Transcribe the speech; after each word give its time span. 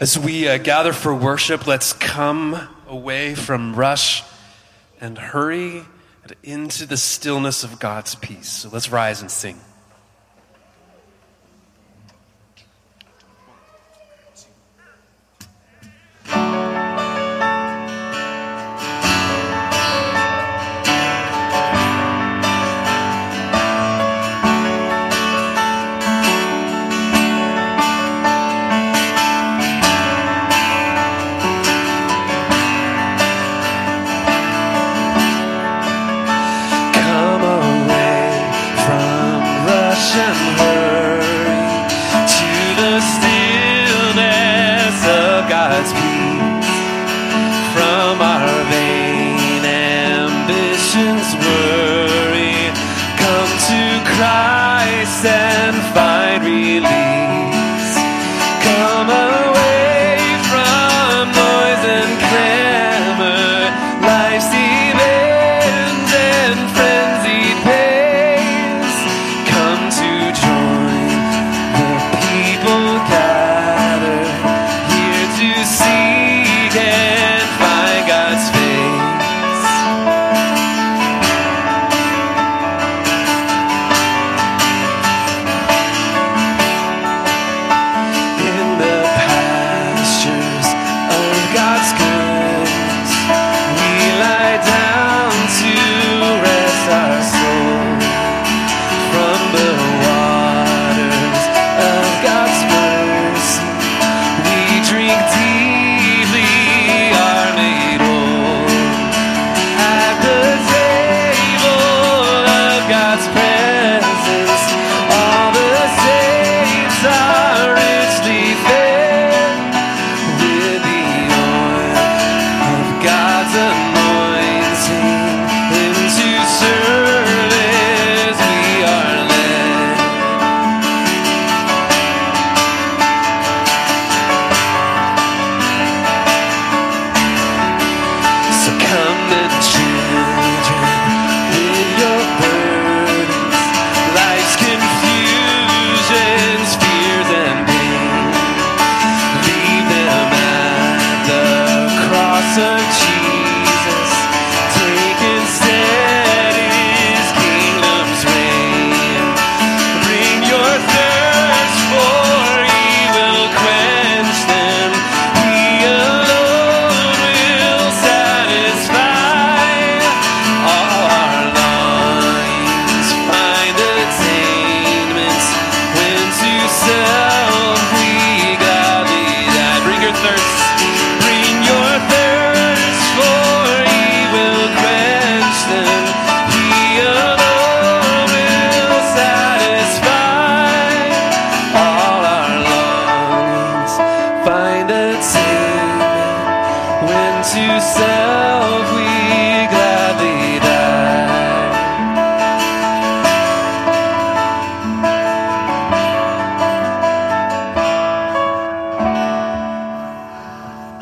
As 0.00 0.18
we 0.18 0.48
uh, 0.48 0.56
gather 0.56 0.94
for 0.94 1.14
worship, 1.14 1.66
let's 1.66 1.92
come 1.92 2.58
away 2.88 3.34
from 3.34 3.74
rush 3.74 4.24
and 4.98 5.18
hurry 5.18 5.82
into 6.42 6.86
the 6.86 6.96
stillness 6.96 7.64
of 7.64 7.78
God's 7.78 8.14
peace. 8.14 8.48
So 8.48 8.70
let's 8.70 8.90
rise 8.90 9.20
and 9.20 9.30
sing. 9.30 9.60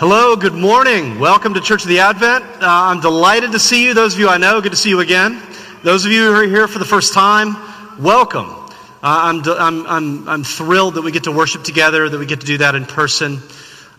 Hello, 0.00 0.37
good 0.37 0.55
morning. 0.55 1.19
Welcome 1.19 1.55
to 1.55 1.61
Church 1.61 1.83
of 1.83 1.88
the 1.88 1.99
Advent. 1.99 2.45
Uh, 2.45 2.59
I'm 2.61 3.00
delighted 3.00 3.50
to 3.50 3.59
see 3.59 3.85
you. 3.85 3.95
Those 3.95 4.14
of 4.14 4.21
you 4.21 4.28
I 4.28 4.38
know, 4.38 4.61
good 4.61 4.71
to 4.71 4.76
see 4.76 4.90
you 4.90 5.00
again. 5.00 5.43
Those 5.83 6.07
of 6.07 6.12
you 6.12 6.23
who 6.23 6.35
are 6.35 6.47
here 6.47 6.69
for 6.69 6.78
the 6.78 6.85
first 6.85 7.14
time, 7.14 7.57
welcome. 7.99 8.47
Uh, 8.49 8.69
I'm, 9.02 9.43
I'm, 9.45 9.87
I'm, 9.88 10.28
I'm 10.28 10.45
thrilled 10.45 10.95
that 10.95 11.02
we 11.02 11.11
get 11.11 11.25
to 11.25 11.33
worship 11.33 11.64
together, 11.64 12.09
that 12.09 12.17
we 12.17 12.26
get 12.26 12.43
to 12.43 12.47
do 12.47 12.59
that 12.59 12.76
in 12.76 12.87
person. 12.87 13.38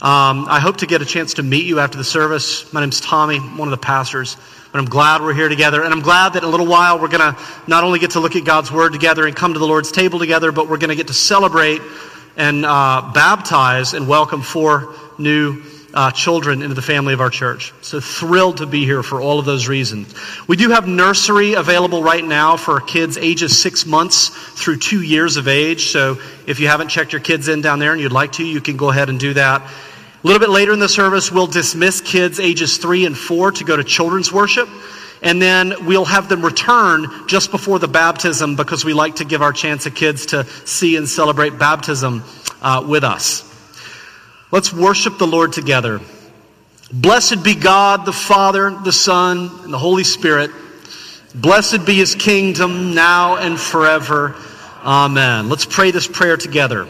Um, 0.02 0.48
I 0.48 0.62
hope 0.62 0.78
to 0.78 0.86
get 0.86 1.02
a 1.02 1.06
chance 1.06 1.34
to 1.34 1.44
meet 1.44 1.66
you 1.66 1.82
after 1.82 1.98
the 1.98 2.06
service. 2.06 2.72
My 2.72 2.80
name's 2.80 3.02
Tommy, 3.02 3.36
I'm 3.36 3.58
one 3.58 3.68
of 3.68 3.78
the 3.78 3.86
pastors. 3.86 4.38
But 4.72 4.80
I'm 4.80 4.86
glad 4.86 5.22
we're 5.22 5.34
here 5.34 5.50
together. 5.50 5.84
And 5.84 5.94
I'm 5.94 6.00
glad 6.00 6.32
that 6.32 6.44
in 6.44 6.48
a 6.48 6.50
little 6.50 6.68
while 6.68 6.98
we're 6.98 7.10
going 7.10 7.34
to 7.34 7.38
not 7.68 7.84
only 7.84 8.00
get 8.00 8.12
to 8.12 8.22
look 8.22 8.38
at 8.38 8.46
God's 8.46 8.72
Word 8.72 8.94
together 8.94 9.28
and 9.28 9.36
come 9.36 9.52
to 9.52 9.60
the 9.60 9.68
Lord's 9.68 9.92
table 9.92 10.18
together, 10.18 10.54
but 10.54 10.70
we're 10.70 10.78
going 10.78 10.92
to 10.92 10.96
get 10.96 11.08
to 11.08 11.14
celebrate 11.14 11.82
and 12.38 12.66
uh, 12.66 13.12
baptize 13.14 13.94
and 13.94 14.08
welcome 14.08 14.42
four 14.42 14.96
new 15.18 15.62
uh, 15.94 16.12
children 16.12 16.62
into 16.62 16.76
the 16.76 16.82
family 16.82 17.14
of 17.14 17.22
our 17.22 17.30
church. 17.30 17.74
So 17.82 18.00
thrilled 18.00 18.58
to 18.58 18.66
be 18.66 18.86
here 18.86 19.04
for 19.04 19.22
all 19.22 19.40
of 19.40 19.46
those 19.46 19.68
reasons. 19.68 20.14
We 20.48 20.56
do 20.56 20.70
have 20.70 20.88
nursery 20.88 21.54
available 21.54 22.04
right 22.04 22.24
now 22.24 22.58
for 22.58 22.80
kids 22.80 23.18
ages 23.18 23.58
six 23.58 23.86
months 23.86 24.30
through 24.30 24.78
two 24.78 25.02
years 25.02 25.38
of 25.38 25.48
age. 25.48 25.88
So 25.88 26.20
if 26.46 26.60
you 26.60 26.68
haven't 26.68 26.90
checked 26.90 27.14
your 27.14 27.22
kids 27.22 27.48
in 27.48 27.62
down 27.62 27.80
there 27.80 27.92
and 27.92 28.02
you'd 28.02 28.12
like 28.12 28.34
to, 28.34 28.46
you 28.46 28.62
can 28.62 28.78
go 28.78 28.90
ahead 28.90 29.10
and 29.10 29.20
do 29.20 29.34
that. 29.34 29.62
A 29.62 30.28
little 30.28 30.40
bit 30.40 30.50
later 30.50 30.74
in 30.74 30.80
the 30.80 30.90
service, 30.90 31.32
we'll 31.32 31.48
dismiss 31.48 32.02
kids 32.02 32.40
ages 32.40 32.78
three 32.78 33.06
and 33.06 33.18
four 33.18 33.52
to 33.54 33.64
go 33.64 33.76
to 33.76 33.84
children's 33.84 34.32
worship. 34.32 34.70
And 35.22 35.42
then 35.42 35.86
we'll 35.86 36.06
have 36.06 36.30
them 36.30 36.44
return 36.44 37.28
just 37.28 37.52
before 37.52 37.80
the 37.80 37.88
baptism 37.88 38.56
because 38.56 38.86
we 38.86 38.94
like 38.94 39.16
to 39.16 39.26
give 39.26 39.42
our 39.42 39.52
chance 39.52 39.86
of 39.86 39.96
kids 39.96 40.28
to 40.28 40.46
see 40.66 40.96
and 40.98 41.10
celebrate 41.10 41.58
baptism 41.58 42.24
uh, 42.62 42.86
with 42.88 43.04
us. 43.04 43.49
Let's 44.52 44.74
worship 44.74 45.20
the 45.20 45.28
Lord 45.28 45.54
together. 45.54 46.02
Blessed 46.92 47.44
be 47.44 47.54
God, 47.54 48.06
the 48.06 48.12
Father, 48.12 48.72
the 48.72 48.92
Son, 48.92 49.52
and 49.64 49.72
the 49.72 49.78
Holy 49.78 50.04
Spirit. 50.04 50.50
Blessed 51.36 51.86
be 51.86 51.94
his 51.94 52.16
kingdom 52.16 52.96
now 52.96 53.36
and 53.36 53.60
forever. 53.60 54.36
Amen. 54.84 55.50
Let's 55.50 55.66
pray 55.66 55.92
this 55.92 56.08
prayer 56.08 56.36
together. 56.36 56.88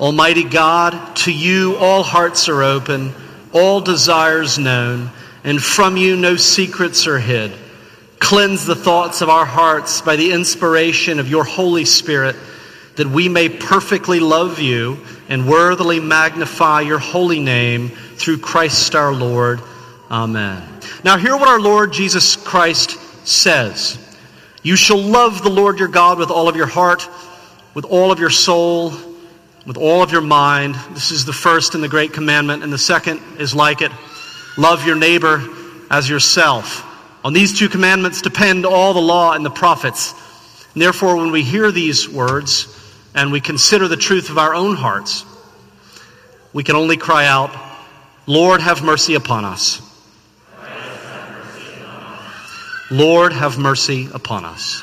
Almighty 0.00 0.42
God, 0.42 1.14
to 1.18 1.32
you 1.32 1.76
all 1.76 2.02
hearts 2.02 2.48
are 2.48 2.64
open, 2.64 3.14
all 3.52 3.80
desires 3.80 4.58
known, 4.58 5.12
and 5.44 5.62
from 5.62 5.96
you 5.96 6.16
no 6.16 6.34
secrets 6.34 7.06
are 7.06 7.20
hid. 7.20 7.52
Cleanse 8.18 8.66
the 8.66 8.74
thoughts 8.74 9.20
of 9.20 9.28
our 9.28 9.46
hearts 9.46 10.00
by 10.00 10.16
the 10.16 10.32
inspiration 10.32 11.20
of 11.20 11.28
your 11.28 11.44
Holy 11.44 11.84
Spirit 11.84 12.34
that 12.96 13.06
we 13.06 13.28
may 13.28 13.48
perfectly 13.48 14.20
love 14.20 14.58
you 14.58 14.98
and 15.28 15.48
worthily 15.48 16.00
magnify 16.00 16.80
your 16.80 16.98
holy 16.98 17.40
name 17.40 17.90
through 17.90 18.38
Christ 18.38 18.94
our 18.94 19.12
Lord. 19.12 19.60
Amen. 20.10 20.62
Now, 21.04 21.18
hear 21.18 21.36
what 21.36 21.48
our 21.48 21.60
Lord 21.60 21.92
Jesus 21.92 22.36
Christ 22.36 22.98
says 23.26 23.98
You 24.62 24.76
shall 24.76 24.98
love 24.98 25.42
the 25.42 25.50
Lord 25.50 25.78
your 25.78 25.88
God 25.88 26.18
with 26.18 26.30
all 26.30 26.48
of 26.48 26.56
your 26.56 26.66
heart, 26.66 27.08
with 27.74 27.84
all 27.84 28.12
of 28.12 28.18
your 28.18 28.30
soul, 28.30 28.92
with 29.66 29.76
all 29.76 30.02
of 30.02 30.10
your 30.10 30.22
mind. 30.22 30.74
This 30.90 31.10
is 31.10 31.24
the 31.24 31.32
first 31.32 31.74
and 31.74 31.82
the 31.82 31.88
great 31.88 32.12
commandment, 32.12 32.62
and 32.62 32.72
the 32.72 32.78
second 32.78 33.20
is 33.38 33.54
like 33.54 33.82
it 33.82 33.92
love 34.56 34.86
your 34.86 34.96
neighbor 34.96 35.42
as 35.90 36.08
yourself. 36.08 36.82
On 37.24 37.32
these 37.32 37.58
two 37.58 37.68
commandments 37.68 38.22
depend 38.22 38.64
all 38.64 38.94
the 38.94 39.00
law 39.00 39.32
and 39.32 39.44
the 39.44 39.50
prophets. 39.50 40.14
And 40.72 40.80
therefore, 40.80 41.16
when 41.16 41.32
we 41.32 41.42
hear 41.42 41.72
these 41.72 42.08
words 42.08 42.75
and 43.16 43.32
we 43.32 43.40
consider 43.40 43.88
the 43.88 43.96
truth 43.96 44.28
of 44.28 44.36
our 44.36 44.54
own 44.54 44.76
hearts, 44.76 45.24
we 46.52 46.62
can 46.62 46.76
only 46.76 46.98
cry 46.98 47.26
out, 47.26 47.50
Lord, 48.26 48.60
have 48.60 48.84
mercy 48.84 49.14
upon 49.14 49.44
us. 49.44 49.80
Lord, 52.90 53.32
have 53.32 53.58
mercy 53.58 54.08
upon 54.12 54.44
us. 54.44 54.82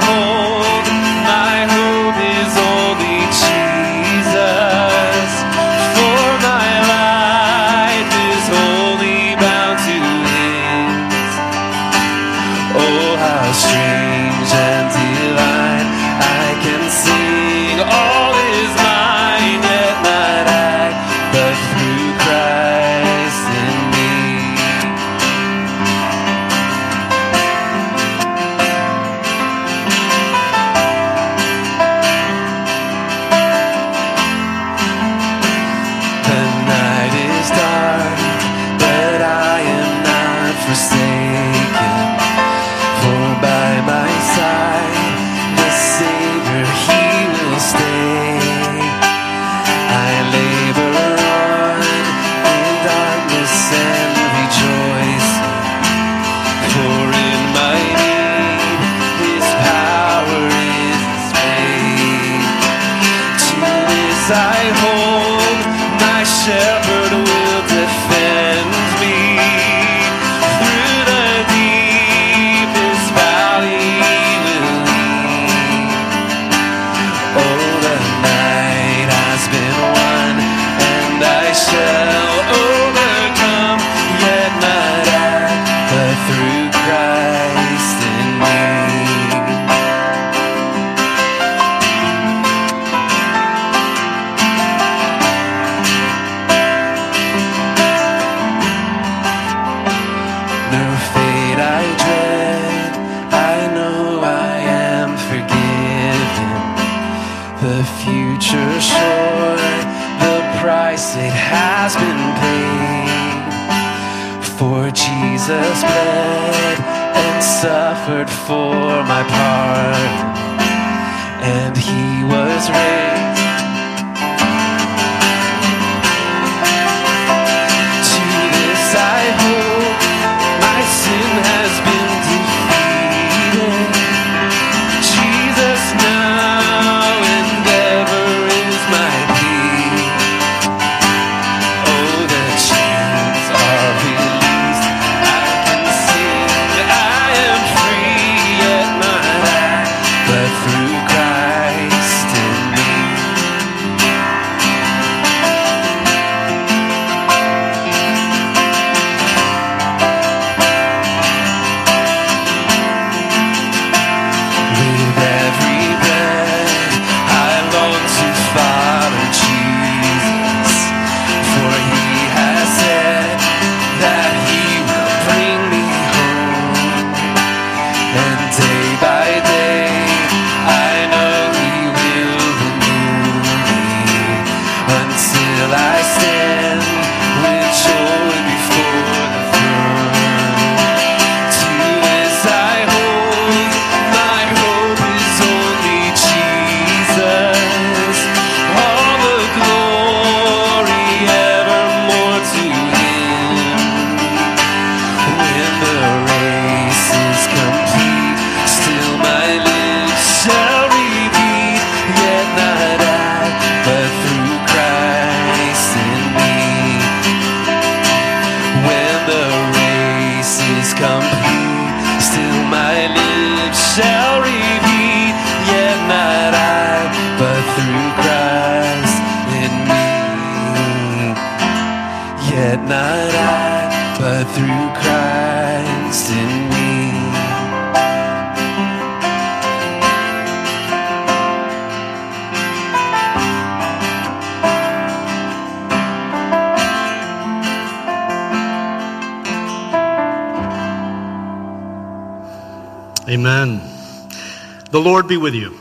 Be 255.31 255.37
with 255.37 255.55
you. 255.55 255.73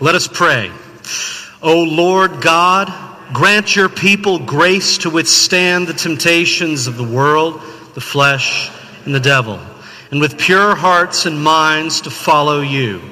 Let 0.00 0.14
us 0.14 0.26
pray. 0.26 0.72
O 1.60 1.82
Lord 1.82 2.40
God, 2.40 2.90
grant 3.34 3.76
your 3.76 3.90
people 3.90 4.38
grace 4.38 4.96
to 4.98 5.10
withstand 5.10 5.86
the 5.86 5.92
temptations 5.92 6.86
of 6.86 6.96
the 6.96 7.04
world, 7.04 7.60
the 7.92 8.00
flesh, 8.00 8.70
and 9.04 9.14
the 9.14 9.20
devil, 9.20 9.60
and 10.10 10.18
with 10.18 10.38
pure 10.38 10.74
hearts 10.74 11.26
and 11.26 11.44
minds 11.44 12.00
to 12.00 12.10
follow 12.10 12.62
you, 12.62 13.02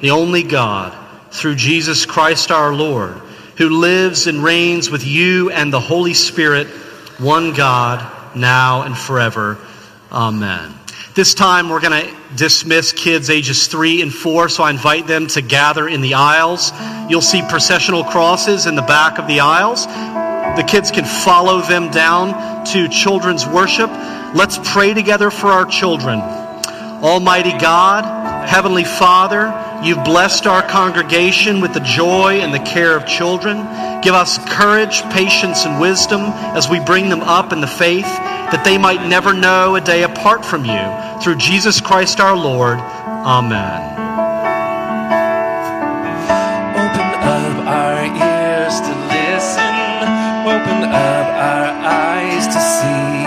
the 0.00 0.10
only 0.10 0.42
God, 0.42 0.92
through 1.30 1.54
Jesus 1.54 2.04
Christ 2.04 2.50
our 2.50 2.74
Lord, 2.74 3.14
who 3.58 3.68
lives 3.68 4.26
and 4.26 4.42
reigns 4.42 4.90
with 4.90 5.06
you 5.06 5.52
and 5.52 5.72
the 5.72 5.78
Holy 5.78 6.14
Spirit, 6.14 6.66
one 7.18 7.54
God, 7.54 8.04
now 8.34 8.82
and 8.82 8.98
forever. 8.98 9.56
Amen. 10.10 10.74
This 11.16 11.32
time 11.32 11.70
we're 11.70 11.80
going 11.80 12.08
to 12.08 12.14
dismiss 12.36 12.92
kids 12.92 13.30
ages 13.30 13.68
three 13.68 14.02
and 14.02 14.12
four, 14.12 14.50
so 14.50 14.62
I 14.62 14.68
invite 14.68 15.06
them 15.06 15.28
to 15.28 15.40
gather 15.40 15.88
in 15.88 16.02
the 16.02 16.12
aisles. 16.12 16.72
You'll 17.08 17.22
see 17.22 17.40
processional 17.40 18.04
crosses 18.04 18.66
in 18.66 18.74
the 18.74 18.82
back 18.82 19.18
of 19.18 19.26
the 19.26 19.40
aisles. 19.40 19.86
The 19.86 20.64
kids 20.68 20.90
can 20.90 21.06
follow 21.06 21.62
them 21.62 21.90
down 21.90 22.66
to 22.66 22.88
children's 22.88 23.46
worship. 23.46 23.88
Let's 24.34 24.58
pray 24.62 24.92
together 24.92 25.30
for 25.30 25.46
our 25.46 25.64
children. 25.64 26.20
Almighty 26.20 27.56
God, 27.56 28.25
Heavenly 28.46 28.84
Father, 28.84 29.52
you've 29.84 30.04
blessed 30.04 30.46
our 30.46 30.62
congregation 30.62 31.60
with 31.60 31.74
the 31.74 31.80
joy 31.80 32.40
and 32.40 32.54
the 32.54 32.60
care 32.60 32.96
of 32.96 33.04
children. 33.06 33.58
Give 34.02 34.14
us 34.14 34.38
courage, 34.48 35.02
patience, 35.10 35.66
and 35.66 35.80
wisdom 35.80 36.20
as 36.56 36.68
we 36.68 36.78
bring 36.78 37.08
them 37.08 37.22
up 37.22 37.52
in 37.52 37.60
the 37.60 37.66
faith, 37.66 38.06
that 38.06 38.62
they 38.64 38.78
might 38.78 39.06
never 39.08 39.34
know 39.34 39.74
a 39.74 39.80
day 39.80 40.04
apart 40.04 40.44
from 40.44 40.64
you. 40.64 41.20
Through 41.22 41.36
Jesus 41.36 41.80
Christ 41.80 42.20
our 42.20 42.36
Lord. 42.36 42.78
Amen. 42.78 43.82
Open 46.78 47.10
up 47.26 47.66
our 47.66 48.06
ears 48.06 48.80
to 48.80 48.92
listen. 49.10 49.74
Open 50.46 50.86
up 50.86 51.26
our 51.34 51.66
eyes 51.82 52.46
to 52.46 52.60
see. 52.62 53.26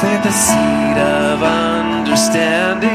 Plant 0.00 0.24
the 0.24 0.32
seed 0.32 0.98
of 0.98 1.42
understanding. 1.42 2.93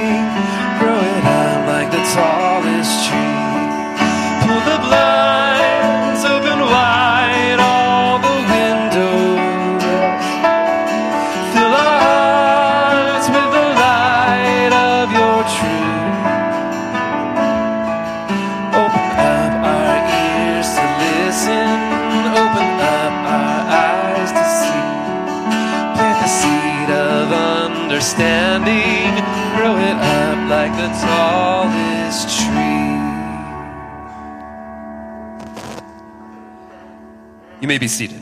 May 37.69 37.77
be 37.77 37.87
seated. 37.87 38.19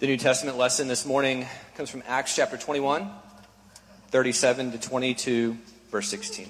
The 0.00 0.08
New 0.08 0.16
Testament 0.16 0.58
lesson 0.58 0.88
this 0.88 1.06
morning 1.06 1.46
comes 1.76 1.88
from 1.88 2.02
Acts 2.08 2.34
chapter 2.34 2.56
21, 2.56 3.08
37 4.08 4.72
to 4.72 4.80
22, 4.80 5.56
verse 5.92 6.08
16. 6.08 6.48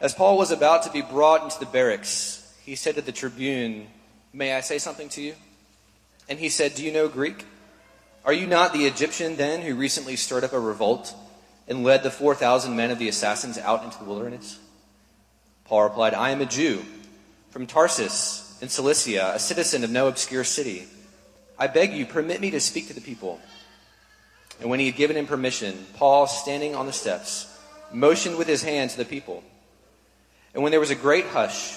As 0.00 0.14
Paul 0.14 0.38
was 0.38 0.50
about 0.50 0.84
to 0.84 0.90
be 0.90 1.02
brought 1.02 1.42
into 1.42 1.60
the 1.60 1.66
barracks, 1.66 2.56
he 2.64 2.74
said 2.74 2.94
to 2.94 3.02
the 3.02 3.12
tribune, 3.12 3.88
May 4.32 4.54
I 4.54 4.62
say 4.62 4.78
something 4.78 5.10
to 5.10 5.20
you? 5.20 5.34
And 6.26 6.38
he 6.38 6.48
said, 6.48 6.74
Do 6.74 6.82
you 6.82 6.90
know 6.90 7.06
Greek? 7.08 7.44
Are 8.24 8.32
you 8.32 8.46
not 8.46 8.72
the 8.72 8.86
Egyptian 8.86 9.36
then 9.36 9.60
who 9.60 9.74
recently 9.74 10.16
stirred 10.16 10.44
up 10.44 10.54
a 10.54 10.58
revolt 10.58 11.14
and 11.68 11.84
led 11.84 12.02
the 12.02 12.10
4,000 12.10 12.74
men 12.74 12.90
of 12.90 12.98
the 12.98 13.10
assassins 13.10 13.58
out 13.58 13.84
into 13.84 13.98
the 13.98 14.06
wilderness? 14.06 14.58
Paul 15.66 15.84
replied, 15.84 16.14
I 16.14 16.30
am 16.30 16.40
a 16.40 16.46
Jew 16.46 16.84
from 17.50 17.66
Tarsus 17.66 18.58
in 18.60 18.68
Cilicia, 18.68 19.32
a 19.34 19.38
citizen 19.38 19.84
of 19.84 19.90
no 19.90 20.08
obscure 20.08 20.44
city. 20.44 20.86
I 21.58 21.66
beg 21.66 21.92
you, 21.92 22.06
permit 22.06 22.40
me 22.40 22.50
to 22.50 22.60
speak 22.60 22.88
to 22.88 22.94
the 22.94 23.00
people. 23.00 23.40
And 24.60 24.70
when 24.70 24.80
he 24.80 24.86
had 24.86 24.96
given 24.96 25.16
him 25.16 25.26
permission, 25.26 25.86
Paul, 25.94 26.26
standing 26.26 26.74
on 26.74 26.86
the 26.86 26.92
steps, 26.92 27.52
motioned 27.92 28.36
with 28.36 28.46
his 28.46 28.62
hand 28.62 28.90
to 28.90 28.96
the 28.96 29.04
people. 29.04 29.42
And 30.54 30.62
when 30.62 30.70
there 30.70 30.80
was 30.80 30.90
a 30.90 30.94
great 30.94 31.26
hush, 31.26 31.74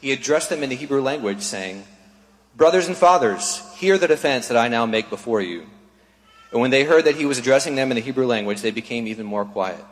he 0.00 0.12
addressed 0.12 0.50
them 0.50 0.62
in 0.62 0.68
the 0.68 0.76
Hebrew 0.76 1.00
language, 1.00 1.40
saying, 1.40 1.84
Brothers 2.56 2.88
and 2.88 2.96
fathers, 2.96 3.62
hear 3.76 3.96
the 3.96 4.08
defense 4.08 4.48
that 4.48 4.58
I 4.58 4.68
now 4.68 4.84
make 4.84 5.08
before 5.08 5.40
you. 5.40 5.66
And 6.50 6.60
when 6.60 6.70
they 6.70 6.84
heard 6.84 7.06
that 7.06 7.16
he 7.16 7.24
was 7.24 7.38
addressing 7.38 7.76
them 7.76 7.90
in 7.90 7.94
the 7.94 8.02
Hebrew 8.02 8.26
language, 8.26 8.60
they 8.60 8.70
became 8.70 9.06
even 9.06 9.24
more 9.24 9.46
quiet. 9.46 9.82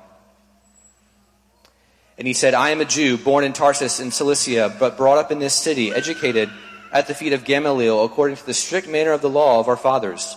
And 2.20 2.26
he 2.26 2.34
said, 2.34 2.52
I 2.52 2.68
am 2.68 2.82
a 2.82 2.84
Jew, 2.84 3.16
born 3.16 3.44
in 3.44 3.54
Tarsus 3.54 3.98
in 3.98 4.10
Cilicia, 4.10 4.76
but 4.78 4.98
brought 4.98 5.16
up 5.16 5.32
in 5.32 5.38
this 5.38 5.54
city, 5.54 5.90
educated 5.90 6.50
at 6.92 7.06
the 7.06 7.14
feet 7.14 7.32
of 7.32 7.44
Gamaliel, 7.44 8.04
according 8.04 8.36
to 8.36 8.44
the 8.44 8.52
strict 8.52 8.86
manner 8.86 9.12
of 9.12 9.22
the 9.22 9.30
law 9.30 9.58
of 9.58 9.68
our 9.68 9.76
fathers, 9.76 10.36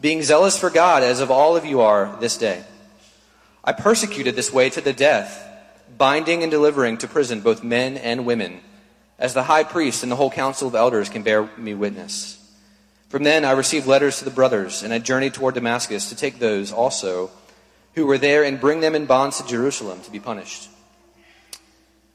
being 0.00 0.22
zealous 0.22 0.56
for 0.56 0.70
God, 0.70 1.02
as 1.02 1.18
of 1.18 1.32
all 1.32 1.56
of 1.56 1.64
you 1.64 1.80
are 1.80 2.16
this 2.20 2.38
day. 2.38 2.62
I 3.64 3.72
persecuted 3.72 4.36
this 4.36 4.52
way 4.52 4.70
to 4.70 4.80
the 4.80 4.92
death, 4.92 5.44
binding 5.98 6.44
and 6.44 6.52
delivering 6.52 6.98
to 6.98 7.08
prison 7.08 7.40
both 7.40 7.64
men 7.64 7.96
and 7.96 8.26
women, 8.26 8.60
as 9.18 9.34
the 9.34 9.42
high 9.42 9.64
priest 9.64 10.04
and 10.04 10.12
the 10.12 10.16
whole 10.16 10.30
council 10.30 10.68
of 10.68 10.76
elders 10.76 11.08
can 11.08 11.24
bear 11.24 11.50
me 11.56 11.74
witness. 11.74 12.38
From 13.08 13.24
then 13.24 13.44
I 13.44 13.50
received 13.52 13.88
letters 13.88 14.20
to 14.20 14.24
the 14.24 14.30
brothers, 14.30 14.84
and 14.84 14.94
I 14.94 15.00
journeyed 15.00 15.34
toward 15.34 15.56
Damascus 15.56 16.10
to 16.10 16.14
take 16.14 16.38
those 16.38 16.70
also 16.70 17.32
who 17.96 18.06
were 18.06 18.18
there 18.18 18.44
and 18.44 18.60
bring 18.60 18.78
them 18.78 18.94
in 18.94 19.06
bonds 19.06 19.40
to 19.40 19.48
Jerusalem 19.48 20.00
to 20.02 20.12
be 20.12 20.20
punished. 20.20 20.68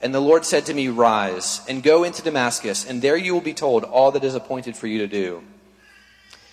And 0.00 0.14
the 0.14 0.20
Lord 0.20 0.44
said 0.44 0.66
to 0.66 0.74
me, 0.74 0.88
Rise 0.88 1.60
and 1.68 1.82
go 1.82 2.04
into 2.04 2.22
Damascus, 2.22 2.86
and 2.86 3.02
there 3.02 3.16
you 3.16 3.34
will 3.34 3.40
be 3.40 3.54
told 3.54 3.84
all 3.84 4.12
that 4.12 4.24
is 4.24 4.34
appointed 4.34 4.76
for 4.76 4.86
you 4.86 4.98
to 4.98 5.08
do. 5.08 5.42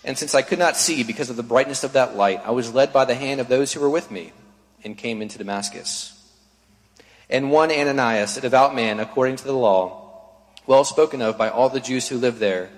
And 0.03 0.17
since 0.17 0.35
I 0.35 0.41
could 0.41 0.59
not 0.59 0.77
see 0.77 1.03
because 1.03 1.29
of 1.29 1.35
the 1.35 1.43
brightness 1.43 1.83
of 1.83 1.93
that 1.93 2.15
light, 2.15 2.41
I 2.45 2.51
was 2.51 2.73
led 2.73 2.93
by 2.93 3.05
the 3.05 3.15
hand 3.15 3.41
of 3.41 3.47
those 3.47 3.73
who 3.73 3.79
were 3.79 3.89
with 3.89 4.11
me 4.11 4.33
and 4.83 4.97
came 4.97 5.21
into 5.21 5.37
Damascus. 5.37 6.11
And 7.29 7.51
one 7.51 7.71
Ananias, 7.71 8.37
a 8.37 8.41
devout 8.41 8.75
man 8.75 8.99
according 8.99 9.37
to 9.37 9.43
the 9.43 9.53
law, 9.53 10.29
well 10.67 10.83
spoken 10.83 11.21
of 11.21 11.37
by 11.37 11.49
all 11.49 11.69
the 11.69 11.79
Jews 11.79 12.07
who 12.07 12.17
lived 12.17 12.39
there, 12.39 12.69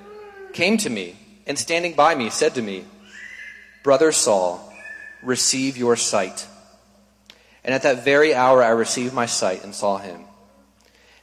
came 0.54 0.78
to 0.78 0.90
me 0.90 1.18
and 1.46 1.60
standing 1.60 1.94
by 1.94 2.16
me 2.16 2.30
said 2.30 2.56
to 2.56 2.62
me, 2.62 2.86
Brother 3.84 4.12
Saul, 4.12 4.74
receive 5.22 5.78
your 5.78 5.96
sight. 5.96 6.48
And 7.64 7.74
at 7.74 7.84
that 7.84 8.06
very 8.06 8.34
hour 8.34 8.64
I 8.64 8.70
received 8.70 9.14
my 9.14 9.26
sight 9.26 9.64
and 9.64 9.76
saw 9.76 9.98
him. 9.98 10.27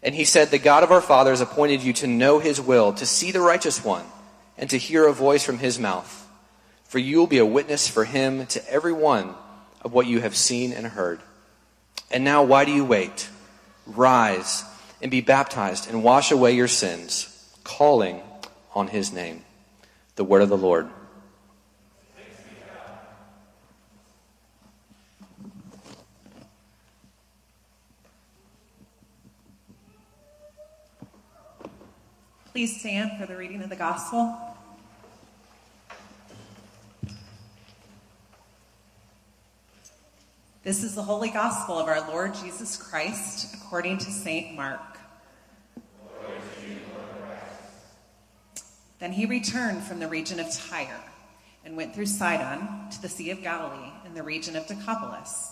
And 0.05 0.15
he 0.15 0.25
said, 0.25 0.51
The 0.51 0.59
God 0.59 0.85
of 0.85 0.93
our 0.93 1.01
fathers 1.01 1.41
appointed 1.41 1.83
you 1.83 1.95
to 1.95 2.07
know 2.07 2.39
his 2.39 2.61
will, 2.61 2.93
to 2.93 3.07
see 3.07 3.33
the 3.33 3.41
righteous 3.41 3.83
one, 3.83 4.05
and 4.59 4.69
to 4.71 4.77
hear 4.77 5.07
a 5.07 5.13
voice 5.13 5.43
from 5.43 5.59
his 5.59 5.79
mouth. 5.79 6.21
For 6.85 6.99
you 6.99 7.19
will 7.19 7.27
be 7.27 7.39
a 7.39 7.47
witness 7.47 7.89
for 7.89 8.05
him 8.05 8.47
to 8.49 8.71
every 8.71 8.93
one 8.93 9.35
of 9.81 9.93
what 9.93 10.07
you 10.07 10.21
have 10.21 10.37
seen 10.37 10.73
and 10.73 10.87
heard. 10.87 11.21
And 12.11 12.23
now, 12.23 12.43
why 12.45 12.67
do 12.67 12.73
you 12.73 12.85
wait? 12.85 13.29
Rise 13.87 14.63
and 15.01 15.11
be 15.11 15.23
baptized 15.23 15.89
and 15.89 16.05
wash 16.05 16.31
away 16.31 16.53
your 16.53 16.69
sins, 16.69 17.29
calling 17.65 18.21
on 18.75 18.89
his 18.89 19.13
name. 19.13 19.43
The 20.17 20.25
word 20.25 20.43
of 20.43 20.51
the 20.51 20.57
Lord. 20.57 20.89
Please 32.55 32.79
stand 32.79 33.19
for 33.19 33.27
the 33.27 33.37
reading 33.37 33.65
of 33.65 33.69
the 33.69 33.75
gospel. 33.75 34.33
This 40.63 40.85
is 40.85 40.95
the 40.95 41.03
holy 41.03 41.31
gospel 41.31 41.81
of 41.81 41.89
our 41.89 42.09
Lord 42.09 42.33
Jesus 42.33 42.77
Christ 42.77 43.57
according 43.57 43.99
to 43.99 44.05
St. 44.05 44.55
Mark. 44.55 45.01
Then 49.01 49.11
he 49.11 49.27
returned 49.27 49.83
from 49.83 49.99
the 49.99 50.07
region 50.07 50.39
of 50.39 50.49
Tyre 50.53 51.03
and 51.65 51.77
went 51.77 51.93
through 51.93 52.07
Sidon 52.07 52.89
to 52.93 53.03
the 53.03 53.09
Sea 53.09 53.33
of 53.33 53.43
Galilee 53.43 53.91
in 54.07 54.15
the 54.15 54.23
region 54.23 54.55
of 54.55 54.69
Decapolis. 54.69 55.51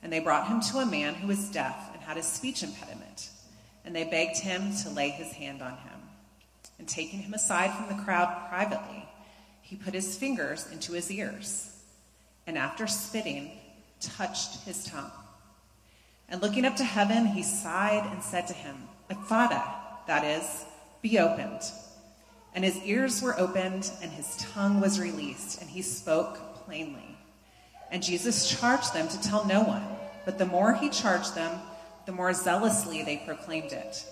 And 0.00 0.12
they 0.12 0.20
brought 0.20 0.46
him 0.46 0.60
to 0.70 0.78
a 0.78 0.86
man 0.86 1.14
who 1.14 1.26
was 1.26 1.48
deaf 1.48 1.90
and 1.92 2.00
had 2.00 2.16
a 2.16 2.22
speech 2.22 2.62
impediment. 2.62 3.30
And 3.84 3.96
they 3.96 4.04
begged 4.04 4.38
him 4.38 4.72
to 4.84 4.90
lay 4.90 5.08
his 5.08 5.32
hand 5.32 5.60
on 5.60 5.72
him. 5.72 5.95
And 6.78 6.86
taking 6.86 7.20
him 7.20 7.34
aside 7.34 7.72
from 7.72 7.88
the 7.88 8.02
crowd 8.02 8.48
privately, 8.48 9.08
he 9.62 9.76
put 9.76 9.94
his 9.94 10.16
fingers 10.16 10.66
into 10.70 10.92
his 10.92 11.10
ears, 11.10 11.72
and 12.46 12.56
after 12.56 12.86
spitting, 12.86 13.50
touched 14.00 14.62
his 14.64 14.84
tongue. 14.84 15.10
And 16.28 16.42
looking 16.42 16.64
up 16.64 16.76
to 16.76 16.84
heaven, 16.84 17.26
he 17.26 17.42
sighed 17.42 18.06
and 18.12 18.22
said 18.22 18.46
to 18.48 18.54
him, 18.54 18.76
Ephphatha, 19.10 19.62
that 20.06 20.24
is, 20.24 20.64
be 21.02 21.18
opened. 21.18 21.62
And 22.54 22.64
his 22.64 22.80
ears 22.84 23.22
were 23.22 23.38
opened, 23.38 23.90
and 24.02 24.10
his 24.10 24.36
tongue 24.36 24.80
was 24.80 25.00
released, 25.00 25.60
and 25.60 25.70
he 25.70 25.82
spoke 25.82 26.38
plainly. 26.64 27.16
And 27.90 28.02
Jesus 28.02 28.48
charged 28.48 28.92
them 28.94 29.08
to 29.08 29.20
tell 29.20 29.44
no 29.46 29.62
one, 29.62 29.84
but 30.24 30.38
the 30.38 30.46
more 30.46 30.74
he 30.74 30.90
charged 30.90 31.34
them, 31.34 31.58
the 32.06 32.12
more 32.12 32.32
zealously 32.32 33.02
they 33.02 33.18
proclaimed 33.18 33.72
it. 33.72 34.04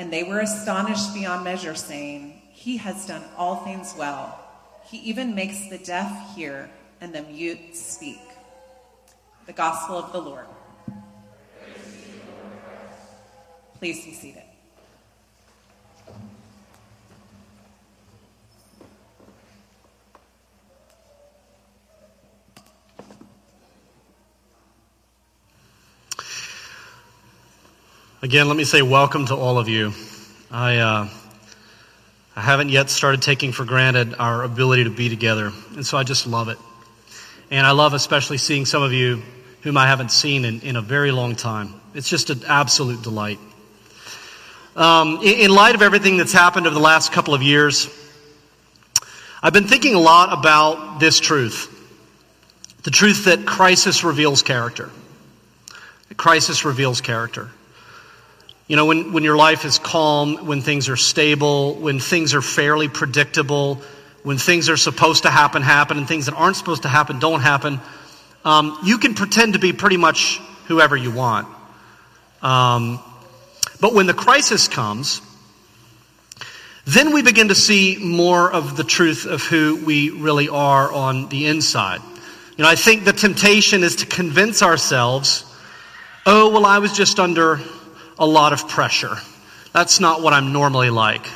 And 0.00 0.10
they 0.10 0.22
were 0.22 0.40
astonished 0.40 1.12
beyond 1.12 1.44
measure, 1.44 1.74
saying, 1.74 2.40
He 2.52 2.78
has 2.78 3.06
done 3.06 3.22
all 3.36 3.56
things 3.56 3.94
well. 3.98 4.40
He 4.86 4.96
even 5.00 5.34
makes 5.34 5.68
the 5.68 5.76
deaf 5.76 6.34
hear 6.34 6.70
and 7.02 7.14
the 7.14 7.20
mute 7.20 7.76
speak. 7.76 8.22
The 9.44 9.52
Gospel 9.52 9.96
of 9.96 10.10
the 10.10 10.22
Lord. 10.22 10.46
Please 13.78 14.02
be 14.02 14.14
seated. 14.14 14.49
Again, 28.22 28.48
let 28.48 28.56
me 28.58 28.64
say 28.64 28.82
welcome 28.82 29.24
to 29.28 29.34
all 29.34 29.56
of 29.56 29.70
you. 29.70 29.94
I, 30.50 30.76
uh, 30.76 31.08
I 32.36 32.40
haven't 32.42 32.68
yet 32.68 32.90
started 32.90 33.22
taking 33.22 33.50
for 33.50 33.64
granted 33.64 34.14
our 34.18 34.42
ability 34.42 34.84
to 34.84 34.90
be 34.90 35.08
together, 35.08 35.52
and 35.74 35.86
so 35.86 35.96
I 35.96 36.04
just 36.04 36.26
love 36.26 36.50
it. 36.50 36.58
And 37.50 37.66
I 37.66 37.70
love 37.70 37.94
especially 37.94 38.36
seeing 38.36 38.66
some 38.66 38.82
of 38.82 38.92
you 38.92 39.22
whom 39.62 39.78
I 39.78 39.86
haven't 39.86 40.12
seen 40.12 40.44
in, 40.44 40.60
in 40.60 40.76
a 40.76 40.82
very 40.82 41.12
long 41.12 41.34
time. 41.34 41.80
It's 41.94 42.10
just 42.10 42.28
an 42.28 42.42
absolute 42.46 43.00
delight. 43.00 43.38
Um, 44.76 45.20
in, 45.22 45.46
in 45.46 45.50
light 45.50 45.74
of 45.74 45.80
everything 45.80 46.18
that's 46.18 46.34
happened 46.34 46.66
over 46.66 46.74
the 46.74 46.78
last 46.78 47.12
couple 47.12 47.32
of 47.32 47.42
years, 47.42 47.88
I've 49.42 49.54
been 49.54 49.66
thinking 49.66 49.94
a 49.94 49.98
lot 49.98 50.38
about 50.38 51.00
this 51.00 51.20
truth 51.20 51.74
the 52.82 52.90
truth 52.90 53.24
that 53.24 53.46
crisis 53.46 54.04
reveals 54.04 54.42
character. 54.42 54.90
That 56.10 56.18
crisis 56.18 56.66
reveals 56.66 57.00
character. 57.00 57.48
You 58.70 58.76
know, 58.76 58.84
when, 58.84 59.12
when 59.12 59.24
your 59.24 59.36
life 59.36 59.64
is 59.64 59.80
calm, 59.80 60.46
when 60.46 60.60
things 60.60 60.88
are 60.88 60.96
stable, 60.96 61.74
when 61.74 61.98
things 61.98 62.34
are 62.34 62.40
fairly 62.40 62.86
predictable, 62.86 63.82
when 64.22 64.38
things 64.38 64.68
are 64.68 64.76
supposed 64.76 65.24
to 65.24 65.28
happen, 65.28 65.60
happen, 65.62 65.98
and 65.98 66.06
things 66.06 66.26
that 66.26 66.36
aren't 66.36 66.54
supposed 66.54 66.82
to 66.82 66.88
happen 66.88 67.18
don't 67.18 67.40
happen, 67.40 67.80
um, 68.44 68.78
you 68.84 68.98
can 68.98 69.14
pretend 69.14 69.54
to 69.54 69.58
be 69.58 69.72
pretty 69.72 69.96
much 69.96 70.38
whoever 70.68 70.96
you 70.96 71.10
want. 71.10 71.48
Um, 72.42 73.00
but 73.80 73.92
when 73.92 74.06
the 74.06 74.14
crisis 74.14 74.68
comes, 74.68 75.20
then 76.84 77.12
we 77.12 77.22
begin 77.22 77.48
to 77.48 77.56
see 77.56 77.98
more 78.00 78.52
of 78.52 78.76
the 78.76 78.84
truth 78.84 79.26
of 79.26 79.42
who 79.42 79.84
we 79.84 80.10
really 80.10 80.48
are 80.48 80.92
on 80.92 81.28
the 81.28 81.48
inside. 81.48 82.02
You 82.56 82.62
know, 82.62 82.70
I 82.70 82.76
think 82.76 83.04
the 83.04 83.12
temptation 83.12 83.82
is 83.82 83.96
to 83.96 84.06
convince 84.06 84.62
ourselves, 84.62 85.44
oh, 86.24 86.50
well, 86.50 86.66
I 86.66 86.78
was 86.78 86.92
just 86.92 87.18
under 87.18 87.60
a 88.20 88.26
lot 88.26 88.52
of 88.52 88.68
pressure. 88.68 89.16
That's 89.72 89.98
not 89.98 90.22
what 90.22 90.32
I'm 90.34 90.52
normally 90.52 90.90
like. 90.90 91.26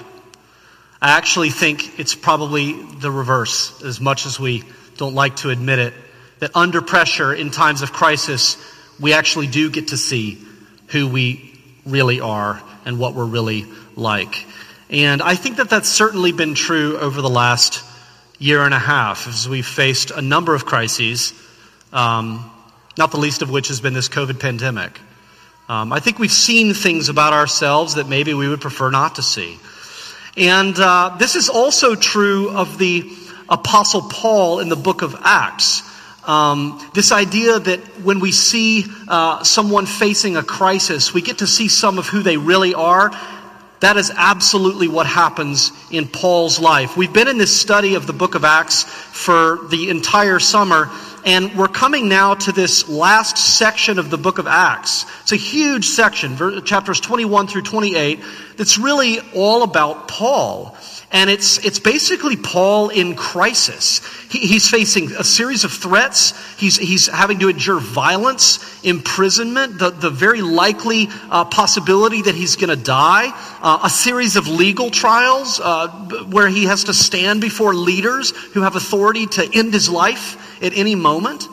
I 1.01 1.17
actually 1.17 1.51
think 1.51 1.99
it's 1.99 2.15
probably 2.15 2.75
the 2.75 3.11
reverse, 3.11 3.83
as 3.83 4.01
much 4.01 4.27
as 4.27 4.39
we 4.39 4.63
don't 4.97 5.15
like 5.15 5.37
to 5.37 5.51
admit 5.51 5.79
it, 5.79 5.95
that 6.39 6.55
under 6.55 6.83
pressure 6.83 7.33
in 7.33 7.51
times 7.51 7.83
of 7.83 7.93
crisis, 7.93 8.57
we 9.01 9.13
actually 9.13 9.47
do 9.47 9.71
get 9.71 9.89
to 9.89 9.97
see 9.97 10.39
who 10.89 11.09
we 11.09 11.59
really 11.87 12.21
are 12.21 12.63
and 12.85 12.99
what 12.99 13.15
we're 13.15 13.25
really 13.25 13.65
like. 13.97 14.47
And 14.91 15.23
I 15.23 15.35
think 15.35 15.57
that 15.57 15.71
that's 15.71 15.89
certainly 15.89 16.33
been 16.33 16.55
true 16.55 16.99
over 16.99 17.23
the 17.23 17.31
last 17.31 17.83
year 18.39 18.63
and 18.63 18.75
a 18.75 18.79
half 18.79 19.27
as 19.27 19.49
we've 19.49 19.67
faced 19.67 20.11
a 20.11 20.21
number 20.21 20.55
of 20.55 20.67
crises, 20.67 21.33
um, 21.93 22.51
not 22.99 23.11
the 23.11 23.17
least 23.19 23.43
of 23.43 23.51
which 23.51 23.69
has 23.69 23.81
been 23.81 23.95
this 23.95 24.09
COVID 24.09 24.39
pandemic. 24.39 25.01
Um, 25.67 25.95
I 25.95 26.01
think 26.01 26.19
we've 26.19 26.31
seen 26.31 26.75
things 26.75 27.09
about 27.09 27.33
ourselves 27.33 27.95
that 27.95 28.07
maybe 28.07 28.35
we 28.35 28.49
would 28.49 28.61
prefer 28.61 28.91
not 28.91 29.15
to 29.15 29.23
see. 29.23 29.59
And 30.37 30.79
uh, 30.79 31.17
this 31.19 31.37
is 31.37 31.49
also 31.49 31.95
true 31.95 32.51
of 32.51 32.77
the 32.77 33.11
Apostle 33.49 34.03
Paul 34.03 34.61
in 34.61 34.69
the 34.69 34.77
book 34.77 35.01
of 35.01 35.17
Acts. 35.23 35.83
Um, 36.29 36.87
this 36.93 37.13
idea 37.13 37.59
that 37.59 37.81
when 38.03 38.21
we 38.21 38.31
see 38.31 38.85
uh, 39.09 39.43
someone 39.43 39.87
facing 39.87 40.37
a 40.37 40.43
crisis, 40.43 41.15
we 41.15 41.23
get 41.23 41.39
to 41.39 41.47
see 41.47 41.69
some 41.69 41.99
of 41.99 42.09
who 42.09 42.23
they 42.23 42.37
really 42.37 42.75
are. 42.75 43.11
That 43.85 43.99
is 43.99 44.11
absolutely 44.17 44.89
what 44.89 45.07
happens 45.07 45.71
in 45.91 46.09
Paul's 46.09 46.59
life. 46.59 46.97
We've 46.97 47.13
been 47.13 47.29
in 47.29 47.37
this 47.37 47.55
study 47.55 47.97
of 47.97 48.07
the 48.07 48.15
book 48.15 48.35
of 48.35 48.43
Acts 48.43 48.85
for 48.85 49.59
the 49.69 49.91
entire 49.91 50.39
summer, 50.39 50.91
and 51.27 51.55
we're 51.55 51.69
coming 51.69 52.09
now 52.09 52.33
to 52.33 52.53
this 52.53 52.89
last 52.89 53.37
section 53.37 53.99
of 53.99 54.09
the 54.09 54.17
book 54.17 54.39
of 54.39 54.47
Acts. 54.47 55.05
It's 55.21 55.33
a 55.33 55.37
huge 55.37 55.85
section, 55.85 56.35
chapters 56.65 56.99
21 56.99 57.47
through 57.47 57.61
28, 57.61 58.21
that's 58.57 58.79
really 58.79 59.21
all 59.35 59.63
about 59.63 60.09
Paul. 60.09 60.75
And 61.15 61.31
it's, 61.31 61.65
it's 61.65 61.79
basically 61.79 62.35
Paul 62.35 62.89
in 62.89 63.15
crisis. 63.15 64.01
He, 64.33 64.41
he's 64.41 64.69
facing 64.69 65.13
a 65.13 65.23
series 65.23 65.63
of 65.63 65.71
threats. 65.71 66.35
He's, 66.59 66.77
he's 66.77 67.07
having 67.07 67.39
to 67.39 67.49
endure 67.49 67.79
violence, 67.79 68.85
imprisonment, 68.85 69.79
the, 69.79 69.91
the 69.91 70.11
very 70.11 70.43
likely 70.43 71.07
uh, 71.31 71.45
possibility 71.45 72.23
that 72.23 72.35
he's 72.35 72.57
going 72.57 72.77
to 72.77 72.85
die, 72.85 73.31
uh, 73.63 73.79
a 73.85 73.91
series 73.91 74.35
of 74.35 74.49
legal 74.49 74.91
trials 74.91 75.61
uh, 75.63 75.87
where 76.31 76.49
he 76.49 76.65
has 76.65 76.83
to 76.85 76.93
stand 76.93 77.41
before 77.41 77.75
leaders 77.75 78.33
who 78.53 78.63
have 78.63 78.75
authority 78.75 79.27
to 79.27 79.49
end 79.55 79.73
his 79.73 79.89
life 79.89 80.61
at 80.65 80.77
any 80.77 80.97
moment. 80.97 81.47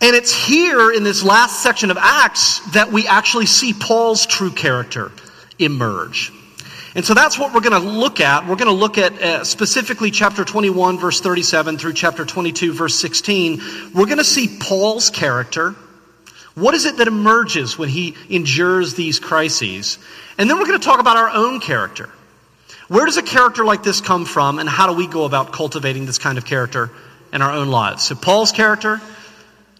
And 0.00 0.16
it's 0.16 0.34
here 0.34 0.90
in 0.90 1.04
this 1.04 1.22
last 1.22 1.62
section 1.62 1.92
of 1.92 1.96
Acts 1.96 2.58
that 2.72 2.90
we 2.90 3.06
actually 3.06 3.46
see 3.46 3.74
Paul's 3.74 4.26
true 4.26 4.50
character 4.50 5.12
emerge. 5.60 6.32
And 6.98 7.06
so 7.06 7.14
that's 7.14 7.38
what 7.38 7.54
we're 7.54 7.60
going 7.60 7.80
to 7.80 7.88
look 7.88 8.18
at. 8.18 8.48
We're 8.48 8.56
going 8.56 8.66
to 8.66 8.72
look 8.72 8.98
at 8.98 9.12
uh, 9.22 9.44
specifically 9.44 10.10
chapter 10.10 10.44
21, 10.44 10.98
verse 10.98 11.20
37 11.20 11.78
through 11.78 11.92
chapter 11.92 12.24
22, 12.24 12.72
verse 12.72 12.98
16. 12.98 13.62
We're 13.94 14.06
going 14.06 14.18
to 14.18 14.24
see 14.24 14.58
Paul's 14.60 15.08
character. 15.08 15.76
What 16.56 16.74
is 16.74 16.86
it 16.86 16.96
that 16.96 17.06
emerges 17.06 17.78
when 17.78 17.88
he 17.88 18.16
endures 18.28 18.94
these 18.94 19.20
crises? 19.20 20.00
And 20.38 20.50
then 20.50 20.58
we're 20.58 20.66
going 20.66 20.80
to 20.80 20.84
talk 20.84 20.98
about 20.98 21.16
our 21.16 21.30
own 21.30 21.60
character. 21.60 22.10
Where 22.88 23.06
does 23.06 23.16
a 23.16 23.22
character 23.22 23.64
like 23.64 23.84
this 23.84 24.00
come 24.00 24.24
from, 24.24 24.58
and 24.58 24.68
how 24.68 24.88
do 24.88 24.94
we 24.94 25.06
go 25.06 25.22
about 25.22 25.52
cultivating 25.52 26.04
this 26.04 26.18
kind 26.18 26.36
of 26.36 26.44
character 26.46 26.90
in 27.32 27.42
our 27.42 27.52
own 27.52 27.68
lives? 27.68 28.02
So, 28.02 28.16
Paul's 28.16 28.50
character, 28.50 29.00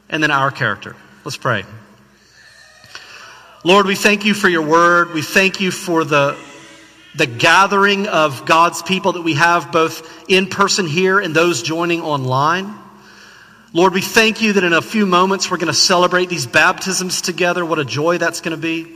and 0.09 0.23
then 0.23 0.31
our 0.31 0.53
character. 0.53 0.95
Let's 1.25 1.37
pray. 1.37 1.65
Lord, 3.65 3.87
we 3.87 3.97
thank 3.97 4.25
you 4.25 4.35
for 4.35 4.49
your 4.49 4.63
word. 4.63 5.13
We 5.15 5.23
thank 5.23 5.61
you 5.61 5.73
for 5.73 6.05
the 6.05 6.39
the 7.15 7.27
gathering 7.27 8.07
of 8.07 8.45
God's 8.47 8.83
people 8.83 9.13
that 9.13 9.23
we 9.23 9.35
have 9.35 9.73
both 9.73 10.29
in 10.29 10.47
person 10.47 10.87
here 10.87 11.19
and 11.19 11.35
those 11.35 11.63
joining 11.63 12.03
online. 12.03 12.75
Lord, 13.73 13.93
we 13.93 14.01
thank 14.01 14.41
you 14.41 14.55
that 14.55 14.65
in 14.65 14.73
a 14.73 14.83
few 14.83 15.07
moments 15.07 15.51
we're 15.51 15.59
going 15.59 15.69
to 15.69 15.75
celebrate 15.75 16.29
these 16.29 16.47
baptisms 16.47 17.21
together. 17.21 17.65
What 17.65 17.79
a 17.79 17.85
joy 17.85 18.19
that's 18.19 18.41
going 18.41 18.57
to 18.57 18.61
be. 18.61 18.95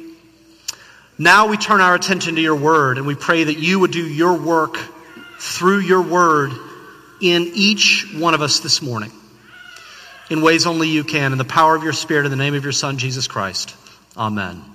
Now 1.18 1.48
we 1.48 1.56
turn 1.56 1.80
our 1.80 1.94
attention 1.94 2.36
to 2.36 2.40
your 2.40 2.56
word 2.56 2.98
and 2.98 3.06
we 3.06 3.14
pray 3.14 3.44
that 3.44 3.58
you 3.58 3.80
would 3.80 3.90
do 3.90 4.06
your 4.06 4.34
work 4.34 4.78
through 5.38 5.80
your 5.80 6.02
word 6.02 6.52
in 7.20 7.50
each 7.54 8.14
one 8.16 8.34
of 8.34 8.42
us 8.42 8.60
this 8.60 8.80
morning 8.82 9.12
in 10.30 10.40
ways 10.40 10.66
only 10.66 10.88
you 10.88 11.04
can, 11.04 11.32
in 11.32 11.38
the 11.38 11.44
power 11.44 11.76
of 11.76 11.82
your 11.82 11.92
Spirit, 11.92 12.24
in 12.24 12.30
the 12.30 12.36
name 12.36 12.54
of 12.54 12.62
your 12.62 12.72
Son, 12.72 12.96
Jesus 12.96 13.26
Christ. 13.26 13.76
Amen. 14.16 14.71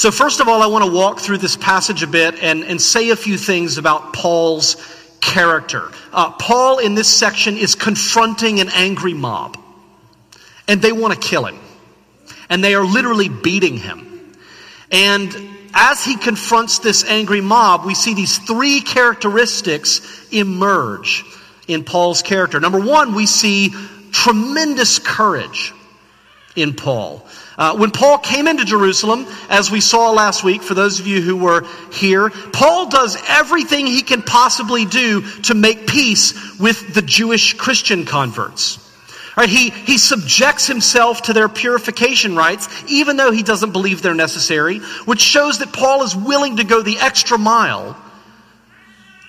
So, 0.00 0.10
first 0.10 0.40
of 0.40 0.48
all, 0.48 0.62
I 0.62 0.66
want 0.66 0.82
to 0.82 0.90
walk 0.90 1.20
through 1.20 1.36
this 1.36 1.56
passage 1.56 2.02
a 2.02 2.06
bit 2.06 2.42
and, 2.42 2.64
and 2.64 2.80
say 2.80 3.10
a 3.10 3.16
few 3.16 3.36
things 3.36 3.76
about 3.76 4.14
Paul's 4.14 4.76
character. 5.20 5.90
Uh, 6.10 6.30
Paul, 6.30 6.78
in 6.78 6.94
this 6.94 7.06
section, 7.06 7.58
is 7.58 7.74
confronting 7.74 8.60
an 8.60 8.70
angry 8.70 9.12
mob, 9.12 9.58
and 10.66 10.80
they 10.80 10.90
want 10.90 11.12
to 11.12 11.20
kill 11.20 11.44
him. 11.44 11.60
And 12.48 12.64
they 12.64 12.74
are 12.74 12.82
literally 12.82 13.28
beating 13.28 13.76
him. 13.76 14.34
And 14.90 15.36
as 15.74 16.02
he 16.02 16.16
confronts 16.16 16.78
this 16.78 17.04
angry 17.04 17.42
mob, 17.42 17.84
we 17.84 17.94
see 17.94 18.14
these 18.14 18.38
three 18.38 18.80
characteristics 18.80 20.00
emerge 20.32 21.24
in 21.68 21.84
Paul's 21.84 22.22
character. 22.22 22.58
Number 22.58 22.80
one, 22.80 23.14
we 23.14 23.26
see 23.26 23.74
tremendous 24.12 24.98
courage 24.98 25.74
in 26.56 26.72
Paul. 26.72 27.26
Uh, 27.60 27.76
when 27.76 27.90
Paul 27.90 28.16
came 28.16 28.48
into 28.48 28.64
Jerusalem, 28.64 29.26
as 29.50 29.70
we 29.70 29.82
saw 29.82 30.12
last 30.12 30.42
week, 30.42 30.62
for 30.62 30.72
those 30.72 30.98
of 30.98 31.06
you 31.06 31.20
who 31.20 31.36
were 31.36 31.66
here, 31.92 32.30
Paul 32.30 32.88
does 32.88 33.22
everything 33.28 33.86
he 33.86 34.00
can 34.00 34.22
possibly 34.22 34.86
do 34.86 35.20
to 35.42 35.54
make 35.54 35.86
peace 35.86 36.58
with 36.58 36.94
the 36.94 37.02
Jewish 37.02 37.52
Christian 37.52 38.06
converts. 38.06 38.78
Right, 39.36 39.50
he, 39.50 39.68
he 39.68 39.98
subjects 39.98 40.66
himself 40.66 41.22
to 41.22 41.34
their 41.34 41.50
purification 41.50 42.34
rites, 42.34 42.66
even 42.88 43.18
though 43.18 43.30
he 43.30 43.42
doesn't 43.42 43.72
believe 43.72 44.00
they're 44.00 44.14
necessary, 44.14 44.78
which 45.04 45.20
shows 45.20 45.58
that 45.58 45.70
Paul 45.70 46.02
is 46.02 46.16
willing 46.16 46.56
to 46.56 46.64
go 46.64 46.80
the 46.80 46.96
extra 46.98 47.36
mile 47.36 47.94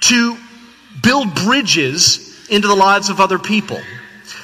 to 0.04 0.38
build 1.04 1.36
bridges 1.36 2.48
into 2.50 2.70
the 2.70 2.76
lives 2.76 3.10
of 3.10 3.20
other 3.20 3.38
people. 3.38 3.82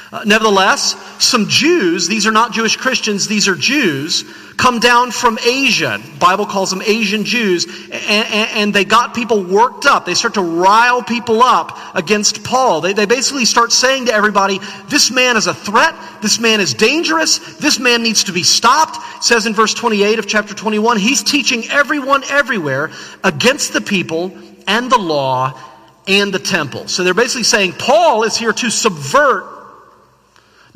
Uh, 0.09 0.23
nevertheless, 0.25 0.95
some 1.21 1.49
Jews, 1.49 2.07
these 2.07 2.25
are 2.25 2.31
not 2.31 2.53
Jewish 2.53 2.77
Christians, 2.77 3.27
these 3.27 3.49
are 3.49 3.55
Jews, 3.55 4.23
come 4.55 4.79
down 4.79 5.11
from 5.11 5.37
Asia. 5.45 5.99
Bible 6.17 6.45
calls 6.45 6.69
them 6.69 6.81
Asian 6.81 7.25
Jews, 7.25 7.65
and, 7.65 7.93
and, 7.93 8.49
and, 8.51 8.73
they 8.73 8.85
got 8.85 9.13
people 9.13 9.43
worked 9.43 9.85
up. 9.85 10.05
They 10.05 10.13
start 10.13 10.35
to 10.35 10.41
rile 10.41 11.03
people 11.03 11.43
up 11.43 11.77
against 11.93 12.45
Paul. 12.45 12.79
They, 12.79 12.93
they 12.93 13.05
basically 13.05 13.43
start 13.43 13.73
saying 13.73 14.05
to 14.05 14.13
everybody, 14.13 14.59
this 14.87 15.11
man 15.11 15.35
is 15.35 15.47
a 15.47 15.53
threat, 15.53 15.93
this 16.21 16.39
man 16.39 16.61
is 16.61 16.73
dangerous, 16.73 17.57
this 17.57 17.77
man 17.77 18.01
needs 18.01 18.23
to 18.25 18.31
be 18.31 18.43
stopped. 18.43 18.97
It 19.17 19.23
says 19.23 19.45
in 19.45 19.53
verse 19.53 19.73
28 19.73 20.19
of 20.19 20.27
chapter 20.27 20.53
21, 20.53 20.99
he's 20.99 21.21
teaching 21.21 21.65
everyone 21.69 22.23
everywhere 22.29 22.91
against 23.25 23.73
the 23.73 23.81
people 23.81 24.31
and 24.67 24.89
the 24.89 24.97
law 24.97 25.59
and 26.07 26.33
the 26.33 26.39
temple. 26.39 26.87
So 26.87 27.03
they're 27.03 27.13
basically 27.13 27.43
saying 27.43 27.73
Paul 27.73 28.23
is 28.23 28.37
here 28.37 28.53
to 28.53 28.69
subvert 28.69 29.56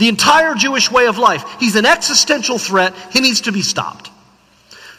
the 0.02 0.08
entire 0.08 0.56
Jewish 0.56 0.90
way 0.90 1.06
of 1.06 1.20
life. 1.20 1.46
He's 1.60 1.76
an 1.76 1.86
existential 1.86 2.58
threat. 2.58 2.96
He 3.12 3.22
needs 3.22 3.42
to 3.42 3.52
be 3.52 3.62
stopped. 3.62 4.10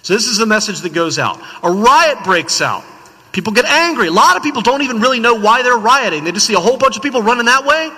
So, 0.02 0.14
this 0.14 0.28
is 0.28 0.38
the 0.38 0.46
message 0.46 0.82
that 0.82 0.92
goes 0.92 1.18
out. 1.18 1.40
A 1.64 1.72
riot 1.72 2.18
breaks 2.22 2.60
out. 2.60 2.84
People 3.32 3.52
get 3.52 3.64
angry. 3.64 4.06
A 4.06 4.12
lot 4.12 4.36
of 4.36 4.44
people 4.44 4.62
don't 4.62 4.82
even 4.82 5.00
really 5.00 5.18
know 5.18 5.34
why 5.34 5.64
they're 5.64 5.76
rioting. 5.76 6.22
They 6.22 6.30
just 6.30 6.46
see 6.46 6.54
a 6.54 6.60
whole 6.60 6.76
bunch 6.76 6.96
of 6.96 7.02
people 7.02 7.20
running 7.20 7.46
that 7.46 7.66
way, 7.66 7.90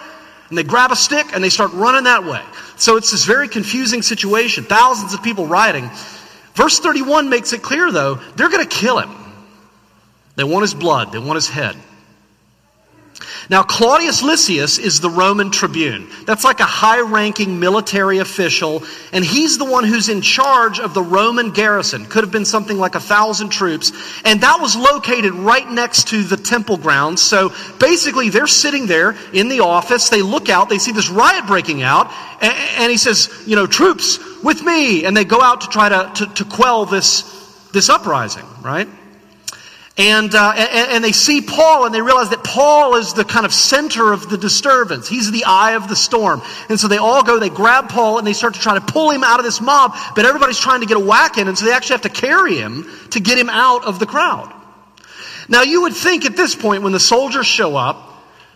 and 0.49 0.57
they 0.57 0.63
grab 0.63 0.93
a 0.93 0.97
stick 0.97 1.27
and 1.35 1.45
they 1.45 1.51
start 1.51 1.75
running 1.75 2.05
that 2.05 2.25
way. 2.25 2.41
So, 2.77 2.97
it's 2.97 3.11
this 3.11 3.27
very 3.27 3.49
confusing 3.49 4.01
situation. 4.01 4.65
Thousands 4.65 5.13
of 5.13 5.23
people 5.23 5.47
rioting. 5.47 5.91
Verse 6.55 6.79
31 6.79 7.29
makes 7.29 7.53
it 7.53 7.61
clear, 7.61 7.93
though, 7.93 8.15
they're 8.37 8.49
going 8.49 8.67
to 8.67 8.77
kill 8.77 8.99
him. 8.99 9.11
They 10.37 10.45
want 10.45 10.63
his 10.63 10.73
blood, 10.73 11.13
they 11.13 11.19
want 11.19 11.35
his 11.35 11.51
head. 11.51 11.77
Now, 13.49 13.63
Claudius 13.63 14.23
Lysias 14.23 14.79
is 14.79 15.01
the 15.01 15.11
Roman 15.11 15.51
tribune. 15.51 16.09
That's 16.27 16.45
like 16.45 16.61
a 16.61 16.65
high 16.65 17.01
ranking 17.01 17.61
military 17.61 18.19
official, 18.19 18.83
and 19.13 19.25
he's 19.25 19.59
the 19.59 19.65
one 19.65 19.85
who's 19.85 20.09
in 20.09 20.21
charge 20.21 20.81
of 20.81 20.95
the 20.95 21.03
Roman 21.03 21.51
garrison. 21.51 22.07
Could 22.07 22.25
have 22.25 22.33
been 22.33 22.45
something 22.45 22.77
like 22.77 22.95
a 22.95 23.01
thousand 23.01 23.51
troops, 23.51 23.93
and 24.25 24.41
that 24.41 24.61
was 24.61 24.77
located 24.77 25.33
right 25.33 25.69
next 25.71 26.09
to 26.09 26.23
the 26.23 26.37
temple 26.37 26.77
grounds. 26.77 27.23
So 27.23 27.53
basically, 27.79 28.31
they're 28.31 28.47
sitting 28.47 28.87
there 28.87 29.15
in 29.33 29.49
the 29.49 29.61
office, 29.61 30.09
they 30.09 30.23
look 30.23 30.49
out, 30.49 30.69
they 30.69 30.79
see 30.79 30.93
this 30.93 31.11
riot 31.11 31.47
breaking 31.47 31.83
out, 31.83 32.13
and, 32.41 32.91
he 32.91 32.99
says, 32.99 33.31
You 33.47 33.57
know, 33.57 33.67
troops 33.67 34.19
with 34.43 34.63
me, 34.63 35.05
and 35.05 35.17
they 35.17 35.25
go 35.25 35.41
out 35.41 35.61
to 35.63 35.69
try 35.69 35.89
to, 35.89 36.11
to, 36.17 36.35
to 36.35 36.45
quell 36.45 36.85
this, 36.85 37.23
this 37.73 37.89
uprising, 37.89 38.45
right? 38.63 38.89
And, 39.97 40.35
uh, 40.35 40.53
and, 40.57 40.91
and, 40.91 41.05
they 41.05 41.13
see 41.13 41.41
Paul 41.41 41.87
and 41.87 41.95
they 41.95 42.03
realize 42.03 42.31
that 42.31 42.43
Paul 42.43 42.97
is 42.97 43.15
the 43.15 43.25
kind 43.25 43.47
of 43.47 43.55
center 43.55 44.13
of 44.13 44.29
the 44.29 44.37
disturbance. 44.37 45.09
He's 45.09 45.31
the 45.31 45.45
eye 45.45 45.77
of 45.77 45.87
the 45.89 45.95
storm. 45.95 46.43
And 46.69 46.81
so 46.81 46.89
they 46.89 46.97
all 46.97 47.23
go, 47.23 47.39
they 47.39 47.49
grab 47.49 47.91
Paul 47.91 48.19
and 48.19 48.27
they 48.27 48.33
start 48.33 48.55
to 48.55 48.61
try 48.61 48.75
to 48.75 48.81
pull 48.81 49.11
him 49.11 49.23
out 49.23 49.39
of 49.39 49.45
this 49.45 49.61
mob, 49.61 49.95
but 50.17 50.25
everybody's 50.25 50.59
trying 50.59 50.81
to 50.81 50.87
get 50.87 50.97
a 50.97 51.01
whack 51.01 51.39
in, 51.39 51.47
and 51.47 51.57
so 51.57 51.65
they 51.65 51.73
actually 51.73 51.95
have 51.95 52.03
to 52.03 52.09
carry 52.09 52.57
him 52.57 52.91
to 53.11 53.21
get 53.21 53.39
him 53.39 53.49
out 53.49 53.85
of 53.85 54.01
the 54.01 54.07
crowd. 54.07 54.53
Now 55.49 55.63
you 55.63 55.83
would 55.83 55.95
think 55.95 56.25
at 56.25 56.37
this 56.37 56.57
point 56.57 56.83
when 56.83 56.93
the 56.93 56.99
soldiers 56.99 57.47
show 57.47 57.77
up, 57.77 58.11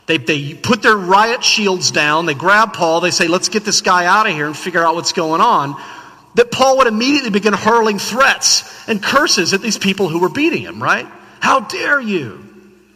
they, 0.06 0.16
they 0.16 0.54
put 0.54 0.82
their 0.82 0.96
riot 0.96 1.44
shields 1.44 1.92
down, 1.92 2.26
they 2.26 2.34
grab 2.34 2.72
Paul, 2.72 3.00
they 3.00 3.12
say, 3.12 3.28
let's 3.28 3.48
get 3.48 3.64
this 3.64 3.80
guy 3.80 4.06
out 4.06 4.26
of 4.26 4.32
here 4.32 4.46
and 4.46 4.56
figure 4.56 4.84
out 4.84 4.96
what's 4.96 5.12
going 5.12 5.40
on, 5.40 5.80
that 6.34 6.50
Paul 6.50 6.78
would 6.78 6.88
immediately 6.88 7.30
begin 7.30 7.52
hurling 7.52 8.00
threats 8.00 8.88
and 8.88 9.00
curses 9.00 9.54
at 9.54 9.62
these 9.62 9.78
people 9.78 10.08
who 10.08 10.18
were 10.18 10.30
beating 10.30 10.62
him, 10.62 10.82
right? 10.82 11.06
How 11.40 11.60
dare 11.60 12.00
you? 12.00 12.44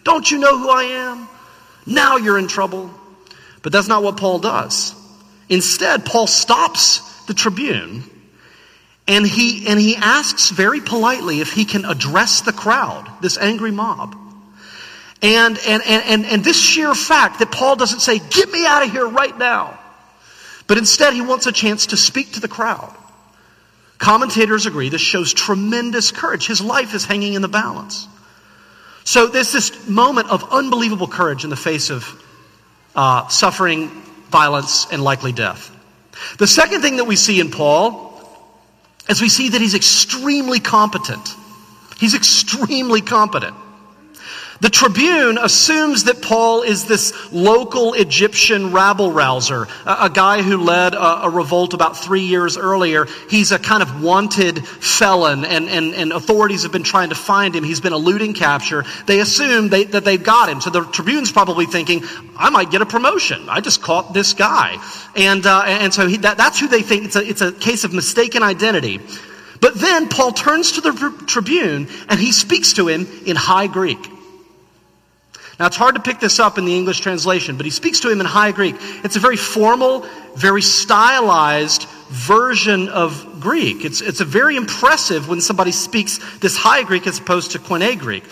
Don't 0.04 0.28
you 0.30 0.38
know 0.38 0.58
who 0.58 0.70
I 0.70 0.84
am? 0.84 1.28
Now 1.86 2.16
you're 2.16 2.38
in 2.38 2.48
trouble. 2.48 2.90
But 3.62 3.72
that's 3.72 3.88
not 3.88 4.02
what 4.02 4.16
Paul 4.16 4.40
does. 4.40 4.94
Instead, 5.48 6.04
Paul 6.04 6.26
stops 6.26 7.24
the 7.26 7.34
tribune 7.34 8.04
and 9.08 9.26
he, 9.26 9.66
and 9.66 9.80
he 9.80 9.96
asks 9.96 10.50
very 10.50 10.80
politely 10.80 11.40
if 11.40 11.52
he 11.52 11.64
can 11.64 11.84
address 11.84 12.42
the 12.42 12.52
crowd, 12.52 13.08
this 13.20 13.36
angry 13.36 13.70
mob. 13.72 14.16
And, 15.20 15.58
and, 15.66 15.82
and, 15.86 16.24
and, 16.26 16.44
this 16.44 16.60
sheer 16.60 16.94
fact 16.94 17.38
that 17.38 17.52
Paul 17.52 17.76
doesn't 17.76 18.00
say, 18.00 18.18
Get 18.18 18.50
me 18.50 18.66
out 18.66 18.84
of 18.84 18.90
here 18.90 19.06
right 19.06 19.36
now, 19.38 19.78
but 20.66 20.78
instead 20.78 21.14
he 21.14 21.20
wants 21.20 21.46
a 21.46 21.52
chance 21.52 21.86
to 21.86 21.96
speak 21.96 22.32
to 22.32 22.40
the 22.40 22.48
crowd. 22.48 22.92
Commentators 23.98 24.66
agree 24.66 24.88
this 24.88 25.00
shows 25.00 25.32
tremendous 25.32 26.10
courage. 26.10 26.48
His 26.48 26.60
life 26.60 26.92
is 26.92 27.04
hanging 27.04 27.34
in 27.34 27.42
the 27.42 27.48
balance. 27.48 28.08
So 29.04 29.26
there's 29.26 29.52
this 29.52 29.88
moment 29.88 30.30
of 30.30 30.52
unbelievable 30.52 31.08
courage 31.08 31.44
in 31.44 31.50
the 31.50 31.56
face 31.56 31.90
of 31.90 32.22
uh, 32.94 33.28
suffering, 33.28 33.88
violence, 34.30 34.86
and 34.90 35.02
likely 35.02 35.32
death. 35.32 35.70
The 36.38 36.46
second 36.46 36.82
thing 36.82 36.96
that 36.96 37.04
we 37.04 37.16
see 37.16 37.40
in 37.40 37.50
Paul 37.50 38.12
is 39.08 39.20
we 39.20 39.28
see 39.28 39.50
that 39.50 39.60
he's 39.60 39.74
extremely 39.74 40.60
competent. 40.60 41.34
He's 41.98 42.14
extremely 42.14 43.00
competent. 43.00 43.56
The 44.62 44.70
Tribune 44.70 45.38
assumes 45.38 46.04
that 46.04 46.22
Paul 46.22 46.62
is 46.62 46.84
this 46.84 47.32
local 47.32 47.94
Egyptian 47.94 48.70
rabble 48.70 49.10
rouser, 49.10 49.66
a, 49.84 49.96
a 50.02 50.08
guy 50.10 50.40
who 50.40 50.56
led 50.56 50.94
a, 50.94 51.24
a, 51.24 51.30
revolt 51.30 51.74
about 51.74 51.96
three 51.96 52.20
years 52.20 52.56
earlier. 52.56 53.08
He's 53.28 53.50
a 53.50 53.58
kind 53.58 53.82
of 53.82 54.04
wanted 54.04 54.64
felon, 54.64 55.44
and, 55.44 55.68
and, 55.68 55.94
and 55.94 56.12
authorities 56.12 56.62
have 56.62 56.70
been 56.70 56.84
trying 56.84 57.08
to 57.08 57.16
find 57.16 57.56
him. 57.56 57.64
He's 57.64 57.80
been 57.80 57.92
eluding 57.92 58.34
capture. 58.34 58.84
They 59.06 59.18
assume 59.18 59.68
they, 59.68 59.82
that 59.82 60.04
they've 60.04 60.22
got 60.22 60.48
him. 60.48 60.60
So 60.60 60.70
the 60.70 60.84
Tribune's 60.84 61.32
probably 61.32 61.66
thinking, 61.66 62.04
I 62.36 62.50
might 62.50 62.70
get 62.70 62.82
a 62.82 62.86
promotion. 62.86 63.48
I 63.48 63.60
just 63.60 63.82
caught 63.82 64.14
this 64.14 64.32
guy. 64.32 64.80
And, 65.16 65.44
uh, 65.44 65.64
and 65.66 65.92
so 65.92 66.06
he, 66.06 66.18
that, 66.18 66.36
that's 66.36 66.60
who 66.60 66.68
they 66.68 66.82
think. 66.82 67.06
It's 67.06 67.16
a, 67.16 67.28
it's 67.28 67.40
a 67.40 67.50
case 67.50 67.82
of 67.82 67.92
mistaken 67.92 68.44
identity. 68.44 69.00
But 69.60 69.74
then 69.74 70.08
Paul 70.08 70.30
turns 70.30 70.70
to 70.72 70.82
the 70.82 71.24
Tribune 71.26 71.88
and 72.08 72.20
he 72.20 72.30
speaks 72.30 72.74
to 72.74 72.86
him 72.86 73.08
in 73.26 73.34
High 73.34 73.66
Greek. 73.66 74.11
Now, 75.62 75.68
it's 75.68 75.76
hard 75.76 75.94
to 75.94 76.02
pick 76.02 76.18
this 76.18 76.40
up 76.40 76.58
in 76.58 76.64
the 76.64 76.74
English 76.74 76.98
translation, 76.98 77.56
but 77.56 77.64
he 77.64 77.70
speaks 77.70 78.00
to 78.00 78.10
him 78.10 78.18
in 78.18 78.26
High 78.26 78.50
Greek. 78.50 78.74
It's 79.04 79.14
a 79.14 79.20
very 79.20 79.36
formal, 79.36 80.04
very 80.34 80.60
stylized 80.60 81.84
version 82.08 82.88
of 82.88 83.38
Greek. 83.38 83.84
It's, 83.84 84.00
it's 84.00 84.20
a 84.20 84.24
very 84.24 84.56
impressive 84.56 85.28
when 85.28 85.40
somebody 85.40 85.70
speaks 85.70 86.18
this 86.40 86.56
High 86.56 86.82
Greek 86.82 87.06
as 87.06 87.20
opposed 87.20 87.52
to 87.52 87.60
Koine 87.60 87.96
Greek. 87.96 88.24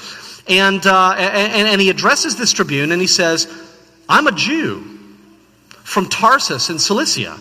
And, 0.48 0.84
uh, 0.84 1.12
and, 1.16 1.68
and 1.68 1.80
he 1.80 1.88
addresses 1.88 2.34
this 2.34 2.50
tribune 2.52 2.90
and 2.90 3.00
he 3.00 3.06
says, 3.06 3.46
I'm 4.08 4.26
a 4.26 4.32
Jew 4.32 4.82
from 5.84 6.08
Tarsus 6.08 6.68
in 6.68 6.80
Cilicia. 6.80 7.38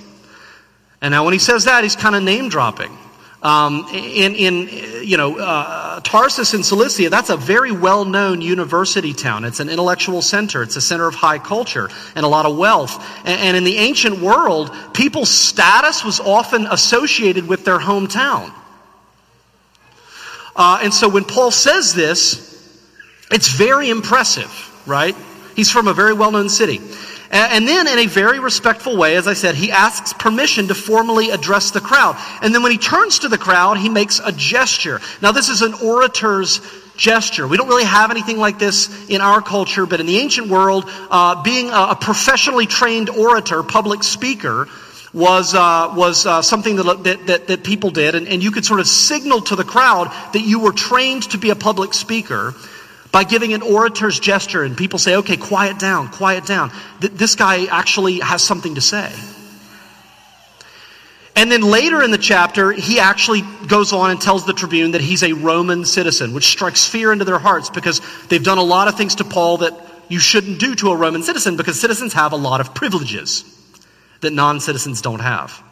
And 1.01 1.13
now, 1.13 1.25
when 1.25 1.33
he 1.33 1.39
says 1.39 1.65
that, 1.65 1.83
he's 1.83 1.95
kind 1.95 2.15
of 2.15 2.21
name 2.21 2.49
dropping. 2.49 2.95
Um, 3.41 3.87
in, 3.93 4.35
in, 4.35 4.67
you 5.07 5.15
know, 5.15 5.39
uh, 5.39 6.01
Tarsus 6.01 6.53
in 6.53 6.61
Cilicia, 6.61 7.09
that's 7.09 7.29
a 7.29 7.37
very 7.37 7.71
well 7.71 8.03
known 8.03 8.41
university 8.41 9.13
town. 9.13 9.45
It's 9.45 9.61
an 9.61 9.69
intellectual 9.69 10.21
center, 10.21 10.61
it's 10.61 10.75
a 10.75 10.81
center 10.81 11.07
of 11.07 11.15
high 11.15 11.39
culture 11.39 11.89
and 12.15 12.25
a 12.25 12.27
lot 12.27 12.45
of 12.45 12.57
wealth. 12.57 13.01
And, 13.25 13.39
and 13.39 13.57
in 13.57 13.63
the 13.63 13.77
ancient 13.77 14.19
world, 14.19 14.75
people's 14.93 15.29
status 15.29 16.03
was 16.03 16.19
often 16.19 16.67
associated 16.67 17.47
with 17.47 17.63
their 17.63 17.79
hometown. 17.79 18.53
Uh, 20.53 20.79
and 20.83 20.93
so 20.93 21.07
when 21.07 21.23
Paul 21.23 21.51
says 21.51 21.93
this, 21.93 22.45
it's 23.31 23.47
very 23.47 23.89
impressive, 23.89 24.51
right? 24.85 25.15
He's 25.55 25.71
from 25.71 25.87
a 25.87 25.93
very 25.93 26.13
well 26.13 26.31
known 26.31 26.49
city. 26.49 26.81
And 27.31 27.67
then, 27.67 27.87
in 27.87 27.99
a 27.99 28.07
very 28.07 28.39
respectful 28.39 28.97
way, 28.97 29.15
as 29.15 29.27
I 29.27 29.33
said, 29.33 29.53
he 29.53 29.71
asks 29.71 30.13
permission 30.13 30.67
to 30.69 30.75
formally 30.75 31.29
address 31.29 31.69
the 31.69 31.79
crowd. 31.79 32.17
And 32.41 32.55
then, 32.55 32.63
when 32.63 32.71
he 32.71 32.79
turns 32.79 33.19
to 33.19 33.27
the 33.27 33.37
crowd, 33.37 33.77
he 33.77 33.87
makes 33.87 34.19
a 34.19 34.31
gesture. 34.31 34.99
Now, 35.21 35.31
this 35.31 35.49
is 35.49 35.61
an 35.61 35.75
orator's 35.75 36.59
gesture. 36.97 37.47
We 37.47 37.57
don't 37.57 37.67
really 37.67 37.85
have 37.85 38.09
anything 38.09 38.37
like 38.37 38.57
this 38.57 39.09
in 39.09 39.21
our 39.21 39.41
culture, 39.41 39.85
but 39.85 39.99
in 39.99 40.07
the 40.07 40.17
ancient 40.17 40.47
world, 40.47 40.85
uh, 41.09 41.41
being 41.43 41.69
a, 41.71 41.95
professionally 41.99 42.65
trained 42.65 43.09
orator, 43.09 43.63
public 43.63 44.03
speaker, 44.03 44.67
was, 45.13 45.55
uh, 45.55 45.93
was 45.95 46.25
uh, 46.25 46.41
something 46.41 46.75
that, 46.75 47.25
that, 47.25 47.47
that, 47.47 47.63
people 47.63 47.89
did. 47.89 48.15
And, 48.15 48.27
and 48.27 48.43
you 48.43 48.51
could 48.51 48.65
sort 48.65 48.79
of 48.79 48.87
signal 48.87 49.41
to 49.41 49.55
the 49.55 49.63
crowd 49.63 50.11
that 50.33 50.41
you 50.41 50.59
were 50.59 50.73
trained 50.73 51.23
to 51.31 51.37
be 51.37 51.49
a 51.49 51.55
public 51.55 51.93
speaker 51.93 52.53
by 53.11 53.23
giving 53.23 53.53
an 53.53 53.61
orator's 53.61 54.19
gesture, 54.19 54.63
and 54.63 54.77
people 54.77 54.99
say, 54.99 55.15
okay, 55.17 55.37
quiet 55.37 55.79
down, 55.79 56.09
quiet 56.09 56.45
down. 56.45 56.71
Th- 57.01 57.11
this 57.13 57.35
guy 57.35 57.65
actually 57.65 58.19
has 58.19 58.43
something 58.43 58.75
to 58.75 58.81
say. 58.81 59.11
And 61.35 61.51
then 61.51 61.61
later 61.61 62.03
in 62.03 62.11
the 62.11 62.17
chapter, 62.17 62.71
he 62.71 62.99
actually 62.99 63.43
goes 63.67 63.93
on 63.93 64.11
and 64.11 64.21
tells 64.21 64.45
the 64.45 64.53
tribune 64.53 64.91
that 64.91 65.01
he's 65.01 65.23
a 65.23 65.33
Roman 65.33 65.85
citizen, 65.85 66.33
which 66.33 66.47
strikes 66.47 66.85
fear 66.85 67.13
into 67.13 67.23
their 67.23 67.39
hearts 67.39 67.69
because 67.69 68.01
they've 68.27 68.43
done 68.43 68.57
a 68.57 68.63
lot 68.63 68.87
of 68.87 68.97
things 68.97 69.15
to 69.15 69.23
Paul 69.23 69.59
that 69.59 69.73
you 70.09 70.19
shouldn't 70.19 70.59
do 70.59 70.75
to 70.75 70.89
a 70.89 70.95
Roman 70.95 71.23
citizen 71.23 71.55
because 71.55 71.79
citizens 71.79 72.13
have 72.13 72.33
a 72.33 72.35
lot 72.35 72.61
of 72.61 72.75
privileges 72.75 73.45
that 74.21 74.33
non 74.33 74.59
citizens 74.59 75.01
don't 75.01 75.21
have. 75.21 75.63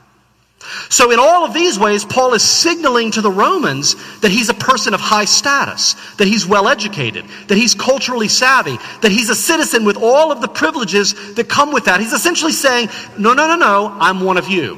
So, 0.90 1.12
in 1.12 1.20
all 1.20 1.46
of 1.46 1.54
these 1.54 1.78
ways, 1.78 2.04
Paul 2.04 2.34
is 2.34 2.42
signaling 2.42 3.12
to 3.12 3.22
the 3.22 3.32
Romans 3.32 3.96
that 4.22 4.32
he's 4.32 4.50
a 4.50 4.54
person 4.54 4.94
of 4.94 5.00
high 5.00 5.26
status, 5.26 5.96
that 6.16 6.28
he's 6.28 6.48
well 6.48 6.68
educated, 6.68 7.26
that 7.48 7.58
he's 7.58 7.76
culturally 7.76 8.28
savvy, 8.28 8.78
that 9.02 9.12
he's 9.12 9.30
a 9.30 9.36
citizen 9.36 9.86
with 9.86 9.98
all 9.98 10.32
of 10.32 10.42
the 10.42 10.48
privileges 10.48 11.36
that 11.36 11.48
come 11.48 11.72
with 11.72 11.86
that. 11.86 12.00
He's 12.00 12.14
essentially 12.14 12.52
saying, 12.52 12.90
No, 13.18 13.34
no, 13.34 13.48
no, 13.48 13.56
no, 13.56 13.96
I'm 14.00 14.22
one 14.22 14.38
of 14.38 14.50
you. 14.50 14.76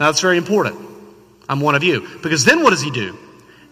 Now, 0.00 0.06
that's 0.06 0.20
very 0.20 0.38
important. 0.38 0.76
I'm 1.48 1.60
one 1.60 1.74
of 1.74 1.84
you. 1.84 2.06
Because 2.22 2.44
then 2.44 2.62
what 2.62 2.70
does 2.70 2.82
he 2.82 2.90
do? 2.90 3.16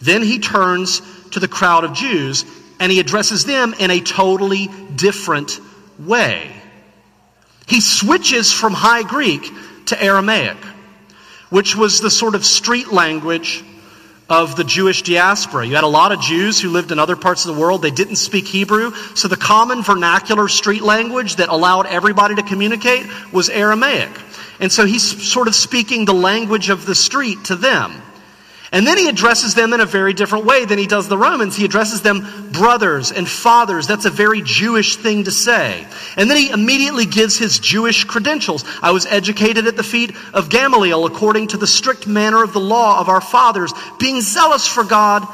Then 0.01 0.23
he 0.23 0.39
turns 0.39 1.03
to 1.33 1.41
the 1.41 1.49
crowd 1.49 1.85
of 1.85 1.95
Jews 1.95 2.45
and 2.79 2.93
he 2.93 3.01
addresses 3.01 3.45
them 3.45 3.75
in 3.79 3.91
a 3.91 4.01
totally 4.01 4.69
different 4.95 5.61
way. 5.99 6.51
He 7.67 7.81
switches 7.81 8.53
from 8.53 8.73
High 8.73 9.03
Greek 9.03 9.51
to 9.87 10.03
Aramaic 10.03 10.57
which 11.51 11.77
was 11.77 12.01
the 12.01 12.11
sort 12.11 12.35
of 12.35 12.45
street 12.45 12.93
language 12.93 13.65
of 14.29 14.57
the 14.57 14.65
Jewish 14.65 15.03
diaspora. 15.03 15.67
You 15.67 15.77
had 15.77 15.85
a 15.85 15.89
lot 15.89 16.11
of 16.11 16.21
Jews 16.21 16.61
who 16.61 16.71
lived 16.71 16.91
in 16.91 16.99
other 16.99 17.15
parts 17.15 17.45
of 17.45 17.55
the 17.55 17.61
world. 17.61 17.83
They 17.83 17.93
didn't 17.93 18.17
speak 18.17 18.47
Hebrew. 18.47 18.93
So 19.15 19.29
the 19.29 19.37
common 19.37 19.83
vernacular 19.83 20.49
street 20.49 20.83
language 20.83 21.37
that 21.37 21.49
allowed 21.49 21.87
everybody 21.87 22.35
to 22.35 22.43
communicate 22.43 23.07
was 23.33 23.49
Aramaic. 23.49 24.11
And 24.59 24.73
so 24.73 24.85
he's 24.85 25.31
sort 25.31 25.49
of 25.49 25.55
speaking 25.55 26.07
the 26.07 26.15
language 26.15 26.71
of 26.71 26.87
the 26.87 26.95
street 26.95 27.45
to 27.45 27.57
them. 27.57 28.03
And 28.73 28.87
then 28.87 28.99
he 28.99 29.09
addresses 29.09 29.55
them 29.55 29.73
in 29.73 29.81
a 29.81 29.87
very 29.87 30.13
different 30.13 30.45
way 30.45 30.65
than 30.65 30.79
he 30.79 30.87
does 30.87 31.09
the 31.09 31.17
Romans. 31.17 31.57
He 31.57 31.65
addresses 31.65 32.03
them 32.03 32.51
brothers 32.51 33.13
and 33.13 33.29
fathers. 33.29 33.87
That's 33.87 34.07
a 34.07 34.11
very 34.11 34.43
Jewish 34.43 34.97
thing 34.97 35.25
to 35.25 35.31
say. 35.31 35.87
And 36.17 36.29
then 36.29 36.37
he 36.37 36.51
immediately 36.51 37.07
gives 37.07 37.39
his 37.39 37.61
Jewish 37.61 38.05
credentials. 38.05 38.65
I 38.83 38.91
was 38.91 39.07
educated 39.07 39.67
at 39.67 39.77
the 39.77 39.85
feet 39.85 40.15
of 40.35 40.51
Gamaliel 40.51 41.07
according 41.07 41.49
to 41.49 41.57
the 41.57 41.67
strict 41.67 42.07
manner 42.09 42.43
of 42.43 42.53
the 42.53 42.61
law 42.61 43.01
of 43.01 43.09
our 43.09 43.21
fathers, 43.21 43.73
being 44.01 44.21
zealous 44.21 44.67
for 44.67 44.83
God 44.83 45.27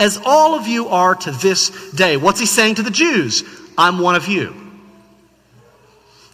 as 0.00 0.20
all 0.24 0.54
of 0.54 0.66
you 0.66 0.88
are 0.88 1.14
to 1.14 1.30
this 1.30 1.92
day. 1.92 2.16
What's 2.16 2.40
he 2.40 2.46
saying 2.46 2.76
to 2.76 2.82
the 2.82 2.90
Jews? 2.90 3.44
I'm 3.78 4.00
one 4.00 4.16
of 4.16 4.26
you. 4.26 4.56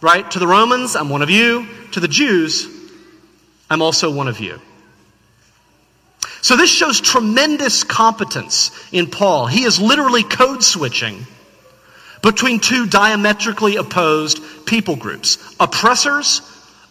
Right? 0.01 0.29
To 0.31 0.39
the 0.39 0.47
Romans, 0.47 0.95
I'm 0.95 1.09
one 1.09 1.21
of 1.21 1.29
you. 1.29 1.67
To 1.91 1.99
the 1.99 2.07
Jews, 2.07 2.67
I'm 3.69 3.81
also 3.81 4.11
one 4.11 4.27
of 4.27 4.39
you. 4.39 4.59
So 6.41 6.55
this 6.55 6.69
shows 6.69 7.01
tremendous 7.01 7.83
competence 7.83 8.71
in 8.91 9.07
Paul. 9.07 9.47
He 9.47 9.63
is 9.63 9.79
literally 9.79 10.23
code 10.23 10.63
switching 10.63 11.25
between 12.21 12.59
two 12.59 12.87
diametrically 12.87 13.75
opposed 13.75 14.41
people 14.65 14.95
groups 14.95 15.55
oppressors, 15.59 16.41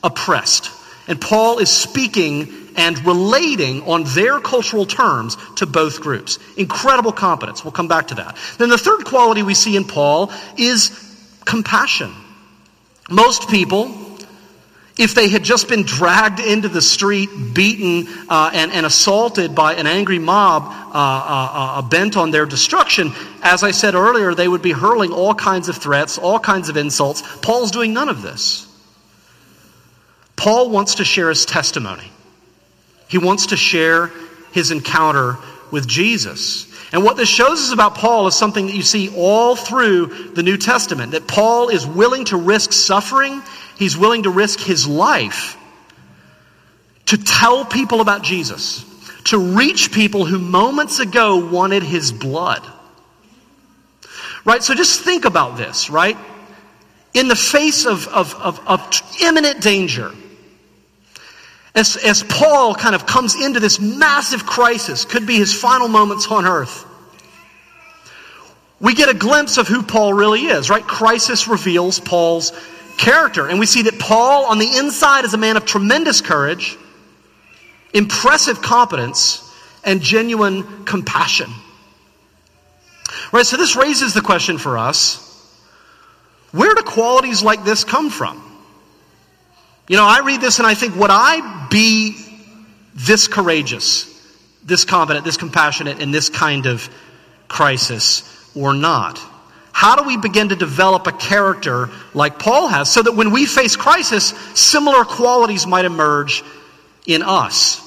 oppressed. 0.02 0.70
And 1.08 1.20
Paul 1.20 1.58
is 1.58 1.70
speaking 1.70 2.52
and 2.76 3.04
relating 3.06 3.82
on 3.82 4.04
their 4.04 4.40
cultural 4.40 4.84
terms 4.84 5.36
to 5.56 5.66
both 5.66 6.00
groups. 6.00 6.38
Incredible 6.56 7.12
competence. 7.12 7.64
We'll 7.64 7.72
come 7.72 7.88
back 7.88 8.08
to 8.08 8.16
that. 8.16 8.36
Then 8.58 8.68
the 8.68 8.78
third 8.78 9.04
quality 9.04 9.42
we 9.42 9.54
see 9.54 9.76
in 9.76 9.84
Paul 9.84 10.32
is 10.56 10.90
compassion. 11.44 12.12
Most 13.08 13.48
people 13.48 14.05
if 14.98 15.14
they 15.14 15.28
had 15.28 15.42
just 15.42 15.68
been 15.68 15.82
dragged 15.82 16.40
into 16.40 16.68
the 16.68 16.80
street, 16.80 17.28
beaten, 17.52 18.06
uh, 18.28 18.50
and, 18.54 18.72
and, 18.72 18.86
assaulted 18.86 19.54
by 19.54 19.74
an 19.74 19.86
angry 19.86 20.18
mob 20.18 20.64
uh, 20.64 20.92
uh, 20.94 21.50
uh, 21.52 21.82
bent 21.82 22.16
on 22.16 22.30
their 22.30 22.46
destruction, 22.46 23.12
as 23.42 23.62
I 23.62 23.72
said 23.72 23.94
earlier, 23.94 24.34
they 24.34 24.48
would 24.48 24.62
be 24.62 24.72
hurling 24.72 25.12
all 25.12 25.34
kinds 25.34 25.68
of 25.68 25.76
threats, 25.76 26.16
all 26.16 26.38
kinds 26.38 26.70
of 26.70 26.78
insults. 26.78 27.22
Paul's 27.42 27.70
doing 27.70 27.92
none 27.92 28.08
of 28.08 28.22
this. 28.22 28.66
Paul 30.34 30.70
wants 30.70 30.96
to 30.96 31.04
share 31.04 31.28
his 31.28 31.44
testimony, 31.44 32.10
he 33.08 33.18
wants 33.18 33.46
to 33.46 33.56
share 33.56 34.10
his 34.52 34.70
encounter 34.70 35.36
with 35.70 35.86
Jesus. 35.86 36.72
And 36.92 37.04
what 37.04 37.16
this 37.16 37.28
shows 37.28 37.60
us 37.60 37.72
about 37.72 37.96
Paul 37.96 38.28
is 38.28 38.36
something 38.36 38.68
that 38.68 38.74
you 38.74 38.82
see 38.82 39.12
all 39.14 39.56
through 39.56 40.06
the 40.32 40.42
New 40.42 40.56
Testament 40.56 41.12
that 41.12 41.26
Paul 41.26 41.68
is 41.68 41.84
willing 41.84 42.24
to 42.26 42.36
risk 42.36 42.72
suffering 42.72 43.42
He's 43.76 43.96
willing 43.96 44.24
to 44.24 44.30
risk 44.30 44.60
his 44.60 44.86
life 44.86 45.56
to 47.06 47.16
tell 47.16 47.64
people 47.64 48.00
about 48.00 48.22
Jesus, 48.22 48.84
to 49.24 49.38
reach 49.38 49.92
people 49.92 50.24
who 50.24 50.38
moments 50.38 50.98
ago 50.98 51.36
wanted 51.50 51.82
his 51.82 52.12
blood. 52.12 52.62
Right? 54.44 54.62
So 54.62 54.74
just 54.74 55.00
think 55.00 55.24
about 55.24 55.56
this, 55.56 55.90
right? 55.90 56.16
In 57.14 57.28
the 57.28 57.36
face 57.36 57.86
of, 57.86 58.08
of, 58.08 58.34
of, 58.34 58.60
of 58.66 59.02
imminent 59.20 59.60
danger, 59.60 60.12
as, 61.74 61.96
as 61.96 62.22
Paul 62.22 62.74
kind 62.74 62.94
of 62.94 63.06
comes 63.06 63.34
into 63.34 63.60
this 63.60 63.78
massive 63.78 64.46
crisis, 64.46 65.04
could 65.04 65.26
be 65.26 65.36
his 65.36 65.52
final 65.52 65.88
moments 65.88 66.26
on 66.28 66.46
earth, 66.46 66.84
we 68.80 68.94
get 68.94 69.08
a 69.08 69.14
glimpse 69.14 69.58
of 69.58 69.68
who 69.68 69.82
Paul 69.82 70.12
really 70.12 70.46
is, 70.46 70.68
right? 70.68 70.82
Crisis 70.82 71.48
reveals 71.48 71.98
Paul's 72.00 72.52
character. 72.96 73.48
And 73.48 73.58
we 73.58 73.66
see 73.66 73.82
that 73.82 73.98
Paul, 73.98 74.46
on 74.46 74.58
the 74.58 74.76
inside, 74.76 75.24
is 75.24 75.34
a 75.34 75.38
man 75.38 75.56
of 75.56 75.64
tremendous 75.64 76.20
courage, 76.20 76.76
impressive 77.92 78.62
competence, 78.62 79.42
and 79.84 80.00
genuine 80.00 80.84
compassion. 80.84 81.50
Right, 83.32 83.46
so 83.46 83.56
this 83.56 83.76
raises 83.76 84.14
the 84.14 84.20
question 84.20 84.58
for 84.58 84.78
us 84.78 85.22
where 86.52 86.74
do 86.74 86.82
qualities 86.82 87.42
like 87.42 87.64
this 87.64 87.84
come 87.84 88.08
from? 88.08 88.42
You 89.88 89.96
know, 89.96 90.04
I 90.04 90.20
read 90.20 90.40
this 90.40 90.58
and 90.58 90.66
I 90.66 90.74
think, 90.74 90.96
would 90.96 91.10
I 91.10 91.68
be 91.70 92.16
this 92.94 93.28
courageous, 93.28 94.12
this 94.64 94.84
competent, 94.84 95.24
this 95.24 95.36
compassionate 95.36 96.00
in 96.00 96.10
this 96.10 96.28
kind 96.28 96.66
of 96.66 96.88
crisis 97.46 98.50
or 98.56 98.74
not? 98.74 99.20
How 99.76 99.94
do 99.94 100.04
we 100.04 100.16
begin 100.16 100.48
to 100.48 100.56
develop 100.56 101.06
a 101.06 101.12
character 101.12 101.90
like 102.14 102.38
Paul 102.38 102.66
has 102.66 102.90
so 102.90 103.02
that 103.02 103.12
when 103.12 103.30
we 103.30 103.44
face 103.44 103.76
crisis, 103.76 104.28
similar 104.54 105.04
qualities 105.04 105.66
might 105.66 105.84
emerge 105.84 106.42
in 107.06 107.20
us? 107.22 107.78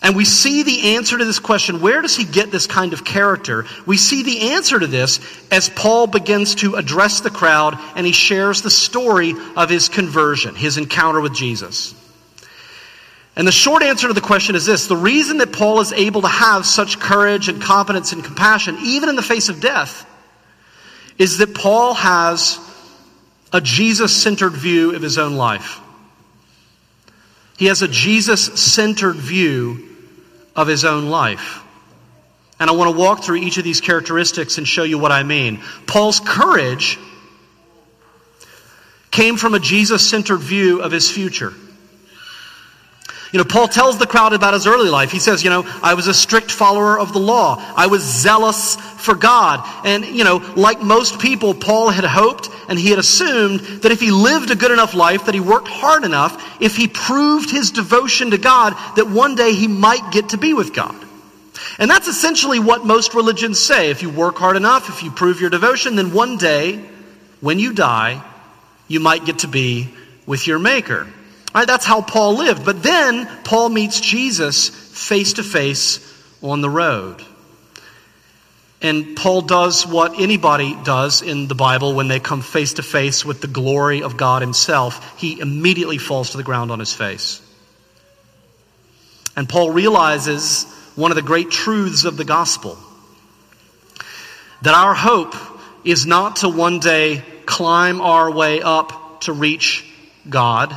And 0.00 0.16
we 0.16 0.24
see 0.24 0.62
the 0.62 0.96
answer 0.96 1.18
to 1.18 1.26
this 1.26 1.40
question 1.40 1.82
where 1.82 2.00
does 2.00 2.16
he 2.16 2.24
get 2.24 2.50
this 2.50 2.66
kind 2.66 2.94
of 2.94 3.04
character? 3.04 3.66
We 3.84 3.98
see 3.98 4.22
the 4.22 4.52
answer 4.52 4.80
to 4.80 4.86
this 4.86 5.20
as 5.52 5.68
Paul 5.68 6.06
begins 6.06 6.54
to 6.54 6.76
address 6.76 7.20
the 7.20 7.28
crowd 7.28 7.74
and 7.94 8.06
he 8.06 8.12
shares 8.12 8.62
the 8.62 8.70
story 8.70 9.34
of 9.56 9.68
his 9.68 9.90
conversion, 9.90 10.54
his 10.54 10.78
encounter 10.78 11.20
with 11.20 11.34
Jesus. 11.34 11.94
And 13.36 13.46
the 13.46 13.52
short 13.52 13.82
answer 13.82 14.08
to 14.08 14.14
the 14.14 14.22
question 14.22 14.56
is 14.56 14.64
this 14.64 14.86
the 14.86 14.96
reason 14.96 15.36
that 15.36 15.52
Paul 15.52 15.80
is 15.80 15.92
able 15.92 16.22
to 16.22 16.28
have 16.28 16.64
such 16.64 16.98
courage 16.98 17.50
and 17.50 17.60
competence 17.60 18.14
and 18.14 18.24
compassion, 18.24 18.78
even 18.84 19.10
in 19.10 19.16
the 19.16 19.22
face 19.22 19.50
of 19.50 19.60
death, 19.60 20.06
is 21.20 21.36
that 21.38 21.54
Paul 21.54 21.92
has 21.92 22.58
a 23.52 23.60
Jesus 23.60 24.22
centered 24.22 24.54
view 24.54 24.96
of 24.96 25.02
his 25.02 25.18
own 25.18 25.34
life. 25.34 25.78
He 27.58 27.66
has 27.66 27.82
a 27.82 27.88
Jesus 27.88 28.42
centered 28.42 29.16
view 29.16 29.86
of 30.56 30.66
his 30.66 30.86
own 30.86 31.10
life. 31.10 31.60
And 32.58 32.70
I 32.70 32.72
want 32.72 32.90
to 32.90 32.98
walk 32.98 33.22
through 33.22 33.36
each 33.36 33.58
of 33.58 33.64
these 33.64 33.82
characteristics 33.82 34.56
and 34.56 34.66
show 34.66 34.82
you 34.82 34.98
what 34.98 35.12
I 35.12 35.22
mean. 35.22 35.62
Paul's 35.86 36.20
courage 36.20 36.98
came 39.10 39.36
from 39.36 39.52
a 39.52 39.60
Jesus 39.60 40.08
centered 40.08 40.38
view 40.38 40.80
of 40.80 40.90
his 40.90 41.10
future. 41.10 41.52
You 43.32 43.38
know, 43.38 43.44
Paul 43.44 43.68
tells 43.68 43.98
the 43.98 44.06
crowd 44.06 44.32
about 44.32 44.54
his 44.54 44.66
early 44.66 44.90
life. 44.90 45.12
He 45.12 45.20
says, 45.20 45.44
you 45.44 45.50
know, 45.50 45.64
I 45.82 45.94
was 45.94 46.08
a 46.08 46.14
strict 46.14 46.50
follower 46.50 46.98
of 46.98 47.12
the 47.12 47.20
law. 47.20 47.62
I 47.76 47.86
was 47.86 48.02
zealous 48.02 48.74
for 48.74 49.14
God. 49.14 49.64
And, 49.84 50.04
you 50.04 50.24
know, 50.24 50.38
like 50.56 50.82
most 50.82 51.20
people, 51.20 51.54
Paul 51.54 51.90
had 51.90 52.04
hoped 52.04 52.48
and 52.68 52.76
he 52.76 52.90
had 52.90 52.98
assumed 52.98 53.60
that 53.82 53.92
if 53.92 54.00
he 54.00 54.10
lived 54.10 54.50
a 54.50 54.56
good 54.56 54.72
enough 54.72 54.94
life, 54.94 55.26
that 55.26 55.34
he 55.34 55.40
worked 55.40 55.68
hard 55.68 56.04
enough, 56.04 56.60
if 56.60 56.76
he 56.76 56.88
proved 56.88 57.50
his 57.50 57.70
devotion 57.70 58.32
to 58.32 58.38
God, 58.38 58.74
that 58.96 59.08
one 59.08 59.36
day 59.36 59.54
he 59.54 59.68
might 59.68 60.10
get 60.10 60.30
to 60.30 60.36
be 60.36 60.52
with 60.52 60.74
God. 60.74 60.96
And 61.78 61.88
that's 61.88 62.08
essentially 62.08 62.58
what 62.58 62.84
most 62.84 63.14
religions 63.14 63.60
say. 63.60 63.90
If 63.90 64.02
you 64.02 64.10
work 64.10 64.36
hard 64.36 64.56
enough, 64.56 64.88
if 64.88 65.04
you 65.04 65.10
prove 65.10 65.40
your 65.40 65.50
devotion, 65.50 65.94
then 65.94 66.12
one 66.12 66.36
day, 66.36 66.84
when 67.40 67.60
you 67.60 67.74
die, 67.74 68.22
you 68.88 68.98
might 68.98 69.24
get 69.24 69.40
to 69.40 69.48
be 69.48 69.88
with 70.26 70.46
your 70.48 70.58
Maker. 70.58 71.06
Right, 71.54 71.66
that's 71.66 71.84
how 71.84 72.00
Paul 72.00 72.36
lived. 72.36 72.64
But 72.64 72.82
then 72.82 73.26
Paul 73.44 73.70
meets 73.70 74.00
Jesus 74.00 74.68
face 74.68 75.34
to 75.34 75.42
face 75.42 75.98
on 76.42 76.60
the 76.60 76.70
road. 76.70 77.24
And 78.82 79.16
Paul 79.16 79.42
does 79.42 79.86
what 79.86 80.18
anybody 80.18 80.76
does 80.84 81.20
in 81.20 81.48
the 81.48 81.54
Bible 81.54 81.94
when 81.94 82.08
they 82.08 82.18
come 82.20 82.40
face 82.40 82.74
to 82.74 82.82
face 82.82 83.24
with 83.24 83.40
the 83.40 83.46
glory 83.46 84.02
of 84.02 84.16
God 84.16 84.42
Himself. 84.42 85.20
He 85.20 85.38
immediately 85.38 85.98
falls 85.98 86.30
to 86.30 86.38
the 86.38 86.42
ground 86.42 86.70
on 86.70 86.78
his 86.78 86.94
face. 86.94 87.42
And 89.36 89.48
Paul 89.48 89.70
realizes 89.70 90.64
one 90.96 91.10
of 91.10 91.16
the 91.16 91.22
great 91.22 91.50
truths 91.50 92.04
of 92.04 92.16
the 92.16 92.24
gospel 92.24 92.78
that 94.62 94.74
our 94.74 94.94
hope 94.94 95.34
is 95.84 96.04
not 96.06 96.36
to 96.36 96.48
one 96.48 96.80
day 96.80 97.22
climb 97.46 98.00
our 98.00 98.30
way 98.30 98.60
up 98.60 99.22
to 99.22 99.32
reach 99.32 99.86
God 100.28 100.74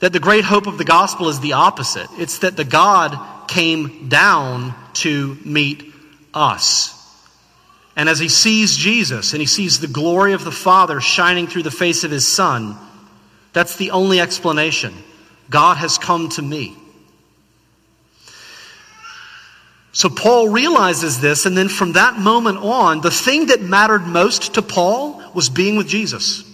that 0.00 0.12
the 0.12 0.20
great 0.20 0.44
hope 0.44 0.66
of 0.66 0.78
the 0.78 0.84
gospel 0.84 1.28
is 1.28 1.40
the 1.40 1.54
opposite. 1.54 2.08
It's 2.18 2.38
that 2.38 2.56
the 2.56 2.64
God 2.64 3.48
came 3.48 4.08
down 4.08 4.74
to 4.94 5.36
meet 5.44 5.92
us. 6.32 6.94
And 7.96 8.08
as 8.08 8.20
he 8.20 8.28
sees 8.28 8.76
Jesus 8.76 9.32
and 9.32 9.40
he 9.40 9.46
sees 9.46 9.80
the 9.80 9.88
glory 9.88 10.32
of 10.32 10.44
the 10.44 10.52
Father 10.52 11.00
shining 11.00 11.48
through 11.48 11.64
the 11.64 11.70
face 11.70 12.04
of 12.04 12.12
his 12.12 12.26
Son, 12.26 12.76
that's 13.52 13.76
the 13.76 13.90
only 13.90 14.20
explanation. 14.20 14.94
God 15.50 15.78
has 15.78 15.98
come 15.98 16.28
to 16.30 16.42
me. 16.42 16.76
So 19.90 20.08
Paul 20.08 20.50
realizes 20.50 21.20
this, 21.20 21.44
and 21.44 21.56
then 21.56 21.68
from 21.68 21.94
that 21.94 22.16
moment 22.18 22.58
on, 22.58 23.00
the 23.00 23.10
thing 23.10 23.46
that 23.46 23.62
mattered 23.62 24.06
most 24.06 24.54
to 24.54 24.62
Paul 24.62 25.20
was 25.34 25.48
being 25.48 25.76
with 25.76 25.88
Jesus 25.88 26.44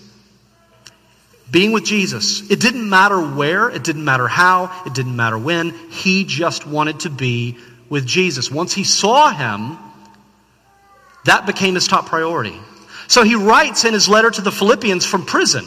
being 1.55 1.70
with 1.70 1.84
Jesus. 1.84 2.50
It 2.50 2.59
didn't 2.59 2.90
matter 2.90 3.16
where, 3.16 3.70
it 3.70 3.84
didn't 3.84 4.05
matter 4.05 4.26
how, 4.26 4.82
it 4.84 4.92
didn't 4.92 5.14
matter 5.14 5.38
when. 5.38 5.70
He 5.88 6.24
just 6.24 6.66
wanted 6.66 7.00
to 7.00 7.11
be 7.11 7.57
with 7.88 8.05
Jesus. 8.05 8.50
Once 8.50 8.74
he 8.74 8.82
saw 8.82 9.30
him, 9.30 9.78
that 11.26 11.46
became 11.46 11.76
his 11.76 11.86
top 11.86 12.07
priority. 12.07 12.59
So 13.07 13.22
he 13.22 13.36
writes 13.36 13.84
in 13.84 13.94
his 13.94 14.09
letter 14.09 14.32
to 14.32 14.40
the 14.40 14.50
Philippians 14.50 15.07
from 15.07 15.24
prison, 15.26 15.64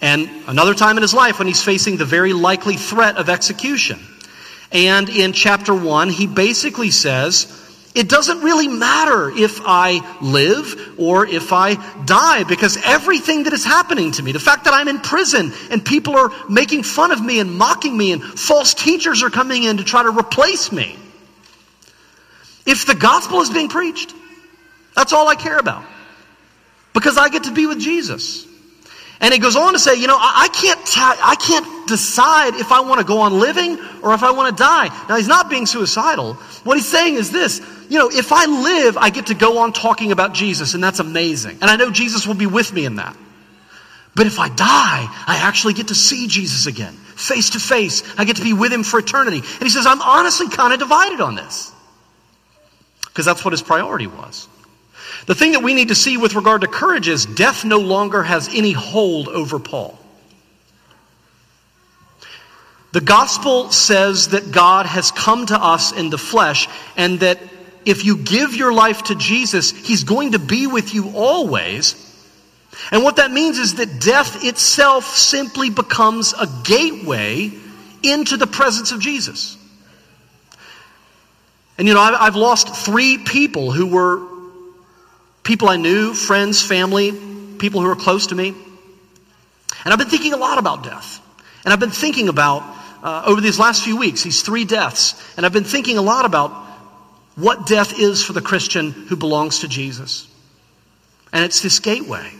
and 0.00 0.28
another 0.48 0.74
time 0.74 0.96
in 0.96 1.02
his 1.02 1.14
life 1.14 1.38
when 1.38 1.46
he's 1.46 1.62
facing 1.62 1.96
the 1.96 2.04
very 2.04 2.32
likely 2.32 2.74
threat 2.74 3.16
of 3.16 3.28
execution. 3.28 4.00
And 4.72 5.08
in 5.08 5.32
chapter 5.32 5.72
1, 5.72 6.08
he 6.08 6.26
basically 6.26 6.90
says, 6.90 7.63
it 7.94 8.08
doesn't 8.08 8.40
really 8.40 8.66
matter 8.66 9.30
if 9.30 9.60
I 9.64 10.00
live 10.20 10.94
or 10.98 11.26
if 11.26 11.52
I 11.52 11.74
die 12.04 12.42
because 12.42 12.76
everything 12.84 13.44
that 13.44 13.52
is 13.52 13.64
happening 13.64 14.10
to 14.12 14.22
me, 14.22 14.32
the 14.32 14.40
fact 14.40 14.64
that 14.64 14.74
I'm 14.74 14.88
in 14.88 14.98
prison 14.98 15.52
and 15.70 15.84
people 15.84 16.16
are 16.16 16.32
making 16.48 16.82
fun 16.82 17.12
of 17.12 17.24
me 17.24 17.38
and 17.38 17.56
mocking 17.56 17.96
me 17.96 18.10
and 18.10 18.22
false 18.22 18.74
teachers 18.74 19.22
are 19.22 19.30
coming 19.30 19.62
in 19.62 19.76
to 19.76 19.84
try 19.84 20.02
to 20.02 20.10
replace 20.10 20.72
me. 20.72 20.96
If 22.66 22.86
the 22.86 22.96
gospel 22.96 23.40
is 23.42 23.50
being 23.50 23.68
preached, 23.68 24.12
that's 24.96 25.12
all 25.12 25.28
I 25.28 25.36
care 25.36 25.58
about 25.58 25.84
because 26.94 27.16
I 27.16 27.28
get 27.28 27.44
to 27.44 27.52
be 27.52 27.66
with 27.66 27.78
Jesus. 27.78 28.46
And 29.20 29.32
he 29.32 29.38
goes 29.38 29.56
on 29.56 29.72
to 29.72 29.78
say, 29.78 29.94
you 29.94 30.06
know, 30.06 30.18
I, 30.18 30.48
can't, 30.52 30.84
t- 30.84 31.00
I 31.00 31.36
can't 31.36 31.88
decide 31.88 32.54
if 32.56 32.72
I 32.72 32.80
want 32.80 33.00
to 33.00 33.06
go 33.06 33.20
on 33.20 33.38
living 33.38 33.78
or 34.02 34.12
if 34.14 34.22
I 34.22 34.32
want 34.32 34.56
to 34.56 34.62
die. 34.62 34.88
Now, 35.08 35.16
he's 35.16 35.28
not 35.28 35.48
being 35.48 35.66
suicidal. 35.66 36.34
What 36.64 36.76
he's 36.76 36.88
saying 36.88 37.14
is 37.14 37.30
this, 37.30 37.60
you 37.88 37.98
know, 37.98 38.10
if 38.10 38.32
I 38.32 38.46
live, 38.46 38.96
I 38.96 39.10
get 39.10 39.26
to 39.26 39.34
go 39.34 39.58
on 39.58 39.72
talking 39.72 40.12
about 40.12 40.34
Jesus, 40.34 40.74
and 40.74 40.82
that's 40.82 41.00
amazing. 41.00 41.58
And 41.60 41.70
I 41.70 41.76
know 41.76 41.90
Jesus 41.90 42.26
will 42.26 42.34
be 42.34 42.46
with 42.46 42.72
me 42.72 42.84
in 42.84 42.96
that. 42.96 43.16
But 44.14 44.26
if 44.26 44.38
I 44.38 44.48
die, 44.48 45.08
I 45.26 45.38
actually 45.42 45.74
get 45.74 45.88
to 45.88 45.94
see 45.94 46.28
Jesus 46.28 46.66
again, 46.66 46.92
face 46.92 47.50
to 47.50 47.60
face. 47.60 48.02
I 48.16 48.24
get 48.24 48.36
to 48.36 48.42
be 48.42 48.52
with 48.52 48.72
him 48.72 48.84
for 48.84 49.00
eternity. 49.00 49.38
And 49.38 49.62
he 49.62 49.70
says, 49.70 49.86
I'm 49.86 50.00
honestly 50.00 50.48
kind 50.48 50.72
of 50.72 50.78
divided 50.78 51.20
on 51.20 51.34
this. 51.34 51.72
Because 53.06 53.24
that's 53.24 53.44
what 53.44 53.52
his 53.52 53.62
priority 53.62 54.06
was. 54.06 54.48
The 55.26 55.34
thing 55.34 55.52
that 55.52 55.62
we 55.62 55.74
need 55.74 55.88
to 55.88 55.94
see 55.94 56.16
with 56.16 56.34
regard 56.34 56.60
to 56.60 56.68
courage 56.68 57.08
is 57.08 57.26
death 57.26 57.64
no 57.64 57.78
longer 57.78 58.22
has 58.22 58.48
any 58.52 58.72
hold 58.72 59.28
over 59.28 59.58
Paul. 59.58 59.98
The 62.92 63.00
gospel 63.00 63.70
says 63.72 64.28
that 64.28 64.52
God 64.52 64.86
has 64.86 65.10
come 65.10 65.46
to 65.46 65.60
us 65.60 65.90
in 65.90 66.10
the 66.10 66.18
flesh 66.18 66.68
and 66.96 67.18
that 67.20 67.40
if 67.84 68.04
you 68.04 68.16
give 68.16 68.54
your 68.54 68.72
life 68.72 69.04
to 69.04 69.14
Jesus, 69.14 69.70
He's 69.70 70.04
going 70.04 70.32
to 70.32 70.38
be 70.38 70.66
with 70.66 70.94
you 70.94 71.12
always. 71.14 72.00
And 72.90 73.02
what 73.02 73.16
that 73.16 73.30
means 73.30 73.58
is 73.58 73.76
that 73.76 74.00
death 74.00 74.44
itself 74.44 75.04
simply 75.04 75.70
becomes 75.70 76.32
a 76.32 76.48
gateway 76.64 77.52
into 78.02 78.36
the 78.36 78.46
presence 78.46 78.92
of 78.92 79.00
Jesus. 79.00 79.56
And 81.78 81.88
you 81.88 81.94
know, 81.94 82.00
I've 82.00 82.36
lost 82.36 82.74
three 82.74 83.18
people 83.18 83.72
who 83.72 83.86
were 83.86 84.34
people 85.42 85.68
I 85.68 85.76
knew, 85.76 86.14
friends, 86.14 86.62
family, 86.62 87.12
people 87.58 87.80
who 87.80 87.88
were 87.88 87.96
close 87.96 88.28
to 88.28 88.34
me. 88.34 88.54
And 89.84 89.92
I've 89.92 89.98
been 89.98 90.08
thinking 90.08 90.32
a 90.32 90.36
lot 90.36 90.58
about 90.58 90.84
death. 90.84 91.20
And 91.64 91.72
I've 91.72 91.80
been 91.80 91.90
thinking 91.90 92.28
about, 92.28 92.62
uh, 93.02 93.24
over 93.26 93.40
these 93.40 93.58
last 93.58 93.84
few 93.84 93.96
weeks, 93.96 94.22
these 94.22 94.42
three 94.42 94.64
deaths, 94.64 95.14
and 95.36 95.44
I've 95.44 95.52
been 95.52 95.64
thinking 95.64 95.98
a 95.98 96.02
lot 96.02 96.24
about 96.24 96.63
what 97.36 97.66
death 97.66 97.98
is 97.98 98.24
for 98.24 98.32
the 98.32 98.40
Christian 98.40 98.90
who 98.92 99.16
belongs 99.16 99.60
to 99.60 99.68
Jesus. 99.68 100.28
And 101.32 101.44
it's 101.44 101.60
this 101.60 101.80
gateway 101.80 102.30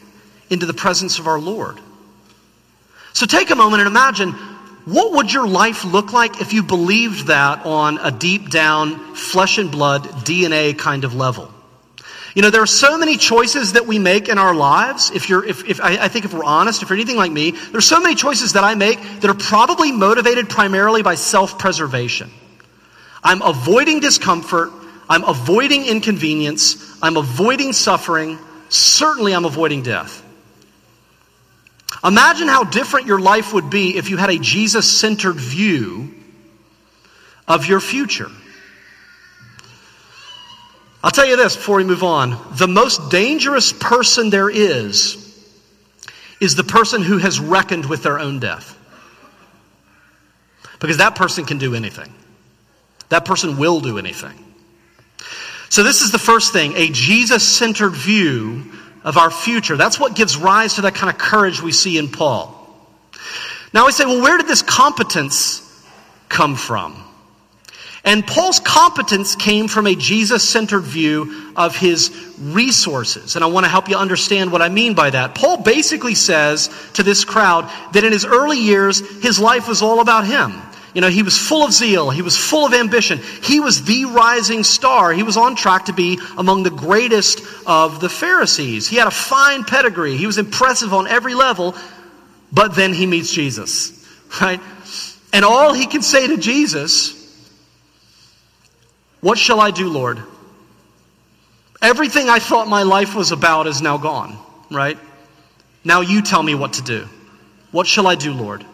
into 0.50 0.66
the 0.66 0.74
presence 0.74 1.18
of 1.18 1.26
our 1.26 1.40
Lord. 1.40 1.80
So 3.12 3.26
take 3.26 3.50
a 3.50 3.56
moment 3.56 3.80
and 3.80 3.88
imagine 3.88 4.32
what 4.84 5.12
would 5.12 5.32
your 5.32 5.48
life 5.48 5.84
look 5.84 6.12
like 6.12 6.40
if 6.40 6.52
you 6.52 6.62
believed 6.62 7.28
that 7.28 7.64
on 7.64 7.98
a 7.98 8.10
deep 8.10 8.50
down, 8.50 9.14
flesh 9.14 9.58
and 9.58 9.70
blood, 9.70 10.04
DNA 10.04 10.78
kind 10.78 11.04
of 11.04 11.14
level? 11.14 11.50
You 12.34 12.42
know, 12.42 12.50
there 12.50 12.62
are 12.62 12.66
so 12.66 12.98
many 12.98 13.16
choices 13.16 13.74
that 13.74 13.86
we 13.86 13.98
make 13.98 14.28
in 14.28 14.38
our 14.38 14.54
lives. 14.54 15.10
If 15.12 15.28
you're, 15.28 15.44
if, 15.44 15.64
if 15.68 15.80
I, 15.80 16.04
I 16.04 16.08
think 16.08 16.24
if 16.24 16.34
we're 16.34 16.44
honest, 16.44 16.82
if 16.82 16.90
you're 16.90 16.96
anything 16.98 17.16
like 17.16 17.30
me, 17.30 17.52
there's 17.52 17.86
so 17.86 18.00
many 18.00 18.16
choices 18.16 18.54
that 18.54 18.64
I 18.64 18.74
make 18.74 18.98
that 19.20 19.30
are 19.30 19.34
probably 19.34 19.92
motivated 19.92 20.48
primarily 20.48 21.02
by 21.02 21.14
self-preservation. 21.14 22.30
I'm 23.22 23.40
avoiding 23.40 24.00
discomfort. 24.00 24.72
I'm 25.08 25.24
avoiding 25.24 25.84
inconvenience. 25.86 26.98
I'm 27.02 27.16
avoiding 27.16 27.72
suffering. 27.72 28.38
Certainly, 28.68 29.34
I'm 29.34 29.44
avoiding 29.44 29.82
death. 29.82 30.22
Imagine 32.02 32.48
how 32.48 32.64
different 32.64 33.06
your 33.06 33.20
life 33.20 33.52
would 33.54 33.70
be 33.70 33.96
if 33.96 34.10
you 34.10 34.16
had 34.16 34.30
a 34.30 34.38
Jesus 34.38 34.90
centered 34.90 35.36
view 35.36 36.14
of 37.48 37.66
your 37.66 37.80
future. 37.80 38.30
I'll 41.02 41.10
tell 41.10 41.26
you 41.26 41.36
this 41.36 41.56
before 41.56 41.76
we 41.76 41.84
move 41.84 42.02
on. 42.02 42.38
The 42.56 42.68
most 42.68 43.10
dangerous 43.10 43.72
person 43.72 44.30
there 44.30 44.48
is, 44.48 45.20
is 46.40 46.56
the 46.56 46.64
person 46.64 47.02
who 47.02 47.18
has 47.18 47.38
reckoned 47.38 47.86
with 47.86 48.02
their 48.02 48.18
own 48.18 48.38
death. 48.38 48.78
Because 50.80 50.98
that 50.98 51.14
person 51.14 51.44
can 51.44 51.58
do 51.58 51.74
anything. 51.74 52.12
That 53.10 53.24
person 53.24 53.58
will 53.58 53.80
do 53.80 53.98
anything. 53.98 54.43
So, 55.74 55.82
this 55.82 56.02
is 56.02 56.12
the 56.12 56.20
first 56.20 56.52
thing 56.52 56.76
a 56.76 56.88
Jesus 56.88 57.42
centered 57.42 57.96
view 57.96 58.62
of 59.02 59.16
our 59.16 59.28
future. 59.28 59.76
That's 59.76 59.98
what 59.98 60.14
gives 60.14 60.36
rise 60.36 60.74
to 60.74 60.82
that 60.82 60.94
kind 60.94 61.12
of 61.12 61.18
courage 61.18 61.60
we 61.60 61.72
see 61.72 61.98
in 61.98 62.06
Paul. 62.06 62.54
Now, 63.72 63.86
we 63.86 63.90
say, 63.90 64.04
well, 64.04 64.22
where 64.22 64.36
did 64.36 64.46
this 64.46 64.62
competence 64.62 65.84
come 66.28 66.54
from? 66.54 67.02
And 68.04 68.24
Paul's 68.24 68.60
competence 68.60 69.34
came 69.34 69.66
from 69.66 69.88
a 69.88 69.96
Jesus 69.96 70.48
centered 70.48 70.82
view 70.82 71.52
of 71.56 71.74
his 71.74 72.36
resources. 72.38 73.34
And 73.34 73.44
I 73.44 73.48
want 73.48 73.66
to 73.66 73.70
help 73.70 73.88
you 73.88 73.96
understand 73.96 74.52
what 74.52 74.62
I 74.62 74.68
mean 74.68 74.94
by 74.94 75.10
that. 75.10 75.34
Paul 75.34 75.56
basically 75.64 76.14
says 76.14 76.70
to 76.92 77.02
this 77.02 77.24
crowd 77.24 77.68
that 77.94 78.04
in 78.04 78.12
his 78.12 78.24
early 78.24 78.60
years, 78.60 79.00
his 79.24 79.40
life 79.40 79.66
was 79.66 79.82
all 79.82 79.98
about 79.98 80.24
him. 80.24 80.52
You 80.94 81.00
know, 81.00 81.08
he 81.08 81.22
was 81.22 81.36
full 81.36 81.64
of 81.64 81.72
zeal. 81.72 82.10
He 82.10 82.22
was 82.22 82.36
full 82.36 82.66
of 82.66 82.72
ambition. 82.72 83.18
He 83.42 83.58
was 83.60 83.84
the 83.84 84.04
rising 84.06 84.62
star. 84.62 85.12
He 85.12 85.24
was 85.24 85.36
on 85.36 85.56
track 85.56 85.86
to 85.86 85.92
be 85.92 86.20
among 86.38 86.62
the 86.62 86.70
greatest 86.70 87.42
of 87.66 88.00
the 88.00 88.08
Pharisees. 88.08 88.88
He 88.88 88.96
had 88.96 89.08
a 89.08 89.12
fine 89.12 89.64
pedigree. 89.64 90.16
He 90.16 90.26
was 90.26 90.38
impressive 90.38 90.94
on 90.94 91.08
every 91.08 91.34
level. 91.34 91.74
But 92.52 92.76
then 92.76 92.94
he 92.94 93.06
meets 93.06 93.32
Jesus, 93.32 94.06
right? 94.40 94.60
And 95.32 95.44
all 95.44 95.72
he 95.72 95.86
can 95.86 96.02
say 96.02 96.28
to 96.28 96.36
Jesus 96.36 97.22
what 99.24 99.38
shall 99.38 99.58
I 99.58 99.70
do, 99.70 99.88
Lord? 99.88 100.22
Everything 101.80 102.28
I 102.28 102.40
thought 102.40 102.68
my 102.68 102.82
life 102.82 103.14
was 103.14 103.32
about 103.32 103.66
is 103.66 103.80
now 103.80 103.96
gone, 103.96 104.36
right? 104.70 104.98
Now 105.82 106.02
you 106.02 106.20
tell 106.20 106.42
me 106.42 106.54
what 106.54 106.74
to 106.74 106.82
do. 106.82 107.08
What 107.70 107.86
shall 107.86 108.06
I 108.06 108.16
do, 108.16 108.34
Lord? 108.34 108.66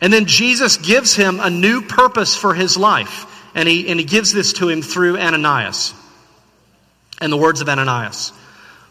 And 0.00 0.12
then 0.12 0.26
Jesus 0.26 0.76
gives 0.76 1.14
him 1.14 1.40
a 1.40 1.50
new 1.50 1.82
purpose 1.82 2.36
for 2.36 2.54
his 2.54 2.76
life. 2.76 3.26
And 3.54 3.68
he, 3.68 3.88
and 3.88 3.98
he 3.98 4.06
gives 4.06 4.32
this 4.32 4.54
to 4.54 4.68
him 4.68 4.82
through 4.82 5.18
Ananias 5.18 5.92
and 7.20 7.32
the 7.32 7.36
words 7.36 7.60
of 7.60 7.68
Ananias. 7.68 8.32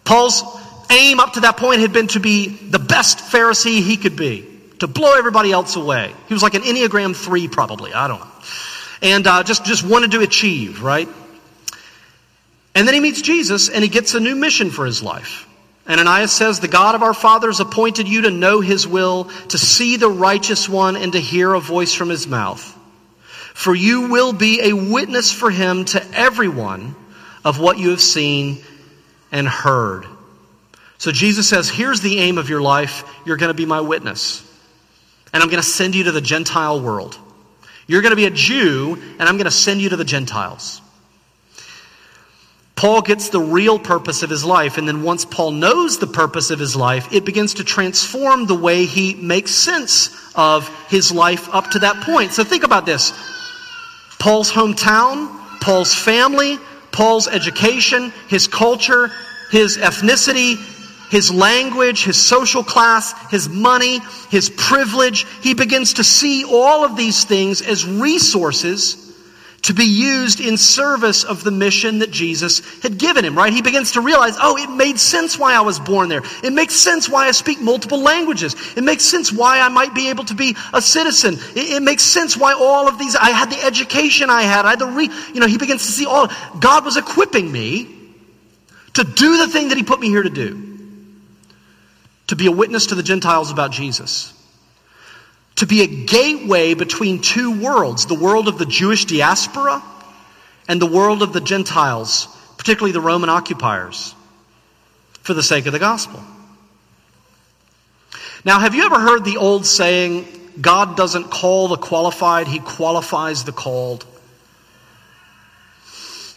Paul's 0.03 0.43
aim 0.91 1.20
up 1.20 1.34
to 1.34 1.41
that 1.41 1.57
point 1.57 1.82
had 1.82 1.93
been 1.93 2.07
to 2.07 2.20
be 2.20 2.47
the 2.47 2.80
best 2.80 3.20
Pharisee 3.20 3.82
he 3.82 3.97
could 3.97 4.16
be, 4.16 4.45
to 4.80 4.88
blow 4.88 5.14
everybody 5.18 5.51
else 5.51 5.76
away. 5.76 6.14
He 6.28 6.34
was 6.34 6.43
like 6.43 6.55
an 6.55 6.64
Enneagram 6.64 7.16
3, 7.16 7.47
probably. 7.47 7.93
I 7.93 8.07
don't 8.07 8.20
know 8.20 8.28
and 9.01 9.26
uh, 9.28 9.43
just, 9.43 9.66
just 9.66 9.84
wanted 9.84 10.12
to 10.12 10.22
achieve, 10.22 10.82
right? 10.82 11.07
And 12.76 12.88
then 12.88 12.93
he 12.93 12.99
meets 12.99 13.22
Jesus 13.22 13.70
and 13.70 13.84
he 13.84 13.89
gets 13.89 14.14
a 14.14 14.20
new 14.20 14.36
mission 14.36 14.70
for 14.70 14.86
his 14.86 15.01
life. 15.01 15.47
Ananias 15.89 16.31
says, 16.31 16.59
The 16.59 16.67
God 16.67 16.95
of 16.95 17.01
our 17.01 17.13
fathers 17.13 17.59
appointed 17.59 18.07
you 18.07 18.21
to 18.21 18.31
know 18.31 18.61
his 18.61 18.87
will, 18.87 19.25
to 19.49 19.57
see 19.57 19.97
the 19.97 20.09
righteous 20.09 20.69
one, 20.69 20.95
and 20.95 21.13
to 21.13 21.19
hear 21.19 21.53
a 21.53 21.59
voice 21.59 21.93
from 21.93 22.09
his 22.09 22.27
mouth. 22.27 22.61
For 23.53 23.73
you 23.73 24.09
will 24.09 24.31
be 24.31 24.61
a 24.61 24.73
witness 24.73 25.31
for 25.31 25.49
him 25.49 25.85
to 25.85 26.05
everyone 26.13 26.95
of 27.43 27.59
what 27.59 27.79
you 27.79 27.89
have 27.89 28.01
seen 28.01 28.59
and 29.31 29.47
heard. 29.47 30.05
So 30.99 31.11
Jesus 31.11 31.49
says, 31.49 31.69
Here's 31.69 32.01
the 32.01 32.19
aim 32.19 32.37
of 32.37 32.49
your 32.49 32.61
life. 32.61 33.03
You're 33.25 33.37
going 33.37 33.49
to 33.49 33.55
be 33.55 33.65
my 33.65 33.81
witness. 33.81 34.45
And 35.33 35.41
I'm 35.41 35.49
going 35.49 35.61
to 35.61 35.67
send 35.67 35.95
you 35.95 36.05
to 36.05 36.11
the 36.11 36.21
Gentile 36.21 36.81
world. 36.81 37.17
You're 37.87 38.01
going 38.01 38.11
to 38.11 38.15
be 38.15 38.25
a 38.25 38.31
Jew, 38.31 38.95
and 39.17 39.23
I'm 39.23 39.37
going 39.37 39.45
to 39.45 39.51
send 39.51 39.81
you 39.81 39.89
to 39.89 39.95
the 39.95 40.05
Gentiles. 40.05 40.81
Paul 42.80 43.01
gets 43.01 43.27
the 43.27 43.41
real 43.41 43.77
purpose 43.77 44.23
of 44.23 44.30
his 44.30 44.45
life, 44.45 44.77
and 44.77 44.88
then 44.88 45.03
once 45.03 45.25
Paul 45.25 45.51
knows 45.51 45.99
the 45.99 46.07
purpose 46.07 46.49
of 46.49 46.59
his 46.59 46.77
life, 46.77 47.11
it 47.11 47.25
begins 47.25 47.55
to 47.55 47.65
transform 47.65 48.45
the 48.45 48.55
way 48.55 48.86
he 48.86 49.15
makes 49.15 49.51
sense 49.51 50.32
of 50.34 50.65
his 50.88 51.11
life 51.11 51.53
up 51.53 51.71
to 51.71 51.80
that 51.80 52.01
point. 52.03 52.32
So 52.32 52.45
think 52.45 52.63
about 52.63 52.86
this 52.86 53.11
Paul's 54.17 54.49
hometown, 54.49 55.27
Paul's 55.59 55.93
family, 55.93 56.57
Paul's 56.93 57.27
education, 57.27 58.13
his 58.30 58.47
culture, 58.47 59.11
his 59.51 59.77
ethnicity, 59.77 60.55
his 61.11 61.34
language, 61.34 62.05
his 62.05 62.15
social 62.15 62.63
class, 62.63 63.13
his 63.30 63.49
money, 63.49 63.99
his 64.32 64.49
privilege. 64.51 65.25
He 65.43 65.53
begins 65.53 65.95
to 65.95 66.05
see 66.05 66.45
all 66.45 66.86
of 66.86 66.95
these 66.95 67.25
things 67.25 67.61
as 67.61 67.86
resources 67.86 69.09
to 69.64 69.74
be 69.74 69.86
used 69.86 70.39
in 70.39 70.57
service 70.57 71.24
of 71.24 71.43
the 71.43 71.51
mission 71.51 71.99
that 71.99 72.12
Jesus 72.12 72.82
had 72.82 72.97
given 72.97 73.26
him, 73.26 73.38
right? 73.38 73.51
He 73.51 73.62
begins 73.62 73.93
to 73.93 74.01
realize, 74.01 74.36
oh, 74.39 74.57
it 74.57 74.70
made 74.70 74.99
sense 74.99 75.38
why 75.38 75.53
I 75.53 75.62
was 75.62 75.80
born 75.80 76.10
there. 76.10 76.22
It 76.43 76.53
makes 76.53 76.76
sense 76.76 77.10
why 77.10 77.28
I 77.28 77.32
speak 77.32 77.60
multiple 77.62 78.01
languages. 78.01 78.55
It 78.76 78.84
makes 78.84 79.03
sense 79.03 79.32
why 79.32 79.60
I 79.60 79.70
might 79.70 79.93
be 79.93 80.10
able 80.10 80.24
to 80.26 80.34
be 80.34 80.55
a 80.74 80.82
citizen. 80.82 81.36
It, 81.55 81.74
it 81.74 81.84
makes 81.84 82.03
sense 82.03 82.38
why 82.38 82.53
all 82.53 82.88
of 82.88 82.97
these, 82.97 83.16
I 83.16 83.32
had 83.32 83.49
the 83.49 83.62
education 83.64 84.30
I 84.30 84.43
had. 84.43 84.66
I 84.66 84.72
had 84.72 84.80
the 84.80 84.88
re, 84.88 85.10
you 85.34 85.39
know, 85.39 85.47
he 85.47 85.57
begins 85.57 85.86
to 85.86 85.91
see 85.91 86.05
all, 86.05 86.30
God 86.60 86.86
was 86.86 86.97
equipping 86.97 87.51
me 87.51 87.95
to 88.93 89.03
do 89.03 89.38
the 89.38 89.47
thing 89.47 89.70
that 89.70 89.78
he 89.78 89.84
put 89.84 89.99
me 89.99 90.07
here 90.07 90.24
to 90.24 90.30
do 90.30 90.70
to 92.30 92.36
be 92.36 92.45
a 92.45 92.51
witness 92.51 92.88
to 92.88 92.95
the 92.95 93.03
Gentiles 93.03 93.51
about 93.51 93.72
Jesus, 93.72 94.34
to 95.60 95.66
be 95.66 95.82
a 95.82 95.88
gateway 95.88 96.74
between 96.74 97.20
two 97.20 97.62
worlds 97.62 98.05
the 98.05 98.16
world 98.16 98.47
of 98.47 98.57
the 98.57 98.66
Jewish 98.66 99.03
diaspora 99.03 99.84
and 100.70 100.82
the 100.82 100.86
world 100.86 101.22
of 101.22 101.34
the 101.34 101.41
Gentiles, 101.41 102.28
particularly 102.57 102.93
the 102.93 103.01
Roman 103.01 103.28
occupiers, 103.28 104.16
for 105.22 105.34
the 105.34 105.43
sake 105.43 105.66
of 105.66 105.74
the 105.74 105.80
gospel. 105.80 106.24
Now, 108.45 108.60
have 108.60 108.74
you 108.74 108.86
ever 108.86 108.99
heard 108.99 109.26
the 109.26 109.36
old 109.36 109.66
saying, 109.66 110.28
God 110.62 110.95
doesn't 110.95 111.26
call 111.26 111.68
the 111.68 111.78
qualified, 111.78 112.47
He 112.47 112.60
qualifies 112.60 113.43
the 113.43 113.51
called? 113.51 114.05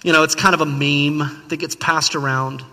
You 0.02 0.12
know, 0.12 0.24
it's 0.24 0.34
kind 0.34 0.52
of 0.52 0.62
a 0.62 0.66
meme 0.66 1.44
that 1.46 1.58
gets 1.58 1.76
passed 1.76 2.16
around. 2.16 2.64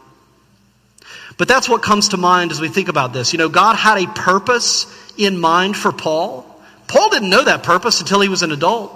But 1.37 1.47
that's 1.47 1.69
what 1.69 1.83
comes 1.83 2.09
to 2.09 2.17
mind 2.17 2.51
as 2.51 2.59
we 2.59 2.69
think 2.69 2.89
about 2.89 3.13
this. 3.13 3.33
You 3.33 3.37
know, 3.37 3.49
God 3.49 3.75
had 3.75 3.99
a 3.99 4.07
purpose 4.07 4.87
in 5.19 5.37
mind 5.37 5.75
for 5.75 5.91
Paul. 5.91 6.45
Paul 6.87 7.09
didn't 7.09 7.29
know 7.29 7.43
that 7.43 7.63
purpose 7.63 7.99
until 7.99 8.21
he 8.21 8.29
was 8.29 8.41
an 8.41 8.51
adult. 8.51 8.91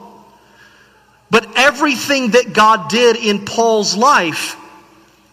But 1.29 1.47
everything 1.57 2.31
that 2.31 2.53
God 2.53 2.89
did 2.89 3.15
in 3.15 3.45
Paul's 3.45 3.95
life, 3.95 4.55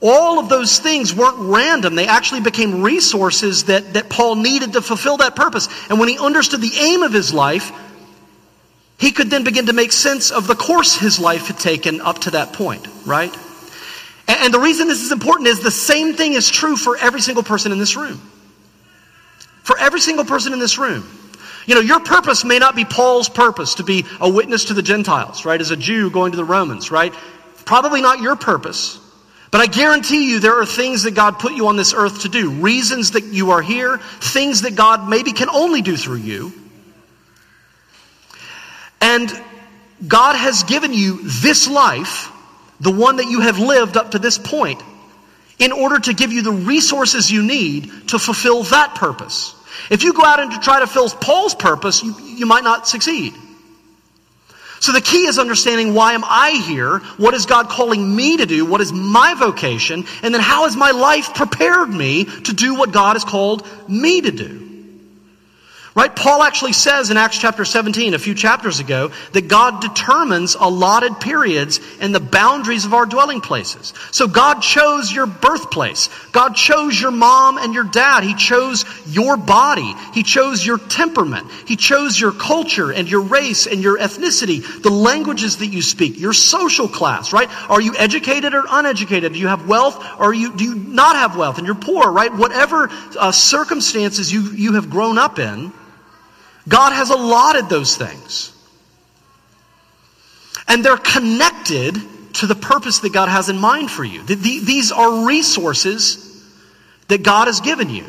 all 0.01 0.39
of 0.39 0.49
those 0.49 0.79
things 0.79 1.15
weren't 1.15 1.39
random. 1.39 1.95
They 1.95 2.07
actually 2.07 2.41
became 2.41 2.83
resources 2.83 3.65
that, 3.65 3.95
that 3.95 4.09
Paul 4.09 4.37
needed 4.37 4.73
to 4.75 4.83
fulfill 4.83 5.19
that 5.19 5.37
purpose. 5.37 5.69
And 5.89 6.01
when 6.01 6.09
he 6.09 6.19
understood 6.19 6.61
the 6.61 6.75
aim 6.75 7.03
of 7.03 7.13
his 7.13 7.33
life, 7.35 7.71
he 8.99 9.13
could 9.13 9.31
then 9.31 9.45
begin 9.45 9.67
to 9.67 9.73
make 9.73 9.93
sense 9.93 10.31
of 10.31 10.47
the 10.47 10.55
course 10.55 10.97
his 10.97 11.19
life 11.19 11.47
had 11.47 11.59
taken 11.59 12.01
up 12.01 12.21
to 12.21 12.33
that 12.33 12.53
point, 12.53 12.87
right? 13.07 13.35
And 14.29 14.55
the 14.55 14.61
reason 14.61 14.89
this 14.89 15.03
is 15.03 15.13
important 15.13 15.49
is 15.49 15.61
the 15.61 15.71
same 15.71 16.15
thing 16.15 16.35
is 16.35 16.51
true 16.51 16.77
for 16.77 16.97
every 16.97 17.21
single 17.21 17.43
person 17.43 17.73
in 17.73 17.79
this 17.79 17.97
room. 17.97 18.21
For 19.71 19.79
every 19.79 20.01
single 20.01 20.25
person 20.25 20.53
in 20.53 20.59
this 20.59 20.79
room. 20.79 21.07
You 21.65 21.77
know, 21.77 21.81
your 21.81 22.01
purpose 22.01 22.45
may 22.45 22.59
not 22.59 22.75
be 22.75 22.85
Paul's 22.85 23.29
purpose 23.29 23.77
to 23.77 23.85
be 23.85 24.05
a 24.21 24.29
witness 24.29 24.65
to 24.65 24.75
the 24.75 24.83
Gentiles, 24.83 25.45
right? 25.45 25.61
As 25.61 25.71
a 25.71 25.77
Jew 25.77 26.11
going 26.11 26.33
to 26.33 26.37
the 26.37 26.45
Romans, 26.45 26.91
right? 26.91 27.15
Probably 27.67 28.03
not 28.03 28.21
your 28.21 28.35
purpose. 28.35 28.99
But 29.53 29.61
I 29.61 29.67
guarantee 29.67 30.29
you 30.29 30.41
there 30.41 30.61
are 30.61 30.67
things 30.67 31.05
that 31.05 31.15
God 31.15 31.39
put 31.39 31.53
you 31.53 31.69
on 31.69 31.77
this 31.77 31.95
earth 31.95 32.23
to 32.23 32.29
do, 32.29 32.51
reasons 32.51 33.13
that 33.13 33.23
you 33.27 33.53
are 33.53 33.63
here, 33.63 33.99
things 33.99 34.63
that 34.63 34.75
God 34.75 35.09
maybe 35.09 35.31
can 35.31 35.49
only 35.49 35.83
do 35.83 35.97
through 35.97 36.17
you. 36.17 36.53
And 39.01 39.31
God 40.05 40.35
has 40.35 40.65
given 40.65 40.93
you 40.93 41.21
this 41.23 41.71
life 41.71 42.29
the 42.81 42.91
one 42.91 43.19
that 43.19 43.31
you 43.31 43.43
have 43.43 43.61
lived 43.61 43.97
up 43.97 44.11
to 44.11 44.19
this 44.19 44.37
point, 44.37 44.83
in 45.61 45.71
order 45.71 46.01
to 46.01 46.13
give 46.13 46.33
you 46.33 46.43
the 46.43 46.51
resources 46.51 47.31
you 47.31 47.45
need 47.45 48.09
to 48.09 48.19
fulfill 48.19 48.65
that 48.65 48.97
purpose. 48.97 49.55
If 49.91 50.03
you 50.03 50.13
go 50.13 50.25
out 50.25 50.41
and 50.41 50.63
try 50.63 50.81
to 50.81 50.87
fill 50.87 51.09
Paul's 51.09 51.55
purpose, 51.55 52.03
you, 52.03 52.15
you 52.21 52.47
might 52.47 52.65
not 52.65 52.89
succeed. 52.89 53.35
So 54.81 54.93
the 54.93 55.03
key 55.03 55.27
is 55.27 55.39
understanding 55.39 55.93
why 55.93 56.15
am 56.15 56.25
I 56.25 56.53
here? 56.53 56.99
What 57.19 57.35
is 57.35 57.45
God 57.45 57.69
calling 57.69 58.17
me 58.17 58.39
to 58.39 58.47
do? 58.47 58.65
What 58.65 58.81
is 58.81 58.93
my 58.93 59.35
vocation? 59.35 60.07
And 60.23 60.33
then 60.33 60.41
how 60.41 60.65
has 60.65 60.75
my 60.75 60.91
life 60.93 61.35
prepared 61.35 61.91
me 61.91 62.25
to 62.25 62.53
do 62.55 62.75
what 62.75 62.91
God 62.91 63.15
has 63.15 63.25
called 63.25 63.67
me 63.89 64.23
to 64.23 64.31
do? 64.31 64.70
Right? 65.93 66.15
Paul 66.15 66.45
actually 66.45 66.73
says 66.73 67.11
in 67.11 67.17
Acts 67.17 67.39
chapter 67.39 67.65
17, 67.65 68.15
a 68.15 68.19
few 68.19 68.35
chapters 68.35 68.79
ago, 68.79 69.11
that 69.33 69.49
God 69.49 69.81
determines 69.81 70.55
allotted 70.55 71.19
periods 71.19 71.81
and 72.01 72.15
the 72.15 72.21
boundaries 72.21 72.85
of 72.85 72.95
our 72.95 73.07
dwelling 73.07 73.41
places. 73.41 73.93
So 74.13 74.29
God 74.29 74.61
chose 74.61 75.11
your 75.11 75.27
birthplace. 75.27 76.09
God 76.31 76.55
chose 76.55 77.01
your 77.01 77.11
mom 77.11 77.59
and 77.59 77.75
your 77.75 77.85
dad. 77.85 78.23
He 78.23 78.35
chose 78.35 78.85
your 79.09 79.37
body. 79.37 79.93
He 80.15 80.23
chose 80.23 80.65
your 80.65 80.79
temperament. 80.79 81.51
He 81.67 81.75
chose 81.75 82.21
your 82.21 82.33
culture 82.33 82.93
and 82.93 83.11
your 83.11 83.23
race 83.23 83.67
and 83.67 83.83
your 83.83 83.99
ethnicity, 83.99 84.83
the 84.83 84.91
languages 84.91 85.57
that 85.57 85.69
you 85.69 85.83
speak, 85.83 86.21
your 86.21 86.33
social 86.33 86.87
class, 86.87 87.33
right? 87.33 87.49
Are 87.69 87.81
you 87.81 87.97
educated 87.99 88.55
or 88.55 88.63
uneducated? 88.71 89.33
Do 89.33 89.41
you 89.41 89.49
have 89.49 89.67
wealth 89.67 90.05
or 90.21 90.33
you, 90.33 90.53
do 90.55 90.63
you 90.63 90.77
not 90.77 91.17
have 91.17 91.37
wealth 91.37 91.59
and 91.59 91.67
you're 91.67 91.75
poor, 91.75 92.13
right? 92.13 92.33
Whatever 92.33 92.91
uh, 93.19 93.33
circumstances 93.33 94.33
you, 94.33 94.53
you 94.53 94.75
have 94.75 94.89
grown 94.89 95.19
up 95.19 95.41
in, 95.41 95.73
God 96.71 96.93
has 96.93 97.11
allotted 97.11 97.69
those 97.69 97.97
things. 97.97 98.53
And 100.69 100.85
they're 100.85 100.97
connected 100.97 101.99
to 102.35 102.47
the 102.47 102.55
purpose 102.55 103.01
that 103.01 103.13
God 103.13 103.29
has 103.29 103.49
in 103.49 103.59
mind 103.59 103.91
for 103.91 104.05
you. 104.05 104.23
These 104.23 104.93
are 104.93 105.27
resources 105.27 106.27
that 107.09 107.25
God 107.25 107.49
has 107.49 107.61
given 107.61 107.91
you. 107.91 108.05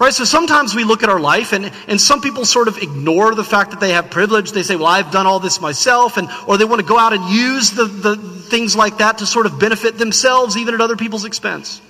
Right? 0.00 0.12
So 0.12 0.24
sometimes 0.24 0.74
we 0.74 0.84
look 0.84 1.04
at 1.04 1.08
our 1.08 1.20
life 1.20 1.52
and, 1.52 1.72
and 1.86 1.98
some 2.00 2.20
people 2.20 2.44
sort 2.44 2.68
of 2.68 2.76
ignore 2.78 3.34
the 3.34 3.44
fact 3.44 3.70
that 3.70 3.80
they 3.80 3.92
have 3.92 4.10
privilege. 4.10 4.50
They 4.50 4.64
say, 4.64 4.76
well, 4.76 4.86
I've 4.86 5.12
done 5.12 5.26
all 5.26 5.38
this 5.38 5.60
myself. 5.60 6.16
And, 6.16 6.28
or 6.46 6.58
they 6.58 6.66
want 6.66 6.80
to 6.80 6.86
go 6.86 6.98
out 6.98 7.12
and 7.12 7.24
use 7.30 7.70
the, 7.70 7.84
the 7.84 8.16
things 8.16 8.76
like 8.76 8.98
that 8.98 9.18
to 9.18 9.26
sort 9.26 9.46
of 9.46 9.58
benefit 9.58 9.96
themselves, 9.96 10.56
even 10.56 10.74
at 10.74 10.80
other 10.80 10.96
people's 10.96 11.24
expense. 11.24 11.80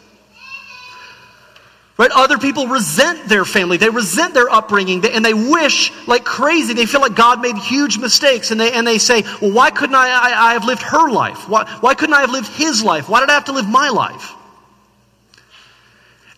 Right? 1.99 2.11
Other 2.15 2.37
people 2.37 2.67
resent 2.67 3.27
their 3.27 3.47
family. 3.47 3.79
They 3.79 3.89
resent 3.89 4.35
their 4.35 4.51
upbringing 4.51 5.03
and 5.07 5.25
they 5.25 5.33
wish 5.33 5.93
like 6.07 6.25
crazy. 6.25 6.75
They 6.75 6.85
feel 6.85 7.01
like 7.01 7.15
God 7.15 7.41
made 7.41 7.57
huge 7.57 7.97
mistakes 7.97 8.51
and 8.51 8.61
they, 8.61 8.73
and 8.73 8.87
they 8.87 8.99
say, 8.99 9.23
well, 9.41 9.53
why 9.53 9.71
couldn't 9.71 9.95
I, 9.95 10.09
I, 10.09 10.49
I 10.49 10.53
have 10.53 10.67
lived 10.67 10.83
her 10.83 11.11
life? 11.11 11.49
Why, 11.49 11.65
why 11.81 11.95
couldn't 11.95 12.15
I 12.15 12.21
have 12.21 12.31
lived 12.31 12.49
his 12.49 12.85
life? 12.85 13.09
Why 13.09 13.21
did 13.21 13.31
I 13.31 13.35
have 13.35 13.47
to 13.47 13.53
live 13.53 13.67
my 13.67 13.89
life? 13.89 14.35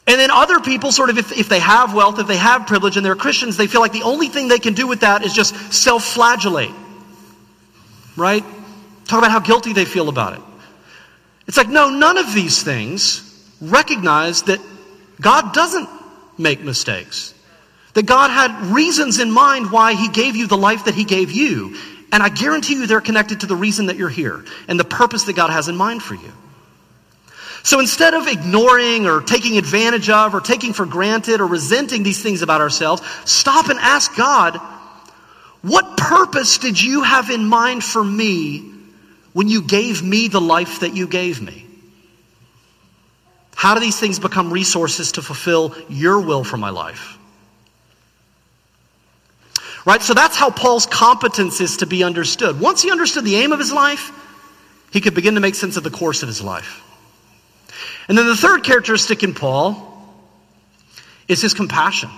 And 0.09 0.19
then 0.19 0.31
other 0.31 0.59
people, 0.61 0.91
sort 0.91 1.11
of, 1.11 1.19
if, 1.19 1.33
if 1.37 1.51
they 1.51 1.59
have 1.59 1.93
wealth, 1.93 2.19
if 2.19 2.27
they 2.27 2.39
have 2.39 2.67
privilege, 2.67 2.97
and 2.97 3.05
they're 3.05 3.15
Christians, 3.15 3.59
they 3.59 3.67
feel 3.67 3.83
like 3.83 3.93
the 3.93 4.05
only 4.05 4.29
thing 4.29 4.49
they 4.49 4.59
can 4.59 4.73
do 4.73 4.87
with 4.87 5.01
that 5.01 5.23
is 5.23 5.35
just 5.35 5.55
self 5.71 6.03
flagellate. 6.03 6.73
Right? 8.17 8.43
Talk 9.05 9.19
about 9.19 9.31
how 9.31 9.41
guilty 9.41 9.75
they 9.75 9.85
feel 9.85 10.09
about 10.09 10.33
it. 10.33 10.41
It's 11.47 11.59
like, 11.59 11.69
no, 11.69 11.91
none 11.91 12.17
of 12.17 12.33
these 12.33 12.63
things 12.63 13.23
recognize 13.61 14.45
that 14.45 14.61
God 15.21 15.53
doesn't 15.53 15.89
make 16.37 16.61
mistakes. 16.61 17.35
That 17.95 18.07
God 18.07 18.31
had 18.31 18.67
reasons 18.73 19.19
in 19.19 19.31
mind 19.31 19.73
why 19.73 19.95
He 19.95 20.09
gave 20.09 20.37
you 20.37 20.47
the 20.47 20.57
life 20.57 20.85
that 20.85 20.95
He 20.95 21.05
gave 21.05 21.31
you. 21.31 21.77
And 22.13 22.23
I 22.23 22.29
guarantee 22.29 22.75
you 22.75 22.87
they're 22.87 23.01
connected 23.01 23.41
to 23.41 23.47
the 23.47 23.57
reason 23.57 23.87
that 23.87 23.97
you're 23.97 24.09
here 24.09 24.45
and 24.69 24.79
the 24.79 24.85
purpose 24.85 25.25
that 25.25 25.37
God 25.37 25.51
has 25.51 25.69
in 25.69 25.77
mind 25.77 26.03
for 26.03 26.15
you. 26.15 26.33
So 27.63 27.81
instead 27.81 28.15
of 28.15 28.29
ignoring 28.29 29.07
or 29.07 29.21
taking 29.21 29.59
advantage 29.59 30.09
of 30.09 30.35
or 30.35 30.41
taking 30.41 30.73
for 30.73 30.87
granted 30.87 31.41
or 31.41 31.47
resenting 31.47 32.03
these 32.03 32.23
things 32.23 32.41
about 32.41 32.61
ourselves, 32.61 33.03
stop 33.25 33.69
and 33.69 33.79
ask 33.79 34.15
God, 34.17 34.59
what 35.63 35.97
purpose 35.97 36.59
did 36.59 36.81
you 36.81 37.03
have 37.03 37.31
in 37.31 37.45
mind 37.45 37.83
for 37.83 38.03
me 38.03 38.73
when 39.33 39.49
you 39.49 39.63
gave 39.63 40.03
me 40.03 40.29
the 40.29 40.41
life 40.41 40.81
that 40.81 40.95
you 40.95 41.07
gave 41.09 41.43
me? 41.43 41.68
How 43.59 43.75
do 43.75 43.81
these 43.81 43.99
things 43.99 44.21
become 44.21 44.53
resources 44.53 45.11
to 45.13 45.23
fulfill 45.23 45.75
your 45.89 46.21
will 46.21 46.45
for 46.45 46.57
my 46.57 46.71
life? 46.71 47.19
Right? 49.85 50.01
So 50.01 50.15
that's 50.15 50.37
how 50.37 50.51
Paul's 50.51 50.87
competence 50.87 51.61
is 51.61 51.79
to 51.79 51.87
be 51.87 52.05
understood. 52.05 52.61
Once 52.61 52.83
he 52.83 52.93
understood 52.93 53.25
the 53.25 53.35
aim 53.35 53.51
of 53.51 53.59
his 53.59 53.73
life, 53.73 54.13
he 54.93 55.01
could 55.01 55.17
begin 55.17 55.35
to 55.35 55.41
make 55.41 55.57
sense 55.57 55.77
of 55.77 55.83
the 55.83 55.91
course 55.91 56.23
of 56.23 56.29
his 56.29 56.41
life. 56.41 56.85
And 58.07 58.17
then 58.17 58.29
the 58.29 58.37
third 58.37 58.63
characteristic 58.63 59.25
in 59.25 59.35
Paul 59.35 60.09
is 61.27 61.43
his 61.43 61.53
compassion. 61.53 62.11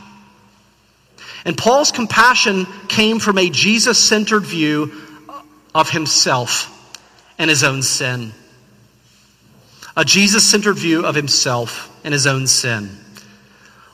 And 1.47 1.57
Paul's 1.57 1.91
compassion 1.91 2.66
came 2.88 3.18
from 3.18 3.38
a 3.38 3.49
Jesus 3.49 3.99
centered 3.99 4.45
view 4.45 4.93
of 5.74 5.88
himself 5.88 7.01
and 7.38 7.49
his 7.49 7.64
own 7.64 7.80
sin. 7.80 8.34
A 9.97 10.05
Jesus 10.05 10.49
centered 10.49 10.78
view 10.78 11.05
of 11.05 11.14
himself 11.14 11.91
and 12.05 12.12
his 12.12 12.26
own 12.26 12.47
sin. 12.47 12.91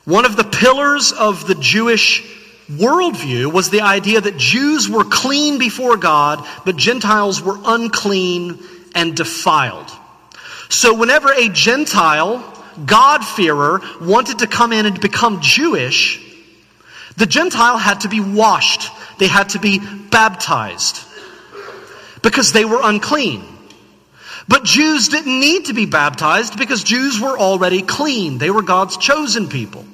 One 0.05 0.24
of 0.24 0.36
the 0.36 0.44
pillars 0.44 1.12
of 1.12 1.47
the 1.47 1.55
Jewish 1.55 2.22
worldview 2.70 3.53
was 3.53 3.70
the 3.70 3.80
idea 3.80 4.20
that 4.20 4.36
Jews 4.36 4.88
were 4.88 5.05
clean 5.05 5.59
before 5.59 5.97
God, 5.97 6.47
but 6.64 6.76
Gentiles 6.76 7.42
were 7.42 7.59
unclean 7.64 8.59
and 8.94 9.16
defiled. 9.16 9.90
So 10.68 10.94
whenever 10.94 11.32
a 11.32 11.49
Gentile, 11.49 12.42
God-fearer, 12.84 13.80
wanted 14.01 14.40
to 14.40 14.47
come 14.47 14.72
in 14.72 14.86
and 14.86 15.01
become 15.01 15.40
Jewish, 15.40 16.20
the 17.16 17.26
Gentile 17.26 17.78
had 17.78 18.01
to 18.01 18.09
be 18.09 18.20
washed. 18.20 18.90
They 19.18 19.28
had 19.28 19.51
to 19.51 19.59
be 19.59 19.78
baptized 19.78 21.03
because 22.22 22.53
they 22.53 22.64
were 22.64 22.80
unclean. 22.82 23.44
But 24.49 24.64
Jews 24.64 25.09
didn't 25.09 25.40
need 25.40 25.66
to 25.66 25.74
be 25.74 25.86
baptized 25.86 26.57
because 26.57 26.84
Jews 26.84 27.20
were 27.20 27.36
already 27.38 27.82
clean. 27.82 28.38
They 28.38 28.51
were 28.51 28.62
God's 28.62 28.97
chosen 28.97 29.49
people. 29.49 29.84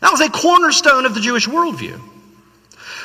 That 0.00 0.10
was 0.12 0.20
a 0.20 0.30
cornerstone 0.30 1.04
of 1.04 1.14
the 1.14 1.20
Jewish 1.20 1.46
worldview. 1.46 2.00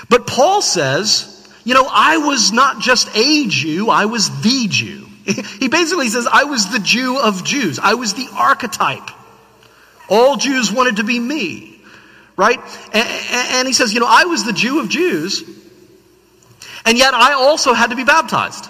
But 0.09 0.27
Paul 0.27 0.61
says, 0.61 1.49
you 1.63 1.73
know, 1.73 1.87
I 1.89 2.17
was 2.17 2.51
not 2.51 2.79
just 2.79 3.09
a 3.15 3.47
Jew, 3.47 3.89
I 3.89 4.05
was 4.05 4.41
the 4.41 4.67
Jew. 4.67 5.07
He 5.59 5.67
basically 5.67 6.09
says, 6.09 6.27
I 6.31 6.45
was 6.45 6.71
the 6.71 6.79
Jew 6.79 7.19
of 7.19 7.43
Jews. 7.43 7.79
I 7.79 7.93
was 7.93 8.13
the 8.13 8.27
archetype. 8.35 9.09
All 10.09 10.35
Jews 10.35 10.71
wanted 10.71 10.97
to 10.97 11.03
be 11.03 11.19
me. 11.19 11.79
Right? 12.35 12.59
And, 12.93 13.67
he 13.67 13.73
says, 13.73 13.93
you 13.93 13.99
know, 13.99 14.07
I 14.09 14.25
was 14.25 14.43
the 14.43 14.53
Jew 14.53 14.79
of 14.79 14.89
Jews, 14.89 15.43
and 16.85 16.97
yet 16.97 17.13
I 17.13 17.33
also 17.33 17.73
had 17.73 17.91
to 17.91 17.95
be 17.95 18.03
baptized. 18.03 18.67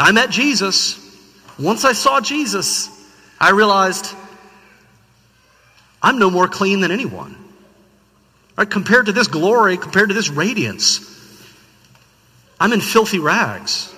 I 0.00 0.12
met 0.12 0.30
Jesus. 0.30 0.98
Once 1.58 1.84
I 1.84 1.92
saw 1.92 2.20
Jesus, 2.20 2.88
I 3.38 3.50
realized 3.50 4.14
I'm 6.02 6.18
no 6.18 6.30
more 6.30 6.48
clean 6.48 6.80
than 6.80 6.90
anyone. 6.90 7.36
Right? 8.56 8.68
Compared 8.68 9.06
to 9.06 9.12
this 9.12 9.28
glory, 9.28 9.76
compared 9.76 10.08
to 10.08 10.14
this 10.14 10.30
radiance, 10.30 11.06
I'm 12.58 12.72
in 12.72 12.80
filthy 12.80 13.18
rags. 13.18 13.94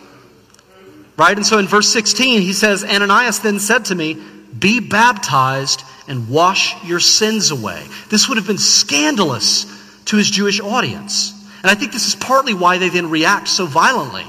Right? 1.17 1.37
And 1.37 1.47
so 1.47 1.59
in 1.59 1.67
verse 1.67 1.89
16, 1.93 2.43
he 2.43 2.53
says, 2.53 2.85
Ananias 2.85 3.41
then 3.41 3.61
said 3.61 3.87
to 3.87 3.95
me, 3.95 4.17
Be 4.59 4.81
baptized 4.81 5.85
and 6.09 6.29
wash 6.29 6.83
your 6.85 7.01
sins 7.01 7.51
away. 7.51 7.87
This 8.09 8.29
would 8.29 8.39
have 8.39 8.47
been 8.47 8.59
scandalous 8.59 9.67
to 10.07 10.17
his 10.17 10.31
Jewish 10.31 10.61
audience. 10.61 11.33
And 11.63 11.71
I 11.71 11.75
think 11.75 11.93
this 11.93 12.09
is 12.09 12.17
partly 12.17 12.55
why 12.55 12.79
they 12.79 12.89
then 12.89 13.11
react 13.11 13.49
so 13.49 13.67
violently. 13.67 14.25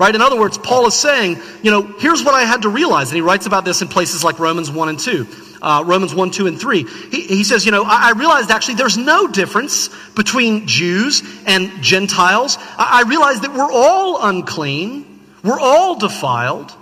Right? 0.00 0.14
In 0.14 0.22
other 0.22 0.40
words, 0.40 0.56
Paul 0.56 0.86
is 0.86 0.94
saying, 0.94 1.42
you 1.62 1.70
know, 1.70 1.82
here's 1.82 2.24
what 2.24 2.34
I 2.34 2.44
had 2.44 2.62
to 2.62 2.70
realize. 2.70 3.10
And 3.10 3.16
he 3.16 3.20
writes 3.20 3.44
about 3.44 3.66
this 3.66 3.82
in 3.82 3.88
places 3.88 4.24
like 4.24 4.38
Romans 4.38 4.70
1 4.70 4.88
and 4.88 4.98
2. 4.98 5.26
Uh, 5.60 5.84
Romans 5.86 6.14
1, 6.14 6.30
2, 6.30 6.46
and 6.46 6.58
3. 6.58 6.84
He, 7.10 7.20
he 7.26 7.44
says, 7.44 7.66
you 7.66 7.70
know, 7.70 7.84
I, 7.84 8.08
I, 8.08 8.12
realized 8.12 8.50
actually 8.50 8.76
there's 8.76 8.96
no 8.96 9.28
difference 9.28 9.90
between 10.14 10.66
Jews 10.66 11.22
and 11.44 11.82
Gentiles. 11.82 12.56
I, 12.78 13.04
I 13.04 13.08
realized 13.10 13.42
that 13.42 13.52
we're 13.52 13.70
all 13.70 14.26
unclean. 14.26 15.20
We're 15.44 15.60
all 15.60 15.98
defiled. 15.98 16.74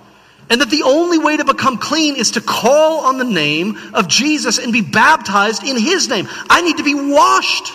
And 0.49 0.61
that 0.61 0.71
the 0.71 0.85
only 0.85 1.19
way 1.19 1.39
to 1.39 1.45
become 1.45 1.79
clean 1.79 2.15
is 2.15 2.31
to 2.33 2.41
call 2.41 3.01
on 3.01 3.19
the 3.19 3.25
name 3.25 3.77
of 3.95 4.07
Jesus 4.07 4.59
and 4.59 4.73
be 4.73 4.83
baptized 4.83 5.65
in 5.65 5.77
His 5.77 6.09
name. 6.09 6.29
I 6.49 6.63
need 6.63 6.77
to 6.77 6.85
be 6.85 6.95
washed, 6.95 7.73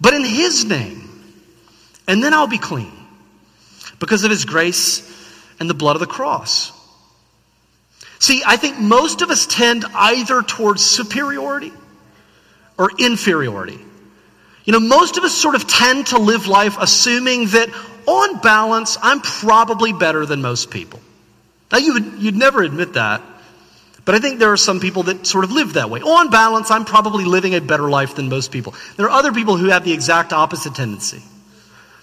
but 0.00 0.14
in 0.14 0.24
His 0.24 0.64
name. 0.64 1.10
And 2.08 2.24
then 2.24 2.32
I'll 2.32 2.46
be 2.46 2.56
clean 2.56 2.99
because 4.00 4.24
of 4.24 4.30
His 4.32 4.44
grace 4.44 5.06
and 5.60 5.70
the 5.70 5.74
blood 5.74 5.94
of 5.94 6.00
the 6.00 6.06
cross. 6.06 6.72
See, 8.18 8.42
I 8.44 8.56
think 8.56 8.78
most 8.78 9.22
of 9.22 9.30
us 9.30 9.46
tend 9.46 9.84
either 9.94 10.42
towards 10.42 10.84
superiority 10.84 11.72
or 12.76 12.90
inferiority. 12.98 13.78
You 14.64 14.72
know, 14.72 14.80
most 14.80 15.16
of 15.16 15.24
us 15.24 15.34
sort 15.34 15.54
of 15.54 15.66
tend 15.66 16.08
to 16.08 16.18
live 16.18 16.46
life 16.46 16.76
assuming 16.78 17.46
that 17.48 17.70
on 18.06 18.40
balance, 18.40 18.98
I'm 19.00 19.20
probably 19.20 19.92
better 19.92 20.26
than 20.26 20.42
most 20.42 20.70
people. 20.70 21.00
Now, 21.72 21.78
you 21.78 21.94
would, 21.94 22.12
you'd 22.18 22.36
never 22.36 22.62
admit 22.62 22.94
that, 22.94 23.22
but 24.04 24.14
I 24.14 24.18
think 24.18 24.38
there 24.38 24.52
are 24.52 24.56
some 24.56 24.80
people 24.80 25.04
that 25.04 25.26
sort 25.26 25.44
of 25.44 25.52
live 25.52 25.74
that 25.74 25.88
way. 25.88 26.00
On 26.00 26.30
balance, 26.30 26.70
I'm 26.70 26.84
probably 26.84 27.24
living 27.24 27.54
a 27.54 27.60
better 27.60 27.88
life 27.88 28.16
than 28.16 28.28
most 28.28 28.50
people. 28.50 28.74
There 28.96 29.06
are 29.06 29.10
other 29.10 29.32
people 29.32 29.56
who 29.56 29.66
have 29.66 29.84
the 29.84 29.92
exact 29.92 30.32
opposite 30.32 30.74
tendency. 30.74 31.22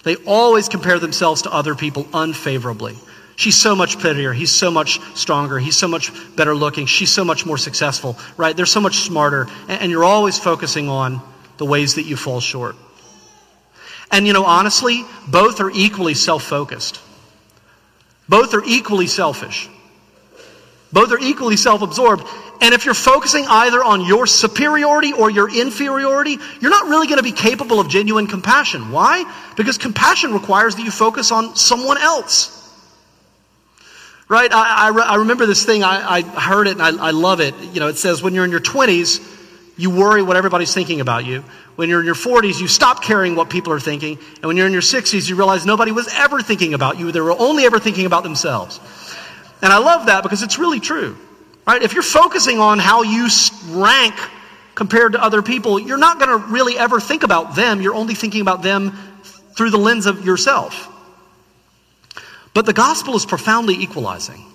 They 0.07 0.15
always 0.25 0.69
compare 0.69 0.99
themselves 0.99 1.41
to 1.41 1.51
other 1.51 1.75
people 1.75 2.07
unfavorably. 2.13 2.95
She's 3.35 3.57
so 3.57 3.75
much 3.75 3.99
prettier. 3.99 4.31
He's 4.31 4.51
so 4.51 4.71
much 4.71 5.01
stronger. 5.15 5.59
He's 5.59 5.75
so 5.75 5.89
much 5.89 6.13
better 6.37 6.55
looking. 6.55 6.85
She's 6.85 7.11
so 7.11 7.25
much 7.25 7.45
more 7.45 7.57
successful, 7.57 8.17
right? 8.37 8.55
They're 8.55 8.65
so 8.65 8.79
much 8.79 8.99
smarter. 8.99 9.47
And 9.67 9.91
you're 9.91 10.05
always 10.05 10.39
focusing 10.39 10.87
on 10.87 11.21
the 11.57 11.65
ways 11.65 11.95
that 11.95 12.03
you 12.03 12.15
fall 12.15 12.39
short. 12.39 12.77
And 14.09 14.25
you 14.25 14.31
know, 14.31 14.45
honestly, 14.45 15.03
both 15.27 15.59
are 15.59 15.71
equally 15.71 16.13
self 16.13 16.43
focused. 16.43 17.01
Both 18.29 18.53
are 18.53 18.63
equally 18.65 19.07
selfish. 19.07 19.69
Both 20.93 21.11
are 21.11 21.19
equally 21.19 21.57
self 21.57 21.81
absorbed. 21.81 22.25
And 22.61 22.73
if 22.73 22.85
you're 22.85 22.93
focusing 22.93 23.45
either 23.47 23.83
on 23.83 24.05
your 24.05 24.25
superiority 24.25 25.13
or 25.13 25.29
your 25.29 25.49
inferiority, 25.49 26.37
you're 26.59 26.71
not 26.71 26.87
really 26.87 27.07
going 27.07 27.17
to 27.17 27.23
be 27.23 27.31
capable 27.31 27.79
of 27.79 27.87
genuine 27.87 28.27
compassion. 28.27 28.91
Why? 28.91 29.31
Because 29.55 29.77
compassion 29.77 30.33
requires 30.33 30.75
that 30.75 30.83
you 30.83 30.91
focus 30.91 31.31
on 31.31 31.55
someone 31.55 31.97
else. 31.97 32.53
Right? 34.27 34.51
I, 34.51 34.89
I, 34.89 35.01
I 35.13 35.15
remember 35.17 35.45
this 35.45 35.65
thing, 35.65 35.83
I, 35.83 36.17
I 36.17 36.21
heard 36.21 36.67
it 36.67 36.79
and 36.79 36.81
I, 36.81 37.07
I 37.07 37.11
love 37.11 37.39
it. 37.39 37.55
You 37.73 37.79
know, 37.79 37.87
it 37.87 37.97
says 37.97 38.23
when 38.23 38.33
you're 38.33 38.43
in 38.43 38.51
your 38.51 38.59
20s, 38.59 39.35
you 39.77 39.91
worry 39.91 40.23
what 40.23 40.35
everybody's 40.35 40.73
thinking 40.73 40.99
about 40.99 41.25
you. 41.25 41.43
When 41.75 41.89
you're 41.89 41.99
in 41.99 42.07
your 42.07 42.15
40s, 42.15 42.59
you 42.59 42.67
stop 42.67 43.03
caring 43.03 43.35
what 43.35 43.51
people 43.51 43.71
are 43.71 43.79
thinking. 43.79 44.17
And 44.17 44.45
when 44.45 44.57
you're 44.57 44.65
in 44.65 44.73
your 44.73 44.81
60s, 44.81 45.29
you 45.29 45.35
realize 45.35 45.65
nobody 45.65 45.91
was 45.91 46.11
ever 46.11 46.41
thinking 46.41 46.73
about 46.73 46.97
you. 46.97 47.11
They 47.11 47.21
were 47.21 47.37
only 47.37 47.65
ever 47.65 47.79
thinking 47.79 48.07
about 48.07 48.23
themselves. 48.23 48.79
And 49.61 49.71
I 49.71 49.77
love 49.77 50.07
that 50.07 50.23
because 50.23 50.41
it's 50.41 50.57
really 50.57 50.79
true. 50.79 51.15
Right? 51.67 51.83
If 51.83 51.93
you're 51.93 52.01
focusing 52.01 52.59
on 52.59 52.79
how 52.79 53.03
you 53.03 53.27
rank 53.71 54.15
compared 54.73 55.11
to 55.13 55.21
other 55.21 55.41
people, 55.41 55.77
you're 55.77 55.97
not 55.97 56.17
going 56.17 56.29
to 56.29 56.47
really 56.47 56.77
ever 56.77 57.01
think 57.01 57.23
about 57.23 57.55
them. 57.55 57.81
You're 57.81 57.93
only 57.93 58.15
thinking 58.15 58.39
about 58.39 58.61
them 58.61 58.97
through 59.57 59.71
the 59.71 59.77
lens 59.77 60.05
of 60.05 60.25
yourself. 60.25 60.87
But 62.53 62.65
the 62.65 62.73
gospel 62.73 63.15
is 63.15 63.25
profoundly 63.25 63.75
equalizing. 63.75 64.45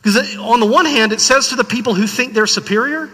Because 0.00 0.36
on 0.38 0.60
the 0.60 0.66
one 0.66 0.86
hand, 0.86 1.12
it 1.12 1.20
says 1.20 1.48
to 1.48 1.56
the 1.56 1.64
people 1.64 1.94
who 1.94 2.06
think 2.06 2.32
they're 2.32 2.46
superior, 2.46 3.10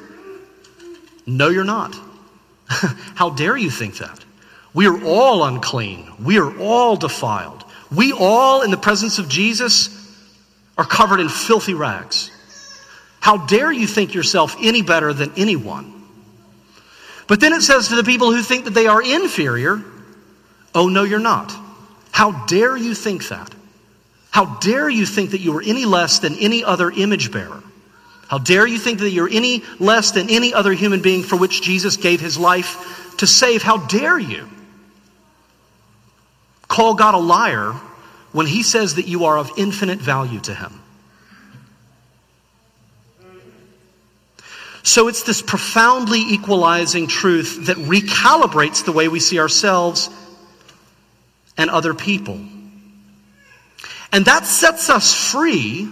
no, 1.26 1.48
you're 1.48 1.64
not. 1.64 1.98
How 2.68 3.30
dare 3.30 3.56
you 3.56 3.70
think 3.70 3.98
that? 3.98 4.24
We 4.72 4.86
are 4.86 5.04
all 5.04 5.42
unclean. 5.44 6.12
We 6.22 6.38
are 6.38 6.58
all 6.60 6.96
defiled. 6.96 7.64
We 7.90 8.12
all, 8.12 8.62
in 8.62 8.70
the 8.70 8.76
presence 8.76 9.18
of 9.18 9.28
Jesus, 9.28 9.88
are 10.76 10.84
covered 10.84 11.18
in 11.18 11.28
filthy 11.28 11.74
rags. 11.74 12.30
How 13.20 13.36
dare 13.36 13.72
you 13.72 13.86
think 13.86 14.14
yourself 14.14 14.56
any 14.60 14.82
better 14.82 15.12
than 15.12 15.32
anyone? 15.36 15.94
But 17.26 17.40
then 17.40 17.52
it 17.52 17.62
says 17.62 17.88
to 17.88 17.96
the 17.96 18.04
people 18.04 18.32
who 18.32 18.42
think 18.42 18.64
that 18.64 18.74
they 18.74 18.86
are 18.86 19.02
inferior, 19.02 19.82
oh, 20.74 20.88
no, 20.88 21.04
you're 21.04 21.18
not. 21.18 21.54
How 22.10 22.46
dare 22.46 22.76
you 22.76 22.94
think 22.94 23.28
that? 23.28 23.54
How 24.30 24.58
dare 24.60 24.88
you 24.88 25.04
think 25.04 25.30
that 25.32 25.40
you 25.40 25.56
are 25.56 25.62
any 25.62 25.84
less 25.84 26.20
than 26.20 26.34
any 26.36 26.64
other 26.64 26.90
image 26.90 27.30
bearer? 27.30 27.62
How 28.28 28.38
dare 28.38 28.66
you 28.66 28.78
think 28.78 28.98
that 29.00 29.10
you're 29.10 29.28
any 29.30 29.62
less 29.78 30.10
than 30.10 30.28
any 30.30 30.52
other 30.52 30.72
human 30.72 31.00
being 31.00 31.22
for 31.22 31.36
which 31.36 31.62
Jesus 31.62 31.96
gave 31.96 32.20
his 32.20 32.38
life 32.38 33.16
to 33.18 33.26
save? 33.26 33.62
How 33.62 33.78
dare 33.78 34.18
you 34.18 34.48
call 36.68 36.94
God 36.94 37.14
a 37.14 37.18
liar 37.18 37.72
when 38.32 38.46
he 38.46 38.62
says 38.62 38.96
that 38.96 39.08
you 39.08 39.24
are 39.24 39.38
of 39.38 39.50
infinite 39.56 39.98
value 39.98 40.40
to 40.40 40.54
him? 40.54 40.80
So 44.82 45.08
it's 45.08 45.22
this 45.22 45.42
profoundly 45.42 46.20
equalizing 46.20 47.08
truth 47.08 47.66
that 47.66 47.76
recalibrates 47.76 48.84
the 48.84 48.92
way 48.92 49.08
we 49.08 49.20
see 49.20 49.38
ourselves 49.38 50.08
and 51.56 51.68
other 51.70 51.94
people. 51.94 52.40
And 54.12 54.24
that 54.24 54.46
sets 54.46 54.88
us 54.88 55.12
free 55.14 55.88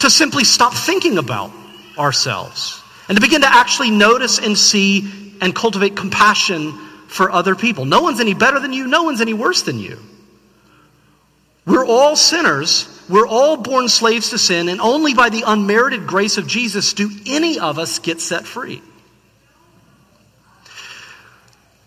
to 0.00 0.10
simply 0.10 0.44
stop 0.44 0.74
thinking 0.74 1.18
about 1.18 1.50
ourselves 1.98 2.82
and 3.08 3.16
to 3.16 3.20
begin 3.20 3.40
to 3.40 3.52
actually 3.52 3.90
notice 3.90 4.38
and 4.38 4.56
see 4.56 5.34
and 5.40 5.54
cultivate 5.54 5.96
compassion 5.96 6.72
for 7.08 7.30
other 7.30 7.54
people. 7.54 7.84
No 7.84 8.02
one's 8.02 8.20
any 8.20 8.34
better 8.34 8.60
than 8.60 8.72
you, 8.72 8.86
no 8.86 9.02
one's 9.02 9.20
any 9.20 9.34
worse 9.34 9.62
than 9.62 9.78
you. 9.78 9.98
We're 11.66 11.84
all 11.84 12.16
sinners. 12.16 12.88
We're 13.08 13.26
all 13.26 13.56
born 13.56 13.88
slaves 13.88 14.30
to 14.30 14.38
sin, 14.38 14.68
and 14.68 14.80
only 14.80 15.14
by 15.14 15.28
the 15.28 15.44
unmerited 15.46 16.06
grace 16.06 16.38
of 16.38 16.46
Jesus 16.46 16.92
do 16.92 17.10
any 17.26 17.58
of 17.58 17.78
us 17.78 17.98
get 17.98 18.20
set 18.20 18.46
free. 18.46 18.82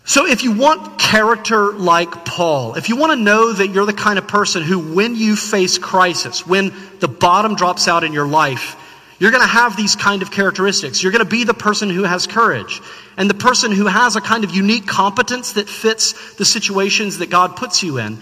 So, 0.04 0.24
if 0.24 0.44
you 0.44 0.52
want 0.52 1.00
character 1.00 1.72
like 1.72 2.24
Paul, 2.24 2.76
if 2.76 2.88
you 2.88 2.96
want 2.96 3.12
to 3.12 3.16
know 3.16 3.52
that 3.52 3.68
you're 3.68 3.86
the 3.86 3.92
kind 3.92 4.18
of 4.18 4.28
person 4.28 4.62
who, 4.62 4.94
when 4.94 5.16
you 5.16 5.34
face 5.34 5.78
crisis, 5.78 6.46
when 6.46 6.72
the 7.00 7.08
bottom 7.08 7.56
drops 7.56 7.88
out 7.88 8.04
in 8.04 8.12
your 8.12 8.26
life, 8.26 8.76
you're 9.18 9.30
going 9.30 9.42
to 9.42 9.48
have 9.48 9.76
these 9.76 9.96
kind 9.96 10.22
of 10.22 10.30
characteristics. 10.30 11.02
You're 11.02 11.12
going 11.12 11.24
to 11.24 11.30
be 11.30 11.44
the 11.44 11.54
person 11.54 11.88
who 11.88 12.04
has 12.04 12.26
courage 12.26 12.82
and 13.16 13.30
the 13.30 13.34
person 13.34 13.72
who 13.72 13.86
has 13.86 14.14
a 14.14 14.20
kind 14.20 14.44
of 14.44 14.54
unique 14.54 14.86
competence 14.86 15.52
that 15.52 15.68
fits 15.68 16.34
the 16.34 16.44
situations 16.44 17.18
that 17.18 17.30
God 17.30 17.56
puts 17.56 17.82
you 17.82 17.98
in. 17.98 18.18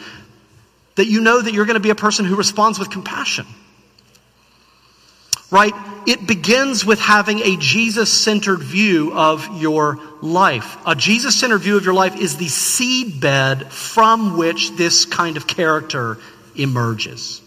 That 0.96 1.06
you 1.06 1.20
know 1.20 1.40
that 1.40 1.52
you're 1.52 1.66
going 1.66 1.74
to 1.74 1.80
be 1.80 1.90
a 1.90 1.94
person 1.94 2.24
who 2.24 2.36
responds 2.36 2.78
with 2.78 2.90
compassion. 2.90 3.46
Right? 5.50 5.74
It 6.06 6.26
begins 6.26 6.84
with 6.84 7.00
having 7.00 7.40
a 7.40 7.56
Jesus 7.56 8.12
centered 8.12 8.60
view 8.60 9.12
of 9.12 9.60
your 9.60 9.98
life. 10.20 10.76
A 10.86 10.94
Jesus 10.94 11.38
centered 11.38 11.58
view 11.58 11.76
of 11.76 11.84
your 11.84 11.94
life 11.94 12.16
is 12.16 12.36
the 12.36 12.46
seedbed 12.46 13.70
from 13.70 14.36
which 14.36 14.72
this 14.72 15.04
kind 15.04 15.36
of 15.36 15.46
character 15.46 16.18
emerges. 16.56 17.40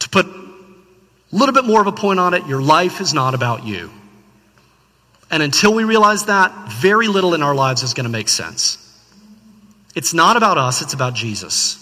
To 0.00 0.08
put 0.08 0.26
a 0.26 1.36
little 1.36 1.54
bit 1.54 1.64
more 1.64 1.80
of 1.80 1.86
a 1.86 1.92
point 1.92 2.20
on 2.20 2.34
it, 2.34 2.46
your 2.46 2.62
life 2.62 3.00
is 3.00 3.12
not 3.12 3.34
about 3.34 3.64
you. 3.64 3.90
And 5.30 5.42
until 5.42 5.74
we 5.74 5.84
realize 5.84 6.26
that, 6.26 6.68
very 6.68 7.08
little 7.08 7.34
in 7.34 7.42
our 7.42 7.54
lives 7.54 7.82
is 7.82 7.94
going 7.94 8.04
to 8.04 8.10
make 8.10 8.28
sense. 8.28 8.78
It's 9.94 10.12
not 10.12 10.36
about 10.36 10.58
us, 10.58 10.82
it's 10.82 10.94
about 10.94 11.14
Jesus. 11.14 11.80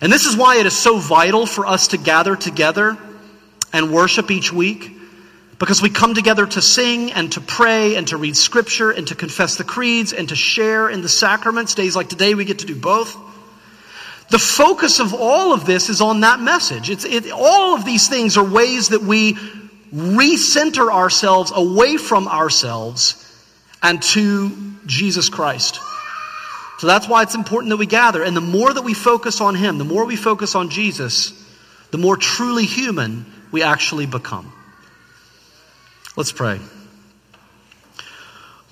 And 0.00 0.12
this 0.12 0.26
is 0.26 0.36
why 0.36 0.58
it 0.58 0.66
is 0.66 0.76
so 0.76 0.98
vital 0.98 1.46
for 1.46 1.66
us 1.66 1.88
to 1.88 1.96
gather 1.96 2.36
together 2.36 2.96
and 3.72 3.92
worship 3.92 4.30
each 4.30 4.52
week. 4.52 4.92
Because 5.58 5.80
we 5.80 5.88
come 5.88 6.12
together 6.14 6.44
to 6.46 6.60
sing 6.60 7.12
and 7.12 7.32
to 7.32 7.40
pray 7.40 7.96
and 7.96 8.06
to 8.08 8.18
read 8.18 8.36
scripture 8.36 8.90
and 8.90 9.06
to 9.08 9.14
confess 9.14 9.56
the 9.56 9.64
creeds 9.64 10.12
and 10.12 10.28
to 10.28 10.36
share 10.36 10.90
in 10.90 11.00
the 11.00 11.08
sacraments. 11.08 11.74
Days 11.74 11.96
like 11.96 12.10
today, 12.10 12.34
we 12.34 12.44
get 12.44 12.58
to 12.58 12.66
do 12.66 12.76
both. 12.76 13.16
The 14.28 14.38
focus 14.38 15.00
of 15.00 15.14
all 15.14 15.54
of 15.54 15.64
this 15.64 15.88
is 15.88 16.02
on 16.02 16.20
that 16.20 16.40
message. 16.40 16.90
It's, 16.90 17.04
it, 17.04 17.30
all 17.32 17.74
of 17.74 17.86
these 17.86 18.06
things 18.08 18.36
are 18.36 18.44
ways 18.44 18.90
that 18.90 19.00
we 19.00 19.34
recenter 19.94 20.92
ourselves 20.92 21.52
away 21.54 21.96
from 21.96 22.28
ourselves 22.28 23.22
and 23.82 24.02
to 24.02 24.74
Jesus 24.84 25.30
Christ. 25.30 25.80
So 26.78 26.86
that's 26.86 27.08
why 27.08 27.22
it's 27.22 27.34
important 27.34 27.70
that 27.70 27.78
we 27.78 27.86
gather. 27.86 28.22
And 28.22 28.36
the 28.36 28.42
more 28.42 28.72
that 28.72 28.82
we 28.82 28.92
focus 28.94 29.40
on 29.40 29.54
Him, 29.54 29.78
the 29.78 29.84
more 29.84 30.04
we 30.04 30.16
focus 30.16 30.54
on 30.54 30.68
Jesus, 30.68 31.32
the 31.90 31.98
more 31.98 32.16
truly 32.16 32.66
human 32.66 33.24
we 33.50 33.62
actually 33.62 34.06
become. 34.06 34.52
Let's 36.16 36.32
pray. 36.32 36.60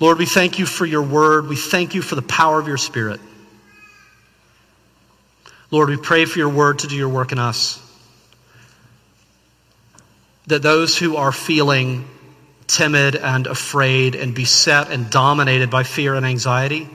Lord, 0.01 0.19
we 0.19 0.27
thank 0.27 0.59
you 0.59 0.67
for 0.67 0.85
your 0.85 1.03
word. 1.03 1.49
We 1.49 1.57
thank 1.57 1.95
you 1.95 2.03
for 2.03 2.15
the 2.15 2.23
power 2.23 2.59
of 2.59 2.69
your 2.69 2.77
spirit. 2.77 3.21
Lord, 5.71 5.89
we 5.89 5.97
pray 5.97 6.25
for 6.25 6.39
your 6.39 6.51
word 6.51 6.81
to 6.81 6.89
do 6.89 6.97
your 6.97 7.09
work 7.09 7.33
in 7.33 7.39
us. 7.39 7.81
That 10.49 10.63
those 10.63 10.99
who 10.99 11.17
are 11.17 11.33
feeling 11.33 12.09
timid 12.67 13.17
and 13.17 13.47
afraid 13.47 14.15
and 14.15 14.35
beset 14.35 14.91
and 14.91 15.09
dominated 15.11 15.71
by 15.71 15.85
fear 15.85 16.15
and 16.15 16.27
anxiety, 16.27 16.89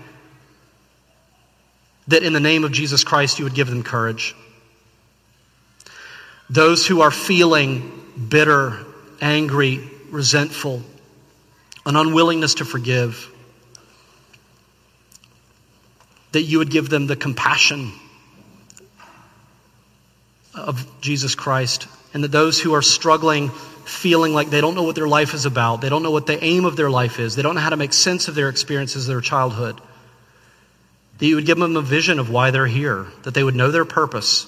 that 2.10 2.24
in 2.24 2.34
the 2.34 2.40
name 2.40 2.64
of 2.64 2.72
Jesus 2.72 3.04
Christ 3.04 3.40
you 3.40 3.46
would 3.46 3.54
give 3.54 3.70
them 3.70 3.84
courage. 3.84 4.36
Those 6.50 6.86
who 6.86 7.02
are 7.02 7.12
feeling 7.12 7.92
bitter, 8.30 8.84
angry, 9.22 9.80
resentful, 10.10 10.82
an 11.86 11.96
unwillingness 11.96 12.56
to 12.56 12.66
forgive, 12.66 13.32
that 16.32 16.42
you 16.42 16.58
would 16.58 16.72
give 16.72 16.90
them 16.90 17.08
the 17.08 17.16
compassion 17.16 17.92
of 20.56 20.86
Jesus 21.02 21.36
Christ, 21.36 21.88
and 22.14 22.24
that 22.24 22.32
those 22.32 22.60
who 22.60 22.74
are 22.74 22.82
struggling, 22.82 23.50
feeling 23.50 24.34
like 24.34 24.50
they 24.50 24.62
don't 24.62 24.74
know 24.74 24.84
what 24.84 24.96
their 24.96 25.08
life 25.08 25.36
is 25.36 25.46
about, 25.46 25.82
they 25.82 25.90
don't 25.90 26.02
know 26.02 26.12
what 26.12 26.26
the 26.26 26.44
aim 26.44 26.66
of 26.66 26.76
their 26.76 26.90
life 26.90 27.20
is, 27.20 27.36
they 27.36 27.44
don't 27.44 27.54
know 27.54 27.62
how 27.62 27.70
to 27.70 27.78
make 27.78 27.94
sense 27.94 28.28
of 28.28 28.34
their 28.34 28.50
experiences, 28.50 29.08
of 29.08 29.14
their 29.14 29.22
childhood, 29.22 29.80
that 31.20 31.26
you 31.26 31.36
would 31.36 31.46
give 31.46 31.58
them 31.58 31.76
a 31.76 31.82
vision 31.82 32.18
of 32.18 32.30
why 32.30 32.52
they're 32.52 32.66
here, 32.66 33.06
that 33.24 33.34
they 33.34 33.44
would 33.44 33.56
know 33.56 33.72
their 33.72 33.86
purpose, 33.86 34.48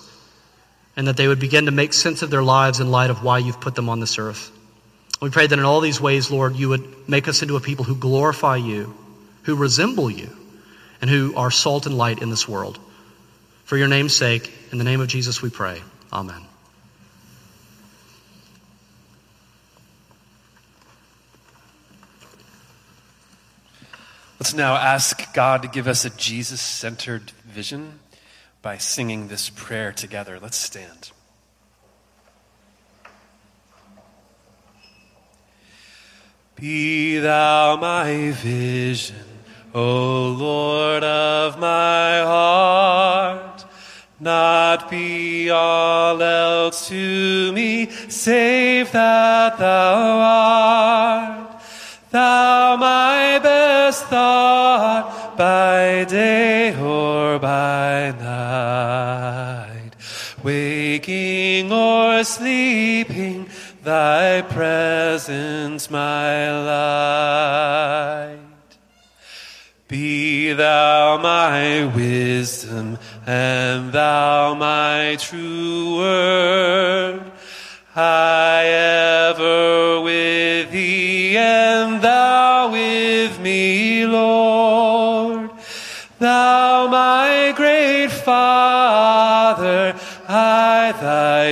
and 0.95 1.07
that 1.07 1.17
they 1.17 1.27
would 1.27 1.39
begin 1.39 1.65
to 1.65 1.71
make 1.71 1.93
sense 1.93 2.21
of 2.21 2.29
their 2.29 2.43
lives 2.43 2.79
in 2.79 2.89
light 2.89 3.09
of 3.09 3.23
why 3.23 3.37
you've 3.37 3.61
put 3.61 3.75
them 3.75 3.89
on 3.89 3.99
this 3.99 4.17
earth. 4.17 4.51
We 5.21 5.29
pray 5.29 5.47
that 5.47 5.59
in 5.59 5.65
all 5.65 5.81
these 5.81 6.01
ways, 6.01 6.31
Lord, 6.31 6.55
you 6.55 6.69
would 6.69 7.07
make 7.07 7.27
us 7.27 7.41
into 7.41 7.55
a 7.55 7.61
people 7.61 7.85
who 7.85 7.95
glorify 7.95 8.55
you, 8.55 8.93
who 9.43 9.55
resemble 9.55 10.09
you, 10.09 10.29
and 10.99 11.09
who 11.09 11.35
are 11.35 11.51
salt 11.51 11.85
and 11.85 11.97
light 11.97 12.21
in 12.21 12.29
this 12.29 12.47
world. 12.47 12.79
For 13.65 13.77
your 13.77 13.87
name's 13.87 14.15
sake, 14.15 14.51
in 14.71 14.77
the 14.77 14.83
name 14.83 15.01
of 15.01 15.07
Jesus 15.07 15.41
we 15.41 15.49
pray. 15.49 15.81
Amen. 16.11 16.50
Let's 24.41 24.55
now 24.55 24.75
ask 24.75 25.35
God 25.35 25.61
to 25.61 25.67
give 25.67 25.87
us 25.87 26.03
a 26.03 26.09
Jesus 26.09 26.59
centered 26.59 27.29
vision 27.45 27.99
by 28.63 28.79
singing 28.79 29.27
this 29.27 29.51
prayer 29.51 29.91
together. 29.91 30.39
Let's 30.39 30.57
stand. 30.57 31.11
Be 36.55 37.19
thou 37.19 37.75
my 37.75 38.31
vision, 38.31 39.15
O 39.75 40.29
Lord 40.29 41.03
of 41.03 41.59
my 41.59 42.21
heart. 42.21 43.63
Not 44.19 44.89
be 44.89 45.51
all 45.51 46.19
else 46.19 46.87
to 46.87 47.51
me, 47.51 47.91
save 47.91 48.91
that 48.91 49.59
thou 49.59 50.19
art. 50.19 51.40
Thou 52.11 52.75
my 52.75 53.39
best 53.39 54.03
thought 54.07 55.37
by 55.37 56.03
day 56.03 56.75
or 56.77 57.39
by 57.39 58.13
night, 58.19 59.91
waking 60.43 61.71
or 61.71 62.25
sleeping, 62.25 63.47
thy 63.83 64.41
presence 64.41 65.89
my 65.89 66.51
light. 66.65 68.39
Be 69.87 70.51
thou 70.51 71.17
my 71.17 71.85
wisdom, 71.95 72.97
and 73.25 73.93
thou 73.93 74.53
my 74.55 75.15
true 75.17 75.95
word. 75.95 77.31
I 77.95 78.30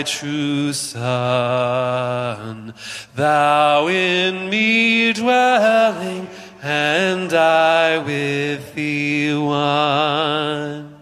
true 0.03 0.73
Son. 0.73 2.73
Thou 3.15 3.87
in 3.87 4.49
me 4.49 5.13
dwelling, 5.13 6.27
and 6.61 7.33
I 7.33 7.99
with 7.99 8.75
thee 8.75 9.33
one. 9.35 10.95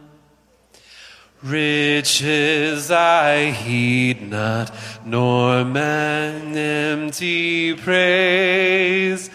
Riches 1.43 2.89
I 2.91 3.51
heed 3.51 4.29
not, 4.29 4.71
nor 5.05 5.63
man 5.63 6.57
empty 6.57 7.75
praise. 7.75 9.29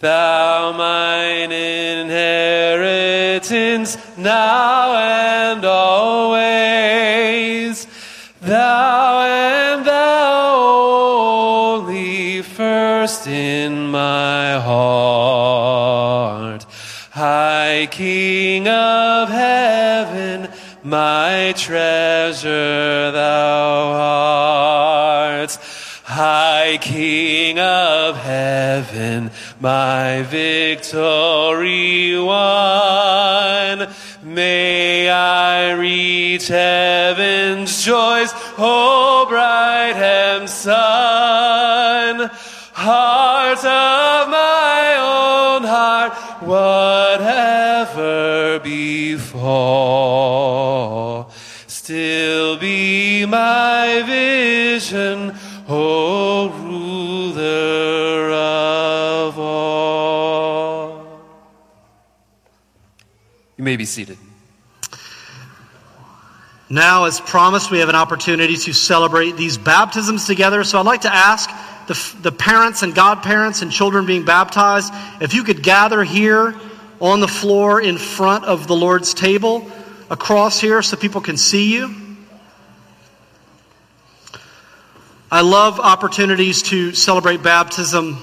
Thou 0.00 0.72
mine 0.72 1.50
inheritance 1.50 3.96
now 4.16 4.94
and 4.94 5.64
always. 5.64 6.38
Thou 8.40 8.87
High 17.78 17.86
King 17.86 18.66
of 18.66 19.28
heaven, 19.28 20.48
my 20.82 21.54
treasure 21.56 23.12
thou 23.12 23.92
art. 23.92 25.56
High 26.02 26.78
King 26.80 27.60
of 27.60 28.16
heaven, 28.16 29.30
my 29.60 30.22
victory 30.22 32.18
won. 32.18 33.88
May 34.24 35.08
I 35.08 35.70
reach 35.74 36.48
heaven's 36.48 37.84
joys, 37.84 38.32
O 38.58 39.24
bright 39.28 39.94
and 39.94 40.50
sun. 40.50 42.28
Befall, 49.48 51.30
still 51.66 52.58
be 52.58 53.24
my 53.24 54.02
vision, 54.06 55.34
O 55.66 56.50
ruler 56.50 58.30
of 58.30 59.38
all. 59.38 60.98
You 63.56 63.64
may 63.64 63.76
be 63.76 63.86
seated. 63.86 64.18
Now, 66.68 67.06
as 67.06 67.18
promised, 67.18 67.70
we 67.70 67.78
have 67.78 67.88
an 67.88 67.94
opportunity 67.94 68.56
to 68.56 68.74
celebrate 68.74 69.38
these 69.38 69.56
baptisms 69.56 70.26
together. 70.26 70.62
So 70.64 70.78
I'd 70.78 70.84
like 70.84 71.00
to 71.02 71.14
ask 71.14 71.48
the, 71.86 72.14
the 72.20 72.32
parents 72.32 72.82
and 72.82 72.94
godparents 72.94 73.62
and 73.62 73.72
children 73.72 74.04
being 74.04 74.26
baptized 74.26 74.92
if 75.22 75.32
you 75.32 75.42
could 75.42 75.62
gather 75.62 76.04
here 76.04 76.54
on 77.00 77.20
the 77.20 77.28
floor 77.28 77.80
in 77.80 77.98
front 77.98 78.44
of 78.44 78.66
the 78.66 78.74
Lord's 78.74 79.14
table 79.14 79.70
across 80.10 80.60
here 80.60 80.82
so 80.82 80.96
people 80.96 81.20
can 81.20 81.36
see 81.36 81.74
you. 81.74 81.94
I 85.30 85.42
love 85.42 85.78
opportunities 85.78 86.62
to 86.64 86.94
celebrate 86.94 87.42
baptism, 87.42 88.16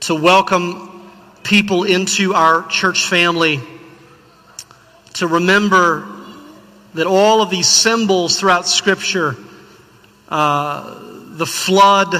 to 0.00 0.14
welcome 0.14 1.10
people 1.42 1.84
into 1.84 2.32
our 2.32 2.66
church 2.68 3.06
family, 3.06 3.60
to 5.14 5.26
remember 5.26 6.06
that 6.94 7.06
all 7.06 7.42
of 7.42 7.50
these 7.50 7.68
symbols 7.68 8.38
throughout 8.38 8.66
Scripture, 8.66 9.36
uh, 10.28 10.96
the 11.36 11.46
flood 11.46 12.14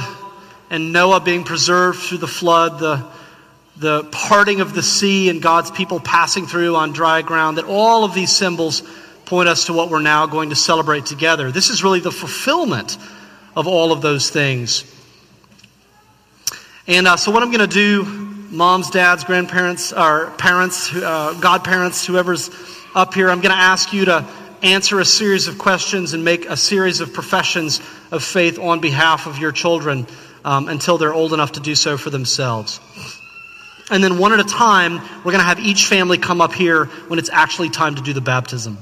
and 0.68 0.93
Noah 0.93 1.20
being 1.20 1.45
preserved 1.45 2.01
through 2.01 2.18
the 2.18 2.28
flood, 2.28 2.78
the, 2.78 3.07
the 3.81 4.05
parting 4.12 4.61
of 4.61 4.74
the 4.74 4.83
sea 4.83 5.31
and 5.31 5.41
God's 5.41 5.70
people 5.70 6.01
passing 6.01 6.47
through 6.47 6.76
on 6.76 6.93
dry 6.93 7.22
ground, 7.22 7.57
that 7.57 7.64
all 7.64 8.05
of 8.05 8.12
these 8.12 8.31
symbols 8.31 8.83
point 9.24 9.49
us 9.49 9.66
to 9.66 9.72
what 9.72 9.89
we're 9.89 10.03
now 10.03 10.26
going 10.26 10.51
to 10.51 10.57
celebrate 10.57 11.07
together. 11.07 11.51
This 11.51 11.70
is 11.70 11.83
really 11.83 12.01
the 12.01 12.11
fulfillment 12.11 12.99
of 13.57 13.66
all 13.66 13.91
of 13.91 14.03
those 14.03 14.28
things. 14.28 14.85
And 16.87 17.07
uh, 17.07 17.16
so, 17.16 17.31
what 17.31 17.43
I'm 17.43 17.51
going 17.51 17.66
to 17.66 17.74
do, 17.74 18.05
moms, 18.51 18.91
dads, 18.91 19.24
grandparents, 19.24 19.95
or 19.95 20.31
parents, 20.33 20.95
uh, 20.95 21.39
godparents, 21.41 22.05
whoever's 22.05 22.51
up 22.95 23.14
here, 23.14 23.31
I'm 23.31 23.41
going 23.41 23.55
to 23.55 23.61
ask 23.61 23.95
you 23.95 24.05
to 24.07 24.26
answer 24.62 25.01
a 25.01 25.07
series 25.07 25.49
of 25.49 25.57
questions 25.57 26.12
and 26.12 26.22
make 26.22 26.45
a 26.45 26.57
series 26.57 27.01
of 27.01 27.14
professions 27.14 27.81
of 28.11 28.22
faith 28.22 28.59
on 28.59 28.81
behalf 28.81 29.26
of 29.26 29.39
your 29.39 29.53
children 29.53 30.07
um, 30.45 30.68
until 30.68 30.99
they're 30.99 31.14
old 31.14 31.33
enough 31.33 31.53
to 31.53 31.61
do 31.61 31.74
so 31.74 31.97
for 31.97 32.11
themselves. 32.11 32.78
And 33.91 34.03
then, 34.03 34.18
one 34.18 34.32
at 34.32 34.41
a 34.41 34.45
time, 34.45 35.01
we're 35.18 35.32
going 35.32 35.38
to 35.38 35.45
have 35.45 35.59
each 35.59 35.86
family 35.86 36.16
come 36.16 36.41
up 36.41 36.53
here 36.53 36.84
when 36.84 37.18
it's 37.18 37.30
actually 37.30 37.70
time 37.70 37.97
to 37.97 38.03
do 38.03 38.12
the 38.12 38.20
baptism. 38.20 38.78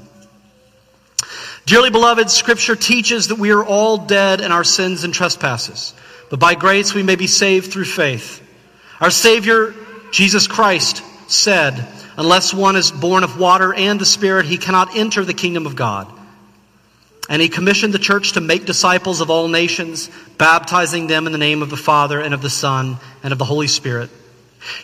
Dearly 1.65 1.89
beloved, 1.89 2.29
Scripture 2.29 2.75
teaches 2.75 3.27
that 3.27 3.37
we 3.37 3.51
are 3.51 3.63
all 3.63 3.97
dead 3.97 4.41
in 4.41 4.51
our 4.51 4.63
sins 4.63 5.03
and 5.03 5.13
trespasses, 5.13 5.93
but 6.29 6.39
by 6.39 6.55
grace 6.55 6.93
we 6.93 7.03
may 7.03 7.15
be 7.15 7.27
saved 7.27 7.71
through 7.71 7.85
faith. 7.85 8.41
Our 8.99 9.11
Savior, 9.11 9.73
Jesus 10.11 10.47
Christ, 10.47 11.03
said, 11.27 11.87
Unless 12.17 12.53
one 12.53 12.75
is 12.75 12.91
born 12.91 13.23
of 13.23 13.39
water 13.39 13.73
and 13.73 13.99
the 13.99 14.05
Spirit, 14.05 14.45
he 14.45 14.57
cannot 14.57 14.95
enter 14.95 15.23
the 15.23 15.33
kingdom 15.33 15.65
of 15.65 15.75
God. 15.75 16.11
And 17.29 17.41
he 17.41 17.49
commissioned 17.49 17.93
the 17.93 17.99
church 17.99 18.33
to 18.33 18.41
make 18.41 18.65
disciples 18.65 19.21
of 19.21 19.29
all 19.29 19.47
nations, 19.47 20.09
baptizing 20.37 21.07
them 21.07 21.27
in 21.27 21.31
the 21.31 21.37
name 21.37 21.61
of 21.61 21.69
the 21.69 21.77
Father 21.77 22.19
and 22.19 22.33
of 22.33 22.41
the 22.41 22.49
Son 22.49 22.97
and 23.23 23.31
of 23.31 23.37
the 23.37 23.45
Holy 23.45 23.67
Spirit. 23.67 24.09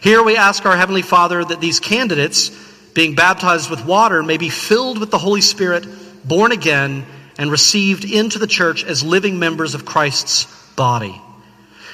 Here 0.02 0.24
we 0.24 0.38
ask 0.38 0.66
our 0.66 0.78
Heavenly 0.78 1.02
Father 1.02 1.44
that 1.44 1.62
these 1.62 1.80
candidates, 1.80 2.50
being 2.94 3.16
baptized 3.16 3.70
with 3.70 3.86
water, 3.86 4.24
may 4.24 4.38
be 4.38 4.50
filled 4.50 5.00
with 5.00 5.12
the 5.12 5.18
Holy 5.18 5.42
Spirit, 5.42 5.86
born 6.26 6.52
again, 6.52 7.06
and 7.38 7.52
received 7.52 8.06
into 8.06 8.40
the 8.40 8.48
church 8.48 8.84
as 8.84 9.04
living 9.04 9.40
members 9.40 9.76
of 9.76 9.86
Christ's 9.86 10.46
body. 10.76 11.22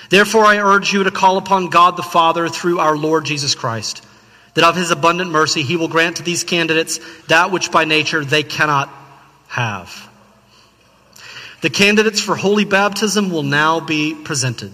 Therefore, 0.10 0.46
I 0.46 0.60
urge 0.60 0.92
you 0.94 1.04
to 1.04 1.12
call 1.12 1.38
upon 1.38 1.70
God 1.70 1.98
the 1.98 2.04
Father 2.04 2.50
through 2.50 2.80
our 2.80 2.98
Lord 2.98 3.26
Jesus 3.26 3.56
Christ, 3.56 4.06
that 4.54 4.64
of 4.66 4.76
his 4.76 4.92
abundant 4.92 5.32
mercy 5.32 5.64
he 5.64 5.78
will 5.78 5.88
grant 5.88 6.18
to 6.18 6.24
these 6.24 6.44
candidates 6.44 7.00
that 7.28 7.52
which 7.52 7.72
by 7.72 7.86
nature 7.86 8.24
they 8.24 8.44
cannot 8.44 8.90
have. 9.48 10.10
The 11.62 11.70
candidates 11.70 12.20
for 12.20 12.36
holy 12.36 12.66
baptism 12.66 13.30
will 13.30 13.44
now 13.44 13.80
be 13.80 14.14
presented. 14.14 14.72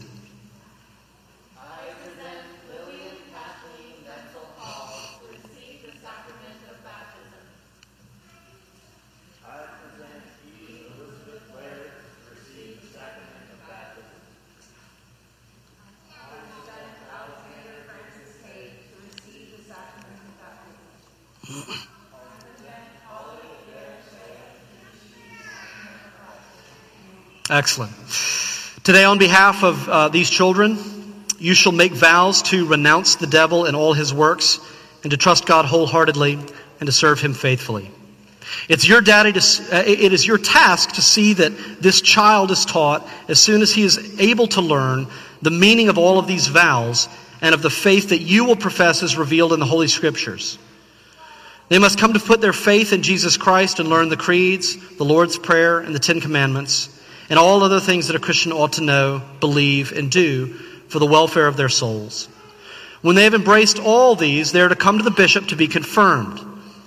Excellent. 27.50 27.94
Today, 28.84 29.06
on 29.06 29.20
behalf 29.20 29.64
of 29.64 29.88
uh, 29.88 30.10
these 30.10 30.30
children, 30.30 30.78
you 31.40 31.54
shall 31.54 31.72
make 31.72 31.94
vows 31.94 32.42
to 32.44 32.66
renounce 32.66 33.16
the 33.16 33.28
devil 33.28 33.64
and 33.64 33.76
all 33.76 33.94
his 33.94 34.14
works, 34.14 34.60
and 35.04 35.12
to 35.12 35.18
trust 35.18 35.46
God 35.46 35.66
wholeheartedly 35.66 36.34
and 36.34 36.88
to 36.88 36.92
serve 36.92 37.22
him 37.22 37.34
faithfully. 37.34 37.90
It's 38.68 38.88
your 38.88 39.00
daddy 39.00 39.32
to, 39.32 39.40
uh, 39.40 39.84
it 39.86 40.12
is 40.12 40.28
your 40.28 40.38
task 40.38 40.94
to 40.94 41.02
see 41.02 41.34
that 41.34 41.82
this 41.82 42.02
child 42.02 42.52
is 42.52 42.66
taught 42.66 43.08
as 43.30 43.40
soon 43.40 43.62
as 43.62 43.74
he 43.74 43.84
is 43.84 44.20
able 44.20 44.48
to 44.48 44.62
learn 44.62 45.08
the 45.42 45.52
meaning 45.52 45.88
of 45.88 45.98
all 45.98 46.20
of 46.20 46.28
these 46.28 46.48
vows 46.48 47.08
and 47.42 47.56
of 47.56 47.62
the 47.62 47.70
faith 47.70 48.10
that 48.10 48.20
you 48.20 48.44
will 48.44 48.56
profess 48.56 49.04
as 49.04 49.16
revealed 49.16 49.54
in 49.54 49.60
the 49.60 49.66
Holy 49.66 49.88
Scriptures. 49.88 50.58
They 51.70 51.80
must 51.80 52.00
come 52.00 52.14
to 52.14 52.20
put 52.20 52.42
their 52.42 52.54
faith 52.54 52.92
in 52.92 53.04
Jesus 53.04 53.38
Christ 53.38 53.80
and 53.80 53.90
learn 53.90 54.10
the 54.10 54.18
creeds, 54.18 54.76
the 54.98 55.06
Lord's 55.06 55.38
Prayer, 55.38 55.80
and 55.80 55.94
the 55.94 56.00
Ten 56.00 56.20
Commandments. 56.20 56.97
And 57.30 57.38
all 57.38 57.64
other 57.64 57.80
things 57.80 58.08
that 58.08 58.16
a 58.16 58.20
Christian 58.20 58.52
ought 58.52 58.74
to 58.74 58.84
know, 58.84 59.22
believe, 59.40 59.92
and 59.92 60.12
do 60.12 60.48
for 60.88 61.00
the 61.00 61.06
welfare 61.06 61.48
of 61.48 61.58
their 61.58 61.70
souls. 61.70 62.28
When 63.02 63.16
they 63.16 63.26
have 63.26 63.34
embraced 63.34 63.80
all 63.80 64.16
these, 64.16 64.52
they 64.52 64.62
are 64.62 64.70
to 64.70 64.76
come 64.76 64.98
to 64.98 65.04
the 65.04 65.12
bishop 65.12 65.48
to 65.48 65.56
be 65.56 65.68
confirmed, 65.68 66.40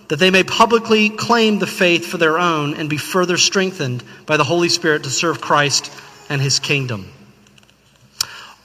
that 0.08 0.18
they 0.18 0.30
may 0.30 0.42
publicly 0.42 1.08
claim 1.10 1.58
the 1.58 1.66
faith 1.66 2.06
for 2.06 2.16
their 2.18 2.38
own 2.38 2.74
and 2.74 2.90
be 2.90 2.96
further 2.96 3.36
strengthened 3.36 4.02
by 4.26 4.36
the 4.36 4.44
Holy 4.44 4.68
Spirit 4.68 5.04
to 5.04 5.10
serve 5.10 5.40
Christ 5.40 5.92
and 6.28 6.40
his 6.40 6.58
kingdom. 6.58 7.10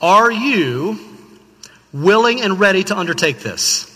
Are 0.01 0.31
you 0.31 0.99
willing 1.93 2.41
and 2.41 2.59
ready 2.59 2.83
to 2.85 2.97
undertake 2.97 3.39
this? 3.39 3.91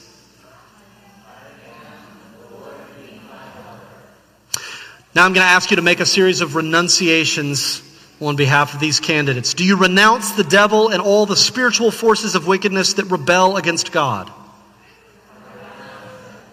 Now 5.19 5.25
I'm 5.25 5.33
going 5.33 5.45
to 5.45 5.51
ask 5.51 5.69
you 5.69 5.75
to 5.75 5.81
make 5.81 5.99
a 5.99 6.05
series 6.05 6.39
of 6.39 6.55
renunciations 6.55 7.81
on 8.21 8.37
behalf 8.37 8.73
of 8.73 8.79
these 8.79 9.01
candidates. 9.01 9.53
Do 9.53 9.65
you 9.65 9.75
renounce 9.75 10.31
the 10.31 10.45
devil 10.45 10.87
and 10.87 11.01
all 11.01 11.25
the 11.25 11.35
spiritual 11.35 11.91
forces 11.91 12.35
of 12.35 12.47
wickedness 12.47 12.93
that 12.93 13.03
rebel 13.11 13.57
against 13.57 13.91
God? 13.91 14.31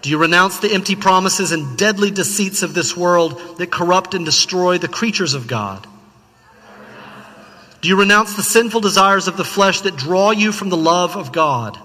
Do 0.02 0.10
you 0.10 0.18
renounce 0.18 0.58
the 0.58 0.72
empty 0.74 0.96
promises 0.96 1.52
and 1.52 1.78
deadly 1.78 2.10
deceits 2.10 2.64
of 2.64 2.74
this 2.74 2.96
world 2.96 3.40
that 3.58 3.70
corrupt 3.70 4.14
and 4.14 4.24
destroy 4.24 4.78
the 4.78 4.88
creatures 4.88 5.34
of 5.34 5.46
God? 5.46 5.86
Do 7.82 7.88
you 7.88 7.94
renounce 7.94 8.34
the 8.34 8.42
sinful 8.42 8.80
desires 8.80 9.28
of 9.28 9.36
the 9.36 9.44
flesh 9.44 9.82
that 9.82 9.94
draw 9.94 10.32
you 10.32 10.50
from 10.50 10.70
the 10.70 10.76
love 10.76 11.16
of 11.16 11.30
God? 11.30 11.78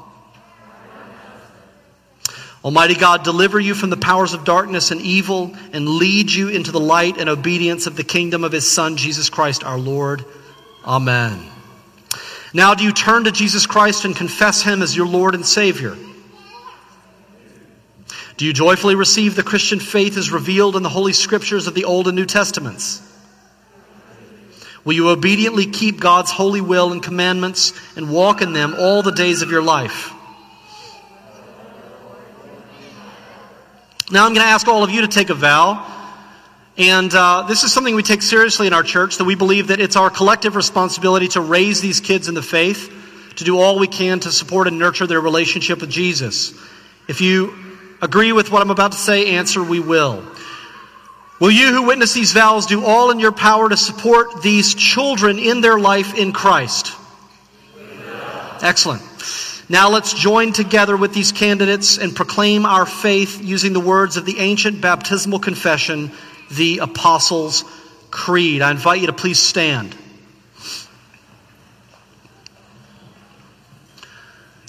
Almighty 2.64 2.93
God, 2.93 3.24
deliver 3.24 3.59
you 3.59 3.74
from 3.74 3.89
the 3.89 3.97
powers 3.97 4.34
of 4.34 4.45
darkness 4.45 4.91
and 4.91 5.01
evil 5.01 5.55
and 5.74 5.88
lead 5.88 6.32
you 6.32 6.49
into 6.49 6.72
the 6.72 6.80
light 6.80 7.18
and 7.18 7.28
obedience 7.28 7.88
of 7.88 7.95
the 7.95 8.03
kingdom 8.03 8.43
of 8.43 8.51
His 8.51 8.72
Son, 8.72 8.97
Jesus 8.97 9.30
Christ 9.30 9.64
our 9.64 9.80
Lord. 9.80 10.24
Amen. 10.86 11.43
Now, 12.53 12.76
do 12.76 12.84
you 12.84 12.91
turn 12.91 13.24
to 13.24 13.32
Jesus 13.32 13.66
Christ 13.66 14.05
and 14.05 14.16
confess 14.16 14.62
Him 14.62 14.84
as 14.84 14.95
your 14.95 15.07
Lord 15.07 15.34
and 15.34 15.45
Savior? 15.45 15.97
Do 18.38 18.45
you 18.45 18.53
joyfully 18.53 18.95
receive 18.95 19.36
the 19.36 19.43
Christian 19.43 19.80
faith 19.80 20.18
as 20.18 20.32
revealed 20.32 20.76
in 20.76 20.84
the 20.84 20.89
Holy 20.89 21.14
Scriptures 21.14 21.68
of 21.68 21.74
the 21.74 21.86
Old 21.86 22.07
and 22.07 22.16
New 22.16 22.26
Testaments? 22.26 23.01
Will 24.84 24.93
you 24.93 25.09
obediently 25.09 25.68
keep 25.68 25.99
God's 25.99 26.32
holy 26.32 26.62
will 26.62 26.91
and 26.91 27.01
commandments 27.01 27.74
and 27.95 28.12
walk 28.12 28.41
in 28.41 28.53
them 28.53 28.76
all 28.78 29.01
the 29.01 29.12
days 29.12 29.41
of 29.41 29.51
your 29.51 29.62
life? 29.62 30.12
Now 34.12 34.26
I'm 34.26 34.34
going 34.34 34.45
to 34.45 34.51
ask 34.51 34.68
all 34.68 34.84
of 34.84 34.91
you 34.91 35.01
to 35.01 35.07
take 35.07 35.30
a 35.30 35.34
vow. 35.34 35.88
And 36.78 37.14
uh, 37.14 37.45
this 37.47 37.64
is 37.64 37.72
something 37.72 37.95
we 37.95 38.03
take 38.03 38.22
seriously 38.22 38.68
in 38.68 38.74
our 38.74 38.84
church, 38.84 39.18
that 39.18 39.24
we 39.24 39.36
believe 39.36 39.68
that 39.68 39.80
it's 39.80 39.95
our 39.95 40.09
collective 40.09 40.55
responsibility 40.55 41.30
to 41.30 41.41
raise 41.41 41.80
these 41.80 42.01
kids 42.01 42.28
in 42.28 42.34
the 42.34 42.41
faith, 42.41 42.91
to 43.38 43.43
do 43.45 43.57
all 43.59 43.80
we 43.80 43.88
can 43.88 44.20
to 44.22 44.32
support 44.32 44.68
and 44.68 44.78
nurture 44.78 45.07
their 45.07 45.22
relationship 45.22 45.80
with 45.80 45.89
Jesus. 45.89 46.53
If 47.07 47.22
you 47.22 47.55
agree 48.01 48.34
with 48.34 48.51
what 48.51 48.62
I'm 48.62 48.70
about 48.70 48.91
to 48.91 48.97
say, 48.97 49.36
answer, 49.36 49.64
we 49.64 49.80
will. 49.80 50.26
Will 51.39 51.51
you 51.51 51.72
who 51.72 51.84
witness 51.84 52.14
these 52.14 52.34
vows 52.34 52.66
do 52.66 52.84
all 52.84 53.12
in 53.12 53.20
your 53.20 53.32
power 53.32 53.70
to 53.70 53.78
support 53.78 54.41
these 54.41 54.76
children 54.76 55.39
in 55.39 55.62
their 55.62 55.80
life 55.80 56.18
in 56.18 56.34
Christ? 56.34 56.93
Excellent. 58.62 59.01
Now 59.72 59.89
let's 59.89 60.13
join 60.13 60.51
together 60.51 60.97
with 60.97 61.13
these 61.13 61.32
candidates 61.32 61.97
and 61.97 62.13
proclaim 62.13 62.65
our 62.65 62.86
faith 62.86 63.41
using 63.41 63.72
the 63.72 63.80
words 63.80 64.17
of 64.17 64.26
the 64.26 64.38
ancient 64.39 64.82
baptismal 64.82 65.39
confession, 65.39 66.11
the 66.51 66.80
Apostles' 66.80 67.63
Creed. 68.11 68.61
I 68.61 68.72
invite 68.72 68.99
you 68.99 69.07
to 69.07 69.13
please 69.13 69.39
stand. 69.39 69.95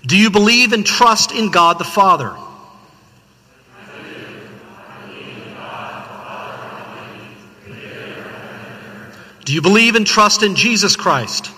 Do 0.07 0.17
you 0.17 0.31
believe 0.31 0.73
and 0.73 0.87
trust 0.87 1.33
in 1.33 1.51
God 1.51 1.81
the 1.81 1.85
Father? 1.85 2.37
Do 9.45 9.53
you 9.53 9.63
believe 9.63 9.97
and 9.97 10.07
trust 10.07 10.45
in 10.45 10.55
Jesus 10.55 10.95
Christ? 10.95 11.51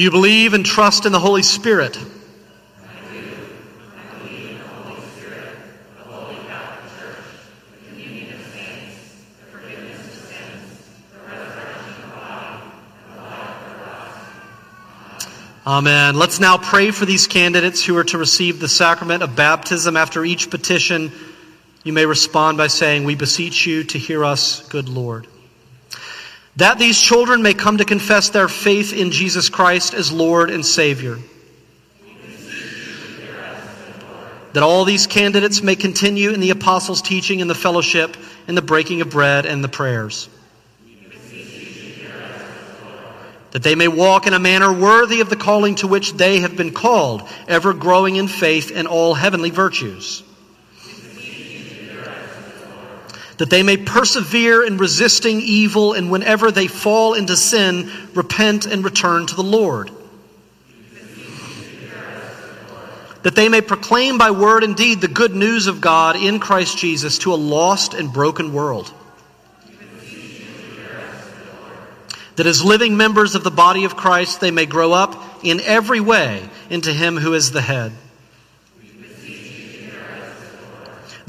Do 0.00 0.04
you 0.04 0.10
believe 0.10 0.54
and 0.54 0.64
trust 0.64 1.04
in 1.04 1.12
the 1.12 1.20
Holy 1.20 1.42
Spirit? 1.42 1.98
Amen. 15.66 16.14
Let's 16.14 16.40
now 16.40 16.56
pray 16.56 16.92
for 16.92 17.04
these 17.04 17.26
candidates 17.26 17.84
who 17.84 17.94
are 17.98 18.04
to 18.04 18.16
receive 18.16 18.58
the 18.58 18.68
sacrament 18.68 19.22
of 19.22 19.36
baptism. 19.36 19.98
After 19.98 20.24
each 20.24 20.48
petition, 20.48 21.12
you 21.84 21.92
may 21.92 22.06
respond 22.06 22.56
by 22.56 22.68
saying, 22.68 23.04
We 23.04 23.16
beseech 23.16 23.66
you 23.66 23.84
to 23.84 23.98
hear 23.98 24.24
us, 24.24 24.66
good 24.70 24.88
Lord 24.88 25.26
that 26.60 26.78
these 26.78 27.00
children 27.00 27.42
may 27.42 27.54
come 27.54 27.78
to 27.78 27.86
confess 27.86 28.28
their 28.28 28.46
faith 28.46 28.92
in 28.92 29.10
Jesus 29.10 29.48
Christ 29.48 29.94
as 29.94 30.12
Lord 30.12 30.50
and 30.50 30.64
Savior. 30.64 31.18
That 34.52 34.62
all 34.62 34.84
these 34.84 35.06
candidates 35.06 35.62
may 35.62 35.74
continue 35.74 36.30
in 36.30 36.40
the 36.40 36.50
apostles' 36.50 37.00
teaching 37.00 37.40
and 37.40 37.48
the 37.48 37.54
fellowship 37.54 38.14
and 38.46 38.58
the 38.58 38.62
breaking 38.62 39.00
of 39.00 39.08
bread 39.08 39.46
and 39.46 39.64
the 39.64 39.68
prayers. 39.68 40.28
That 43.52 43.62
they 43.62 43.74
may 43.74 43.88
walk 43.88 44.26
in 44.26 44.34
a 44.34 44.38
manner 44.38 44.70
worthy 44.70 45.22
of 45.22 45.30
the 45.30 45.36
calling 45.36 45.76
to 45.76 45.88
which 45.88 46.12
they 46.12 46.40
have 46.40 46.58
been 46.58 46.74
called, 46.74 47.26
ever 47.48 47.72
growing 47.72 48.16
in 48.16 48.28
faith 48.28 48.70
and 48.74 48.86
all 48.86 49.14
heavenly 49.14 49.50
virtues. 49.50 50.22
That 53.40 53.48
they 53.48 53.62
may 53.62 53.78
persevere 53.78 54.62
in 54.62 54.76
resisting 54.76 55.40
evil, 55.40 55.94
and 55.94 56.10
whenever 56.10 56.50
they 56.50 56.66
fall 56.66 57.14
into 57.14 57.34
sin, 57.38 57.90
repent 58.12 58.66
and 58.66 58.84
return 58.84 59.26
to 59.26 59.34
the 59.34 59.42
Lord. 59.42 59.90
That 63.22 63.34
they 63.34 63.48
may 63.48 63.62
proclaim 63.62 64.18
by 64.18 64.30
word 64.30 64.62
and 64.62 64.76
deed 64.76 65.00
the 65.00 65.08
good 65.08 65.34
news 65.34 65.68
of 65.68 65.80
God 65.80 66.16
in 66.16 66.38
Christ 66.38 66.76
Jesus 66.76 67.16
to 67.20 67.32
a 67.32 67.36
lost 67.36 67.94
and 67.94 68.12
broken 68.12 68.52
world. 68.52 68.92
That 72.36 72.46
as 72.46 72.62
living 72.62 72.98
members 72.98 73.34
of 73.34 73.42
the 73.42 73.50
body 73.50 73.86
of 73.86 73.96
Christ, 73.96 74.42
they 74.42 74.50
may 74.50 74.66
grow 74.66 74.92
up 74.92 75.16
in 75.42 75.60
every 75.60 76.00
way 76.00 76.46
into 76.68 76.92
Him 76.92 77.16
who 77.16 77.32
is 77.32 77.52
the 77.52 77.62
head 77.62 77.92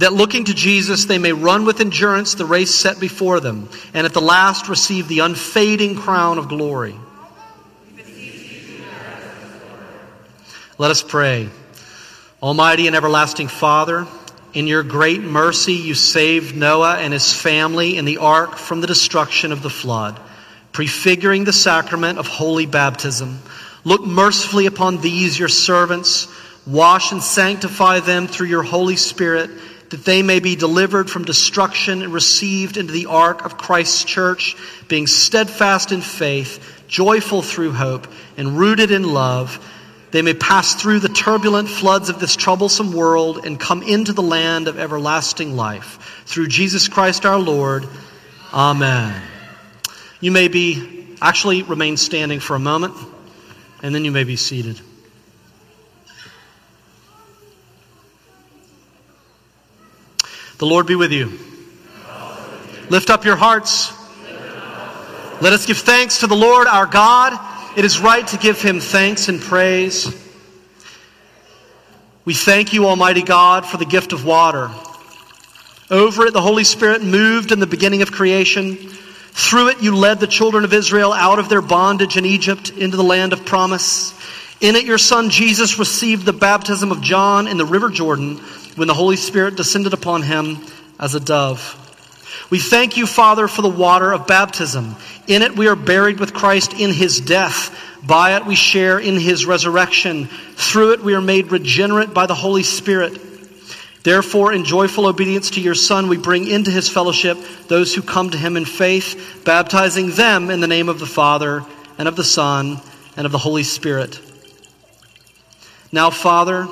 that 0.01 0.13
looking 0.13 0.45
to 0.45 0.53
Jesus 0.55 1.05
they 1.05 1.19
may 1.19 1.31
run 1.31 1.63
with 1.63 1.79
endurance 1.79 2.33
the 2.33 2.43
race 2.43 2.73
set 2.73 2.99
before 2.99 3.39
them, 3.39 3.69
and 3.93 4.07
at 4.07 4.13
the 4.13 4.21
last 4.21 4.67
receive 4.67 5.07
the 5.07 5.19
unfading 5.19 5.95
crown 5.95 6.39
of 6.39 6.49
glory. 6.49 6.95
Let 10.79 10.89
us 10.89 11.03
pray. 11.03 11.49
Almighty 12.41 12.87
and 12.87 12.95
everlasting 12.95 13.47
Father, 13.47 14.07
in 14.55 14.65
your 14.65 14.81
great 14.81 15.21
mercy 15.21 15.73
you 15.73 15.93
saved 15.93 16.55
Noah 16.55 16.97
and 16.97 17.13
his 17.13 17.31
family 17.31 17.95
in 17.95 18.05
the 18.05 18.17
ark 18.17 18.55
from 18.55 18.81
the 18.81 18.87
destruction 18.87 19.51
of 19.51 19.61
the 19.61 19.69
flood, 19.69 20.19
prefiguring 20.71 21.43
the 21.43 21.53
sacrament 21.53 22.17
of 22.17 22.25
holy 22.25 22.65
baptism. 22.65 23.37
Look 23.83 24.03
mercifully 24.03 24.65
upon 24.65 24.99
these 24.99 25.37
your 25.37 25.47
servants, 25.47 26.27
wash 26.65 27.11
and 27.11 27.21
sanctify 27.21 27.99
them 27.99 28.25
through 28.25 28.47
your 28.47 28.63
Holy 28.63 28.95
Spirit 28.95 29.51
that 29.91 30.05
they 30.05 30.23
may 30.23 30.39
be 30.39 30.55
delivered 30.55 31.09
from 31.09 31.25
destruction 31.25 32.01
and 32.01 32.13
received 32.13 32.77
into 32.77 32.93
the 32.93 33.05
ark 33.07 33.45
of 33.45 33.57
Christ's 33.57 34.03
church, 34.05 34.55
being 34.87 35.05
steadfast 35.05 35.91
in 35.91 36.01
faith, 36.01 36.83
joyful 36.87 37.41
through 37.41 37.73
hope, 37.73 38.07
and 38.37 38.57
rooted 38.57 38.89
in 38.89 39.13
love. 39.13 39.59
They 40.11 40.21
may 40.21 40.33
pass 40.33 40.75
through 40.75 40.99
the 40.99 41.09
turbulent 41.09 41.69
floods 41.69 42.09
of 42.09 42.19
this 42.19 42.35
troublesome 42.35 42.93
world 42.93 43.45
and 43.45 43.59
come 43.59 43.83
into 43.83 44.13
the 44.13 44.21
land 44.21 44.67
of 44.67 44.79
everlasting 44.79 45.55
life. 45.55 46.23
Through 46.25 46.47
Jesus 46.47 46.87
Christ 46.87 47.25
our 47.25 47.39
Lord. 47.39 47.87
Amen. 48.53 49.21
You 50.21 50.31
may 50.31 50.47
be, 50.47 51.15
actually, 51.21 51.63
remain 51.63 51.97
standing 51.97 52.39
for 52.39 52.55
a 52.55 52.59
moment. 52.59 52.95
And 53.83 53.93
then 53.95 54.05
you 54.05 54.11
may 54.11 54.23
be 54.23 54.35
seated. 54.35 54.79
The 60.61 60.67
Lord 60.67 60.85
be 60.85 60.93
with 60.93 61.11
you. 61.11 61.39
Lift 62.89 63.09
up 63.09 63.25
your 63.25 63.35
hearts. 63.35 63.91
Let 65.41 65.53
us 65.53 65.65
give 65.65 65.79
thanks 65.79 66.19
to 66.19 66.27
the 66.27 66.35
Lord 66.35 66.67
our 66.67 66.85
God. 66.85 67.33
It 67.75 67.83
is 67.83 67.99
right 67.99 68.27
to 68.27 68.37
give 68.37 68.61
him 68.61 68.79
thanks 68.79 69.27
and 69.27 69.41
praise. 69.41 70.15
We 72.25 72.35
thank 72.35 72.73
you, 72.73 72.85
Almighty 72.85 73.23
God, 73.23 73.65
for 73.65 73.77
the 73.77 73.87
gift 73.87 74.13
of 74.13 74.23
water. 74.23 74.69
Over 75.89 76.27
it, 76.27 76.33
the 76.33 76.41
Holy 76.41 76.63
Spirit 76.63 77.03
moved 77.03 77.51
in 77.51 77.59
the 77.59 77.65
beginning 77.65 78.03
of 78.03 78.11
creation. 78.11 78.75
Through 78.75 79.69
it, 79.69 79.81
you 79.81 79.95
led 79.95 80.19
the 80.19 80.27
children 80.27 80.63
of 80.63 80.73
Israel 80.73 81.11
out 81.11 81.39
of 81.39 81.49
their 81.49 81.63
bondage 81.63 82.17
in 82.17 82.25
Egypt 82.27 82.69
into 82.69 82.97
the 82.97 83.03
land 83.03 83.33
of 83.33 83.45
promise. 83.45 84.13
In 84.61 84.75
it, 84.75 84.85
your 84.85 84.99
son 84.99 85.31
Jesus 85.31 85.79
received 85.79 86.23
the 86.23 86.33
baptism 86.33 86.91
of 86.91 87.01
John 87.01 87.47
in 87.47 87.57
the 87.57 87.65
river 87.65 87.89
Jordan 87.89 88.39
when 88.75 88.87
the 88.87 88.93
Holy 88.93 89.15
Spirit 89.15 89.55
descended 89.55 89.93
upon 89.93 90.23
him 90.23 90.59
as 90.99 91.15
a 91.15 91.19
dove. 91.19 91.77
We 92.49 92.59
thank 92.59 92.97
you, 92.97 93.07
Father, 93.07 93.47
for 93.47 93.61
the 93.61 93.69
water 93.69 94.11
of 94.11 94.27
baptism. 94.27 94.95
In 95.27 95.41
it 95.41 95.55
we 95.55 95.67
are 95.67 95.75
buried 95.75 96.19
with 96.19 96.33
Christ 96.33 96.73
in 96.73 96.91
his 96.91 97.21
death. 97.21 97.77
By 98.05 98.35
it 98.35 98.45
we 98.45 98.55
share 98.55 98.99
in 98.99 99.19
his 99.19 99.45
resurrection. 99.45 100.25
Through 100.25 100.93
it 100.93 101.03
we 101.03 101.13
are 101.13 101.21
made 101.21 101.51
regenerate 101.51 102.13
by 102.13 102.25
the 102.25 102.35
Holy 102.35 102.63
Spirit. 102.63 103.19
Therefore, 104.03 104.51
in 104.51 104.65
joyful 104.65 105.05
obedience 105.05 105.51
to 105.51 105.61
your 105.61 105.75
Son, 105.75 106.07
we 106.07 106.17
bring 106.17 106.47
into 106.47 106.71
his 106.71 106.89
fellowship 106.89 107.37
those 107.67 107.93
who 107.93 108.01
come 108.01 108.31
to 108.31 108.37
him 108.37 108.57
in 108.57 108.65
faith, 108.65 109.43
baptizing 109.45 110.09
them 110.11 110.49
in 110.49 110.59
the 110.59 110.67
name 110.67 110.89
of 110.89 110.99
the 110.99 111.05
Father, 111.05 111.63
and 111.99 112.07
of 112.07 112.15
the 112.15 112.23
Son, 112.23 112.81
and 113.15 113.25
of 113.27 113.31
the 113.31 113.37
Holy 113.37 113.63
Spirit. 113.63 114.19
Now, 115.91 116.09
Father, 116.09 116.67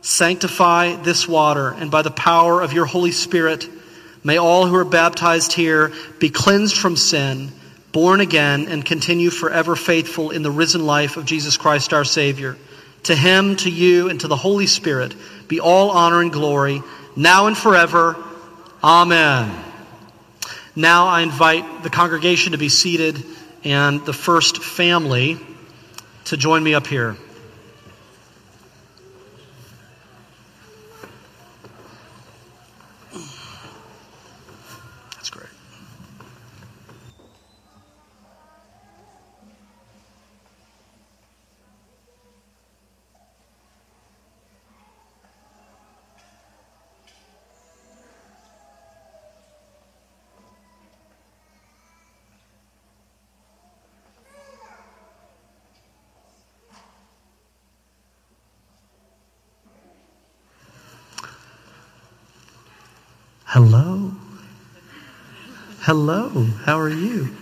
sanctify 0.00 0.96
this 0.96 1.26
water, 1.28 1.70
and 1.70 1.90
by 1.90 2.02
the 2.02 2.10
power 2.10 2.60
of 2.60 2.72
your 2.72 2.86
Holy 2.86 3.12
Spirit, 3.12 3.68
may 4.24 4.36
all 4.38 4.66
who 4.66 4.74
are 4.74 4.84
baptized 4.84 5.52
here 5.52 5.92
be 6.18 6.30
cleansed 6.30 6.76
from 6.76 6.96
sin, 6.96 7.50
born 7.92 8.20
again, 8.20 8.68
and 8.68 8.84
continue 8.84 9.30
forever 9.30 9.76
faithful 9.76 10.30
in 10.30 10.42
the 10.42 10.50
risen 10.50 10.84
life 10.86 11.16
of 11.16 11.24
Jesus 11.24 11.56
Christ 11.56 11.92
our 11.92 12.04
Savior. 12.04 12.56
To 13.04 13.14
him, 13.14 13.56
to 13.56 13.70
you, 13.70 14.08
and 14.10 14.20
to 14.20 14.28
the 14.28 14.36
Holy 14.36 14.66
Spirit 14.66 15.14
be 15.46 15.60
all 15.60 15.90
honor 15.90 16.20
and 16.20 16.32
glory, 16.32 16.82
now 17.16 17.46
and 17.46 17.56
forever. 17.56 18.16
Amen. 18.82 19.64
Now 20.76 21.06
I 21.06 21.22
invite 21.22 21.82
the 21.82 21.90
congregation 21.90 22.52
to 22.52 22.58
be 22.58 22.68
seated 22.68 23.24
and 23.64 24.04
the 24.04 24.12
first 24.12 24.62
family 24.62 25.38
to 26.26 26.36
join 26.36 26.62
me 26.62 26.74
up 26.74 26.86
here. 26.86 27.16
Hello. 63.58 64.12
Hello. 65.80 66.44
How 66.64 66.78
are 66.78 66.88
you? 66.88 67.34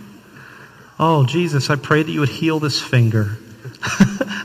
Oh, 0.99 1.27
Jesus, 1.27 1.69
I 1.69 1.75
pray 1.75 2.01
that 2.01 2.11
you 2.11 2.21
would 2.21 2.29
heal 2.29 2.59
this 2.59 2.81
finger. 2.81 3.37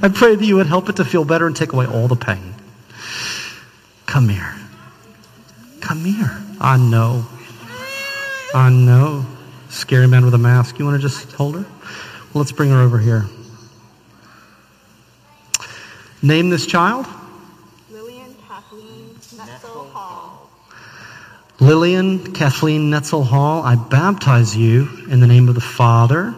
I 0.03 0.11
pray 0.15 0.35
that 0.35 0.45
you 0.45 0.57
would 0.57 0.67
help 0.67 0.91
it 0.91 0.97
to 0.97 1.05
feel 1.07 1.25
better 1.25 1.47
and 1.47 1.57
take 1.57 1.73
away 1.73 1.87
all 1.87 2.09
the 2.09 2.15
pain. 2.15 2.55
Come 4.05 4.29
here. 4.29 4.55
Come 5.81 6.05
here. 6.05 6.43
I 6.61 6.77
know. 6.77 7.25
I 8.55 8.69
know. 8.69 9.25
Scary 9.71 10.07
man 10.07 10.27
with 10.27 10.35
a 10.35 10.39
mask. 10.39 10.79
You 10.79 10.85
want 10.85 11.01
to 11.01 11.09
just 11.09 11.33
hold 11.33 11.55
her? 11.55 11.63
Well, 11.63 12.43
let's 12.43 12.53
bring 12.53 12.69
her 12.69 12.83
over 12.83 12.99
here. 12.99 13.25
Name 16.21 16.51
this 16.51 16.67
child. 16.67 17.07
Lillian 21.63 22.33
Kathleen 22.33 22.91
Netzel 22.91 23.25
Hall, 23.25 23.63
I 23.63 23.77
baptize 23.77 24.57
you 24.57 24.89
in 25.09 25.21
the 25.21 25.29
name 25.29 25.49
of 25.49 25.55
the 25.55 25.61
Father 25.61 26.35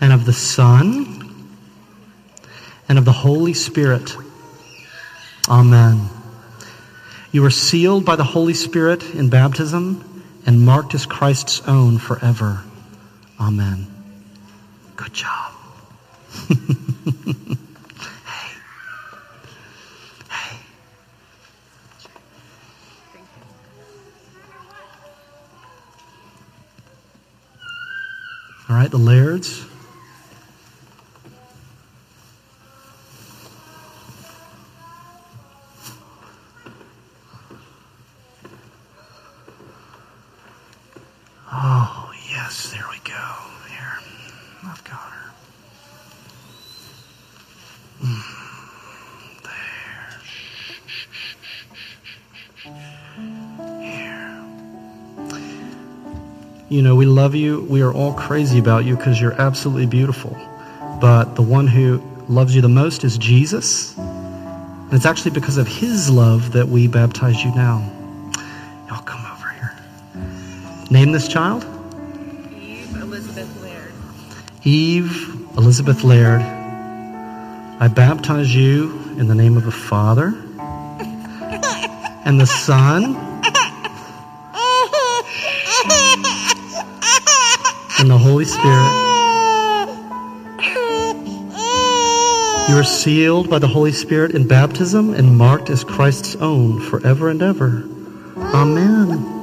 and 0.00 0.12
of 0.12 0.24
the 0.24 0.32
Son 0.32 1.46
and 2.88 2.98
of 2.98 3.04
the 3.04 3.12
Holy 3.12 3.54
Spirit. 3.54 4.16
Amen. 5.48 6.08
You 7.30 7.44
are 7.44 7.50
sealed 7.50 8.04
by 8.04 8.16
the 8.16 8.24
Holy 8.24 8.52
Spirit 8.52 9.04
in 9.14 9.30
baptism 9.30 10.24
and 10.44 10.60
marked 10.62 10.96
as 10.96 11.06
Christ's 11.06 11.62
own 11.68 11.98
forever. 11.98 12.64
Amen. 13.38 13.86
Good 14.96 15.12
job. 15.12 15.52
All 28.68 28.74
right, 28.74 28.90
the 28.90 28.98
Lairds. 28.98 29.64
You 56.76 56.82
know, 56.82 56.94
we 56.94 57.06
love 57.06 57.34
you. 57.34 57.62
We 57.62 57.80
are 57.80 57.90
all 57.90 58.12
crazy 58.12 58.58
about 58.58 58.84
you 58.84 58.98
because 58.98 59.18
you're 59.18 59.32
absolutely 59.32 59.86
beautiful. 59.86 60.36
But 61.00 61.34
the 61.34 61.40
one 61.40 61.66
who 61.66 62.02
loves 62.28 62.54
you 62.54 62.60
the 62.60 62.68
most 62.68 63.02
is 63.02 63.16
Jesus. 63.16 63.96
And 63.96 64.92
it's 64.92 65.06
actually 65.06 65.30
because 65.30 65.56
of 65.56 65.66
his 65.66 66.10
love 66.10 66.52
that 66.52 66.68
we 66.68 66.86
baptize 66.86 67.42
you 67.42 67.50
now. 67.54 67.78
Y'all 68.90 69.02
come 69.04 69.24
over 69.24 69.48
here. 69.48 69.74
Name 70.90 71.12
this 71.12 71.28
child 71.28 71.64
Eve 72.52 72.94
Elizabeth 73.00 73.62
Laird. 73.62 73.92
Eve 74.62 75.34
Elizabeth 75.56 76.04
Laird. 76.04 76.42
I 76.42 77.88
baptize 77.88 78.54
you 78.54 79.00
in 79.16 79.28
the 79.28 79.34
name 79.34 79.56
of 79.56 79.64
the 79.64 79.72
Father 79.72 80.26
and 82.26 82.38
the 82.38 82.46
Son 82.46 83.25
and 88.06 88.12
the 88.12 88.18
Holy 88.18 88.44
Spirit. 88.44 88.92
You 92.68 92.76
are 92.76 92.84
sealed 92.84 93.50
by 93.50 93.58
the 93.58 93.66
Holy 93.66 93.90
Spirit 93.90 94.32
in 94.32 94.46
baptism 94.46 95.12
and 95.12 95.36
marked 95.36 95.70
as 95.70 95.82
Christ's 95.82 96.36
own 96.36 96.80
forever 96.80 97.30
and 97.30 97.42
ever. 97.42 97.82
Amen. 98.36 99.35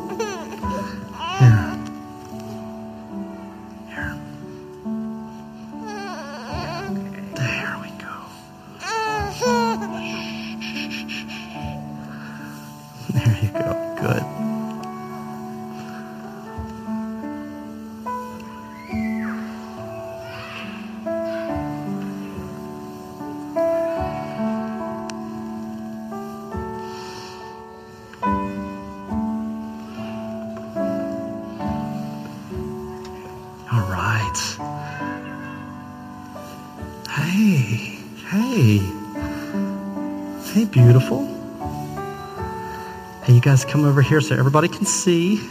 Guys 43.44 43.66
come 43.66 43.84
over 43.84 44.02
here 44.02 44.22
so 44.22 44.38
everybody 44.38 44.70
can 44.70 44.86
see. 44.86 45.46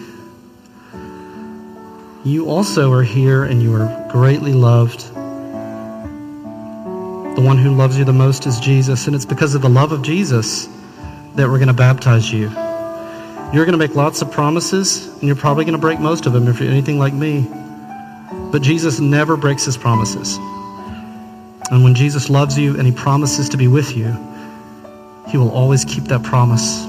You 2.25 2.49
also 2.49 2.91
are 2.91 3.03
here 3.03 3.45
and 3.45 3.63
you 3.63 3.75
are 3.75 4.09
greatly 4.11 4.55
loved. 4.55 5.01
The 7.37 7.43
one 7.43 7.59
who 7.59 7.75
loves 7.75 7.99
you 7.99 8.07
the 8.07 8.13
most 8.15 8.47
is 8.47 8.59
Jesus, 8.61 9.07
and 9.09 9.15
it's 9.15 9.27
because 9.27 9.55
of 9.55 9.61
the 9.61 9.69
love 9.69 9.93
of 9.93 10.01
Jesus 10.01 10.71
that 11.35 11.51
we're 11.51 11.59
going 11.59 11.69
to 11.69 11.75
baptize 11.75 12.33
you. 12.33 12.49
You're 13.53 13.67
going 13.67 13.73
to 13.73 13.79
make 13.79 13.95
lots 13.95 14.23
of 14.23 14.33
promises, 14.33 15.09
and 15.09 15.25
you're 15.25 15.37
probably 15.37 15.67
going 15.67 15.77
to 15.77 15.81
break 15.81 16.01
most 16.01 16.25
of 16.25 16.33
them 16.33 16.49
if 16.49 16.61
you're 16.61 16.71
anything 16.71 16.99
like 16.99 17.13
me. 17.13 17.47
But 18.51 18.63
Jesus 18.63 19.01
never 19.01 19.37
breaks 19.37 19.67
his 19.67 19.77
promises. 19.77 20.39
And 21.71 21.85
when 21.85 21.95
Jesus 21.95 22.31
loves 22.31 22.59
you 22.59 22.79
and 22.79 22.87
he 22.87 22.93
promises 22.93 23.51
to 23.51 23.59
be 23.59 23.69
with 23.69 23.95
you, 23.95 24.17
he 25.29 25.37
will 25.37 25.51
always 25.51 25.85
keep 25.85 26.05
that 26.05 26.23
promise. 26.23 26.87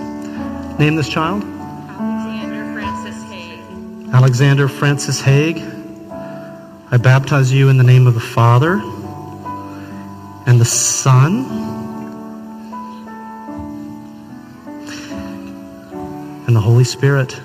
Name 0.79 0.95
this 0.95 1.07
child 1.07 1.43
Alexander 1.43 2.73
Francis 2.73 3.23
Haig. 3.31 3.59
Alexander 4.11 4.67
Francis 4.67 5.21
Haig. 5.21 5.57
I 6.91 6.97
baptize 6.97 7.51
you 7.51 7.69
in 7.69 7.77
the 7.77 7.83
name 7.83 8.07
of 8.07 8.15
the 8.15 8.19
Father 8.19 8.81
and 10.45 10.59
the 10.59 10.65
Son 10.65 11.45
and 16.47 16.55
the 16.55 16.59
Holy 16.59 16.83
Spirit. 16.83 17.39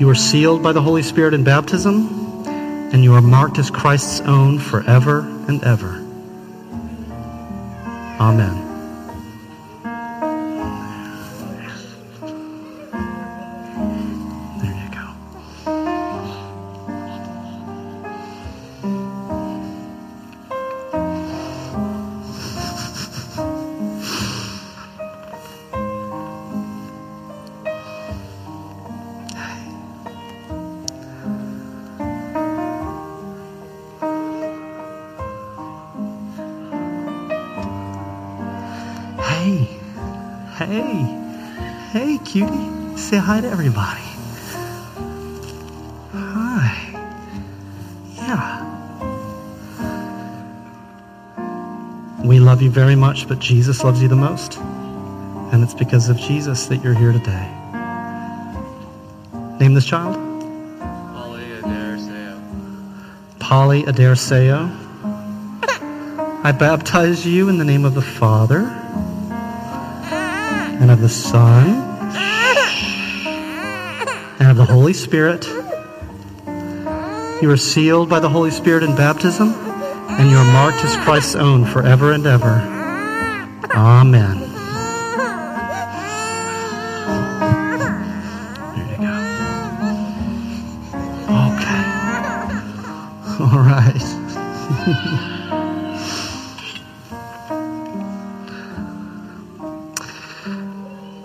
You 0.00 0.08
are 0.08 0.14
sealed 0.14 0.62
by 0.62 0.72
the 0.72 0.82
Holy 0.82 1.02
Spirit 1.02 1.34
in 1.34 1.44
baptism, 1.44 2.46
and 2.46 3.04
you 3.04 3.14
are 3.14 3.22
marked 3.22 3.58
as 3.58 3.70
Christ's 3.70 4.20
own 4.22 4.58
forever 4.58 5.20
and 5.48 5.62
ever. 5.64 6.00
Amen. 8.18 8.63
Much, 53.14 53.28
but 53.28 53.38
Jesus 53.38 53.84
loves 53.84 54.02
you 54.02 54.08
the 54.08 54.16
most. 54.16 54.58
And 55.52 55.62
it's 55.62 55.74
because 55.74 56.08
of 56.08 56.16
Jesus 56.16 56.66
that 56.66 56.82
you're 56.82 56.94
here 56.94 57.12
today. 57.12 57.48
Name 59.60 59.74
this 59.74 59.86
child 59.86 60.16
Polly 61.14 61.52
Adair 61.52 61.96
Polly 63.38 63.84
Adair 63.84 64.14
Seo. 64.14 64.68
I 66.42 66.50
baptize 66.50 67.24
you 67.24 67.48
in 67.48 67.58
the 67.58 67.64
name 67.64 67.84
of 67.84 67.94
the 67.94 68.02
Father 68.02 68.62
and 70.80 70.90
of 70.90 71.00
the 71.00 71.08
Son 71.08 71.68
and 74.40 74.50
of 74.50 74.56
the 74.56 74.64
Holy 74.64 74.92
Spirit. 74.92 75.46
You 77.40 77.48
are 77.50 77.56
sealed 77.56 78.08
by 78.08 78.18
the 78.18 78.28
Holy 78.28 78.50
Spirit 78.50 78.82
in 78.82 78.96
baptism, 78.96 79.54
and 79.54 80.28
you 80.28 80.36
are 80.36 80.52
marked 80.52 80.84
as 80.84 80.96
Christ's 81.04 81.36
own 81.36 81.64
forever 81.64 82.10
and 82.10 82.26
ever. 82.26 82.73
Amen. 84.04 84.38
There 88.74 88.88
you 88.90 88.98
go. 88.98 89.12
Okay. 91.54 91.84
All 93.40 93.64
right. 93.64 94.02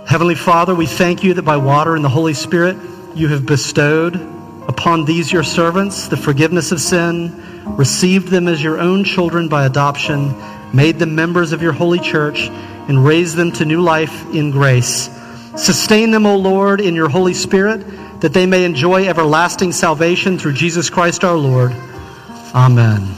Heavenly 0.08 0.36
Father, 0.36 0.74
we 0.74 0.86
thank 0.86 1.22
you 1.22 1.34
that 1.34 1.42
by 1.42 1.58
water 1.58 1.98
and 1.98 2.06
the 2.06 2.08
Holy 2.08 2.34
Spirit 2.34 2.78
you 3.14 3.28
have 3.28 3.46
bestowed 3.46 4.16
upon 4.70 5.04
these 5.04 5.34
your 5.34 5.44
servants 5.44 6.08
the 6.08 6.16
forgiveness 6.16 6.72
of 6.72 6.80
sin, 6.80 7.44
received 7.76 8.30
them 8.30 8.48
as 8.48 8.64
your 8.64 8.80
own 8.80 9.04
children 9.04 9.50
by 9.50 9.66
adoption, 9.66 10.34
made 10.74 11.00
them 11.00 11.16
members 11.16 11.52
of 11.52 11.62
your 11.62 11.74
holy 11.74 12.00
church, 12.00 12.50
and 12.50 13.06
raised 13.06 13.36
them 13.36 13.52
to 13.54 13.66
new 13.66 13.82
life 13.82 14.26
in 14.34 14.52
grace. 14.52 15.10
Sustain 15.56 16.12
them, 16.12 16.26
O 16.26 16.38
Lord, 16.38 16.82
in 16.82 16.96
your 16.96 17.10
Holy 17.10 17.34
Spirit, 17.34 17.86
that 18.22 18.34
they 18.34 18.46
may 18.46 18.66
enjoy 18.66 19.08
everlasting 19.08 19.72
salvation 19.72 20.38
through 20.40 20.54
Jesus 20.54 20.90
Christ 20.90 21.24
our 21.24 21.38
Lord. 21.38 21.72
Amen. 22.56 23.16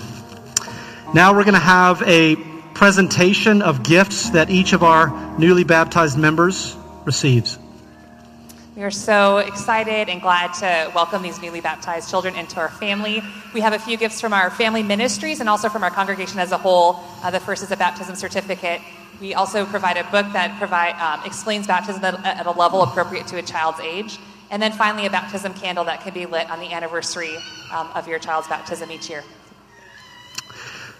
Now 1.14 1.36
we're 1.36 1.44
going 1.44 1.54
to 1.54 1.60
have 1.60 2.02
a 2.04 2.36
presentation 2.74 3.62
of 3.62 3.84
gifts 3.84 4.32
that 4.32 4.50
each 4.50 4.74
of 4.74 4.82
our 4.82 5.38
newly 5.38 5.64
baptized 5.64 6.18
members 6.18 6.76
receives. 7.06 7.60
We 8.82 8.86
are 8.86 8.90
so 8.90 9.38
excited 9.38 10.10
and 10.10 10.20
glad 10.20 10.56
to 10.56 10.92
welcome 10.96 11.22
these 11.22 11.40
newly 11.40 11.62
baptized 11.62 12.10
children 12.10 12.36
into 12.36 12.60
our 12.60 12.70
family. 12.70 13.22
We 13.54 13.62
have 13.62 13.74
a 13.74 13.78
few 13.78 13.96
gifts 13.96 14.20
from 14.20 14.34
our 14.34 14.50
family 14.50 14.82
ministries 14.82 15.40
and 15.40 15.48
also 15.48 15.70
from 15.70 15.84
our 15.84 15.92
congregation 15.92 16.40
as 16.40 16.52
a 16.52 16.58
whole. 16.58 17.00
Uh, 17.22 17.30
the 17.30 17.40
first 17.40 17.62
is 17.62 17.70
a 17.70 17.78
baptism 17.78 18.16
certificate. 18.16 18.82
We 19.20 19.36
also 19.36 19.68
provide 19.68 19.98
a 19.98 20.04
book 20.06 20.26
that 20.34 20.58
provide, 20.58 20.96
um, 20.96 21.24
explains 21.28 21.68
baptism 21.68 22.04
at, 22.04 22.26
at 22.26 22.48
a 22.48 22.52
level 22.54 22.82
appropriate 22.82 23.28
to 23.28 23.38
a 23.38 23.44
child's 23.44 23.80
age. 23.82 24.18
And 24.50 24.60
then 24.60 24.72
finally, 24.72 25.06
a 25.06 25.12
baptism 25.12 25.54
candle 25.54 25.84
that 25.84 26.02
can 26.02 26.16
be 26.16 26.26
lit 26.26 26.50
on 26.50 26.60
the 26.60 26.74
anniversary 26.74 27.38
um, 27.72 27.88
of 27.94 28.08
your 28.08 28.18
child's 28.18 28.48
baptism 28.48 28.90
each 28.90 29.12
year. 29.12 29.24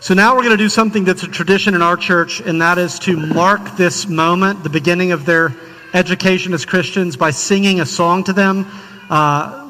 So 0.02 0.14
now 0.14 0.36
we're 0.36 0.44
going 0.44 0.56
to 0.56 0.64
do 0.64 0.70
something 0.70 1.04
that's 1.04 1.24
a 1.24 1.28
tradition 1.28 1.74
in 1.74 1.82
our 1.82 1.98
church, 1.98 2.42
and 2.42 2.62
that 2.62 2.78
is 2.78 3.00
to 3.00 3.18
mark 3.18 3.76
this 3.76 4.08
moment, 4.08 4.62
the 4.62 4.70
beginning 4.70 5.14
of 5.14 5.26
their 5.26 5.56
education 5.94 6.54
as 6.54 6.66
Christians, 6.66 7.18
by 7.18 7.32
singing 7.32 7.80
a 7.82 7.86
song 7.86 8.24
to 8.26 8.34
them. 8.34 8.66
Uh, 9.10 9.70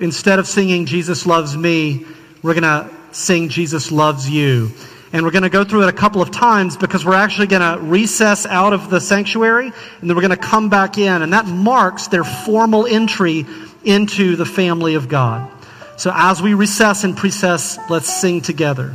instead 0.00 0.38
of 0.38 0.46
singing 0.46 0.86
Jesus 0.86 1.26
Loves 1.26 1.56
Me, 1.56 2.04
we're 2.42 2.54
going 2.54 2.62
to 2.62 2.90
sing 3.12 3.48
Jesus 3.48 3.92
Loves 3.92 4.28
You. 4.28 4.70
And 5.12 5.24
we're 5.24 5.30
going 5.30 5.42
to 5.42 5.50
go 5.50 5.62
through 5.62 5.82
it 5.82 5.88
a 5.88 5.92
couple 5.92 6.22
of 6.22 6.30
times 6.30 6.76
because 6.76 7.04
we're 7.04 7.14
actually 7.14 7.46
going 7.46 7.60
to 7.60 7.84
recess 7.84 8.46
out 8.46 8.72
of 8.72 8.88
the 8.88 8.98
sanctuary 8.98 9.66
and 9.66 10.08
then 10.08 10.16
we're 10.16 10.22
going 10.22 10.30
to 10.30 10.36
come 10.36 10.70
back 10.70 10.96
in. 10.96 11.22
And 11.22 11.34
that 11.34 11.46
marks 11.46 12.08
their 12.08 12.24
formal 12.24 12.86
entry 12.86 13.44
into 13.84 14.36
the 14.36 14.46
family 14.46 14.94
of 14.94 15.08
God. 15.08 15.50
So 15.98 16.10
as 16.14 16.40
we 16.40 16.54
recess 16.54 17.04
and 17.04 17.14
precess, 17.14 17.78
let's 17.90 18.20
sing 18.20 18.40
together. 18.40 18.94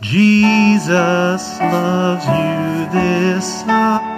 Jesus 0.00 1.58
loves 1.60 2.26
you 2.26 3.00
this 3.00 3.62
hour. 3.68 4.15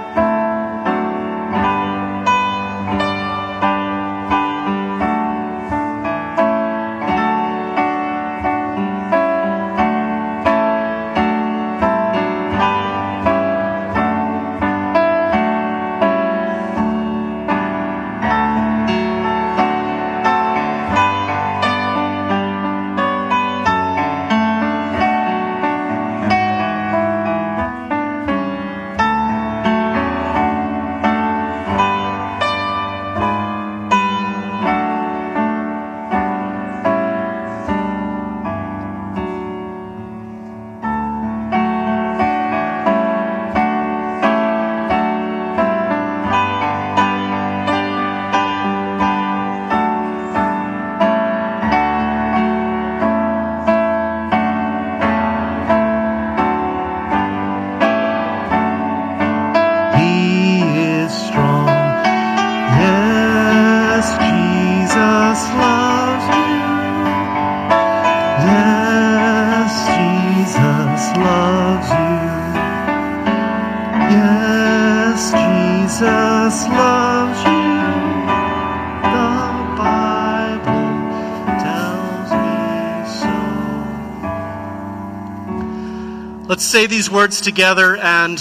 Say 86.69 86.87
these 86.87 87.11
words 87.11 87.41
together 87.41 87.97
and 87.97 88.39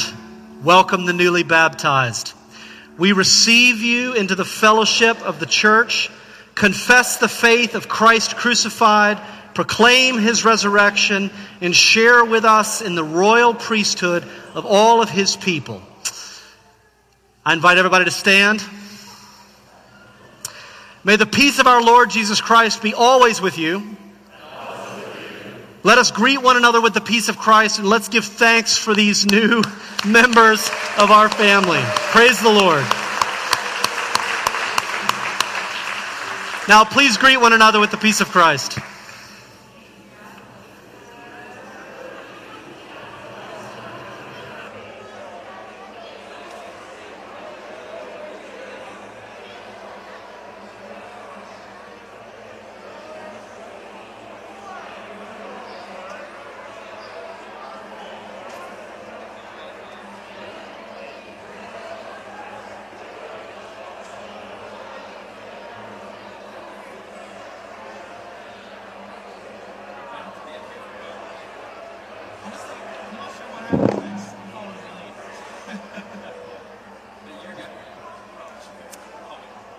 welcome 0.62 1.06
the 1.06 1.14
newly 1.14 1.44
baptized. 1.44 2.34
We 2.98 3.14
receive 3.14 3.82
you 3.82 4.16
into 4.16 4.36
the 4.36 4.44
fellowship 4.44 5.22
of 5.22 5.40
the 5.40 5.46
church, 5.46 6.10
confess 6.54 7.20
the 7.20 7.30
faith 7.30 7.74
of 7.74 7.88
Christ 7.88 8.36
crucified, 8.36 9.18
proclaim 9.54 10.18
his 10.18 10.44
resurrection, 10.44 11.32
and 11.62 11.74
share 11.74 12.26
with 12.26 12.44
us 12.44 12.82
in 12.82 12.96
the 12.96 13.04
royal 13.04 13.54
priesthood 13.54 14.26
of 14.54 14.66
all 14.66 15.02
of 15.02 15.10
his 15.10 15.38
people. 15.38 15.82
I 17.46 17.54
invite 17.54 17.78
everybody 17.78 18.04
to 18.04 18.12
stand. 18.12 18.62
May 21.06 21.16
the 21.16 21.26
peace 21.26 21.60
of 21.60 21.68
our 21.68 21.82
Lord 21.82 22.10
Jesus 22.10 22.42
Christ 22.42 22.82
be 22.82 22.94
always 22.94 23.40
with 23.40 23.58
you. 23.58 23.97
Let 25.88 26.00
us 26.00 26.12
greet 26.12 26.42
one 26.42 26.58
another 26.58 26.82
with 26.82 26.94
the 26.94 27.00
peace 27.00 27.30
of 27.30 27.38
Christ 27.38 27.80
and 27.80 27.88
let's 27.88 28.10
give 28.10 28.26
thanks 28.26 28.78
for 28.78 28.94
these 28.94 29.26
new 29.26 29.62
members 30.06 30.68
of 30.98 31.12
our 31.12 31.30
family. 31.30 31.80
Praise 32.12 32.42
the 32.42 32.50
Lord. 32.50 32.84
Now, 36.68 36.84
please 36.84 37.16
greet 37.16 37.38
one 37.38 37.54
another 37.54 37.80
with 37.80 37.92
the 37.92 37.98
peace 37.98 38.20
of 38.20 38.28
Christ. 38.28 38.78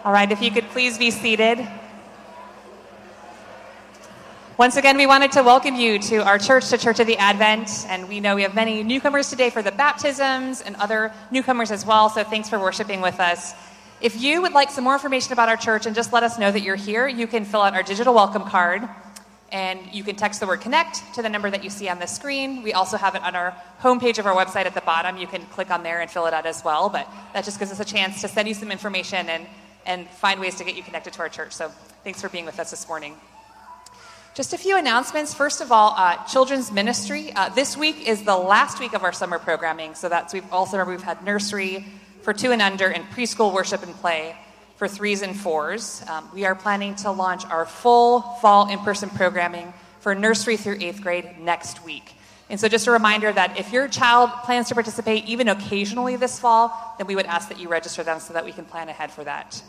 All 0.08 0.14
right, 0.14 0.32
if 0.32 0.40
you 0.40 0.50
could 0.50 0.66
please 0.70 0.96
be 0.96 1.10
seated. 1.10 1.68
Once 4.56 4.76
again, 4.76 4.96
we 4.96 5.06
wanted 5.06 5.32
to 5.32 5.42
welcome 5.42 5.74
you 5.74 5.98
to 5.98 6.24
our 6.24 6.38
church, 6.38 6.70
to 6.70 6.78
Church 6.78 6.98
of 6.98 7.06
the 7.06 7.18
Advent, 7.18 7.84
and 7.90 8.08
we 8.08 8.18
know 8.18 8.34
we 8.34 8.40
have 8.40 8.54
many 8.54 8.82
newcomers 8.82 9.28
today 9.28 9.50
for 9.50 9.60
the 9.60 9.70
baptisms 9.70 10.62
and 10.62 10.76
other 10.76 11.12
newcomers 11.30 11.70
as 11.70 11.84
well, 11.84 12.08
so 12.08 12.24
thanks 12.24 12.48
for 12.48 12.58
worshiping 12.58 13.02
with 13.02 13.20
us. 13.20 13.52
If 14.00 14.18
you 14.18 14.40
would 14.40 14.52
like 14.52 14.70
some 14.70 14.84
more 14.84 14.94
information 14.94 15.34
about 15.34 15.50
our 15.50 15.58
church 15.58 15.84
and 15.84 15.94
just 15.94 16.10
let 16.10 16.22
us 16.22 16.38
know 16.38 16.50
that 16.50 16.62
you're 16.62 16.74
here, 16.74 17.06
you 17.06 17.26
can 17.26 17.44
fill 17.44 17.60
out 17.60 17.74
our 17.74 17.82
digital 17.82 18.14
welcome 18.14 18.44
card 18.44 18.88
and 19.52 19.78
you 19.92 20.04
can 20.04 20.16
text 20.16 20.40
the 20.40 20.46
word 20.46 20.62
connect 20.62 21.02
to 21.16 21.22
the 21.22 21.28
number 21.28 21.50
that 21.50 21.62
you 21.62 21.68
see 21.68 21.90
on 21.90 21.98
the 21.98 22.06
screen. 22.06 22.62
We 22.62 22.72
also 22.72 22.96
have 22.96 23.14
it 23.14 23.22
on 23.22 23.34
our 23.36 23.54
homepage 23.82 24.18
of 24.18 24.24
our 24.24 24.34
website 24.34 24.64
at 24.64 24.72
the 24.72 24.80
bottom. 24.80 25.18
You 25.18 25.26
can 25.26 25.42
click 25.46 25.70
on 25.70 25.82
there 25.82 26.00
and 26.00 26.10
fill 26.10 26.24
it 26.24 26.32
out 26.32 26.46
as 26.46 26.64
well, 26.64 26.88
but 26.88 27.06
that 27.34 27.44
just 27.44 27.58
gives 27.58 27.72
us 27.72 27.80
a 27.80 27.84
chance 27.84 28.22
to 28.22 28.28
send 28.28 28.48
you 28.48 28.54
some 28.54 28.72
information 28.72 29.28
and, 29.28 29.46
and 29.88 30.06
find 30.08 30.38
ways 30.38 30.54
to 30.56 30.64
get 30.64 30.76
you 30.76 30.82
connected 30.84 31.14
to 31.14 31.20
our 31.20 31.28
church. 31.28 31.52
So 31.52 31.70
thanks 32.04 32.20
for 32.20 32.28
being 32.28 32.44
with 32.44 32.60
us 32.60 32.70
this 32.70 32.86
morning. 32.86 33.16
Just 34.34 34.52
a 34.52 34.58
few 34.58 34.78
announcements. 34.78 35.34
First 35.34 35.60
of 35.60 35.72
all, 35.72 35.94
uh, 35.96 36.22
children's 36.26 36.70
ministry. 36.70 37.32
Uh, 37.32 37.48
this 37.48 37.76
week 37.76 38.06
is 38.06 38.22
the 38.22 38.36
last 38.36 38.78
week 38.78 38.92
of 38.92 39.02
our 39.02 39.12
summer 39.12 39.40
programming. 39.40 39.96
So 39.96 40.08
that's 40.08 40.32
we've 40.32 40.44
all 40.52 40.66
summer 40.66 40.84
we've 40.84 41.02
had 41.02 41.24
nursery 41.24 41.86
for 42.22 42.32
two 42.32 42.52
and 42.52 42.62
under 42.62 42.86
and 42.86 43.04
preschool 43.10 43.52
worship 43.52 43.82
and 43.82 43.94
play 43.94 44.36
for 44.76 44.86
threes 44.86 45.22
and 45.22 45.34
fours. 45.34 46.04
Um, 46.06 46.28
we 46.32 46.44
are 46.44 46.54
planning 46.54 46.94
to 46.96 47.10
launch 47.10 47.44
our 47.46 47.66
full 47.66 48.20
fall 48.20 48.70
in-person 48.70 49.10
programming 49.10 49.72
for 50.00 50.14
nursery 50.14 50.56
through 50.56 50.76
eighth 50.80 51.02
grade 51.02 51.40
next 51.40 51.84
week. 51.84 52.14
And 52.50 52.58
so 52.58 52.68
just 52.68 52.86
a 52.86 52.90
reminder 52.90 53.30
that 53.32 53.58
if 53.58 53.72
your 53.72 53.88
child 53.88 54.30
plans 54.44 54.68
to 54.68 54.74
participate 54.74 55.26
even 55.26 55.48
occasionally 55.48 56.16
this 56.16 56.38
fall, 56.38 56.94
then 56.96 57.06
we 57.06 57.14
would 57.14 57.26
ask 57.26 57.48
that 57.48 57.60
you 57.60 57.68
register 57.68 58.02
them 58.02 58.20
so 58.20 58.32
that 58.32 58.44
we 58.44 58.52
can 58.52 58.64
plan 58.64 58.88
ahead 58.88 59.10
for 59.10 59.24
that. 59.24 59.62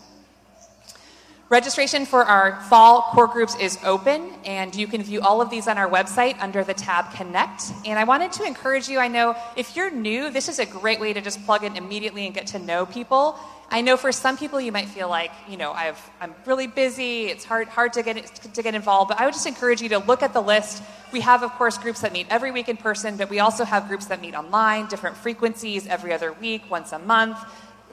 Registration 1.49 2.05
for 2.05 2.23
our 2.23 2.61
fall 2.69 3.01
core 3.11 3.25
groups 3.25 3.55
is 3.59 3.79
open, 3.83 4.31
and 4.45 4.75
you 4.75 4.85
can 4.85 5.01
view 5.01 5.19
all 5.19 5.41
of 5.41 5.49
these 5.49 5.67
on 5.67 5.79
our 5.79 5.89
website 5.89 6.39
under 6.39 6.63
the 6.63 6.75
tab 6.75 7.11
Connect. 7.15 7.63
And 7.85 7.97
I 7.97 8.03
wanted 8.03 8.31
to 8.33 8.43
encourage 8.43 8.87
you 8.87 8.99
I 8.99 9.07
know 9.07 9.35
if 9.57 9.75
you're 9.75 9.89
new, 9.89 10.29
this 10.29 10.47
is 10.47 10.59
a 10.59 10.65
great 10.67 10.99
way 10.99 11.11
to 11.11 11.21
just 11.21 11.43
plug 11.47 11.63
in 11.63 11.75
immediately 11.75 12.27
and 12.27 12.35
get 12.35 12.45
to 12.47 12.59
know 12.59 12.85
people. 12.85 13.35
I 13.71 13.81
know 13.81 13.97
for 13.97 14.11
some 14.11 14.37
people 14.37 14.59
you 14.59 14.71
might 14.71 14.87
feel 14.89 15.09
like, 15.09 15.31
you 15.47 15.57
know, 15.57 15.71
I've, 15.71 15.99
I'm 16.19 16.33
really 16.45 16.67
busy, 16.67 17.27
it's 17.27 17.45
hard, 17.45 17.67
hard 17.67 17.93
to, 17.93 18.03
get, 18.03 18.25
to 18.53 18.63
get 18.63 18.73
involved, 18.73 19.09
but 19.09 19.19
I 19.19 19.25
would 19.25 19.33
just 19.33 19.45
encourage 19.45 19.81
you 19.81 19.89
to 19.89 19.99
look 19.99 20.23
at 20.23 20.33
the 20.33 20.41
list. 20.41 20.81
We 21.11 21.21
have, 21.21 21.43
of 21.43 21.51
course, 21.51 21.77
groups 21.77 22.01
that 22.01 22.11
meet 22.11 22.27
every 22.29 22.51
week 22.51 22.67
in 22.67 22.77
person, 22.77 23.15
but 23.15 23.29
we 23.29 23.39
also 23.39 23.63
have 23.65 23.87
groups 23.87 24.07
that 24.07 24.21
meet 24.21 24.33
online, 24.33 24.87
different 24.87 25.17
frequencies 25.17 25.85
every 25.85 26.13
other 26.13 26.33
week, 26.33 26.63
once 26.69 26.91
a 26.91 26.99
month 26.99 27.37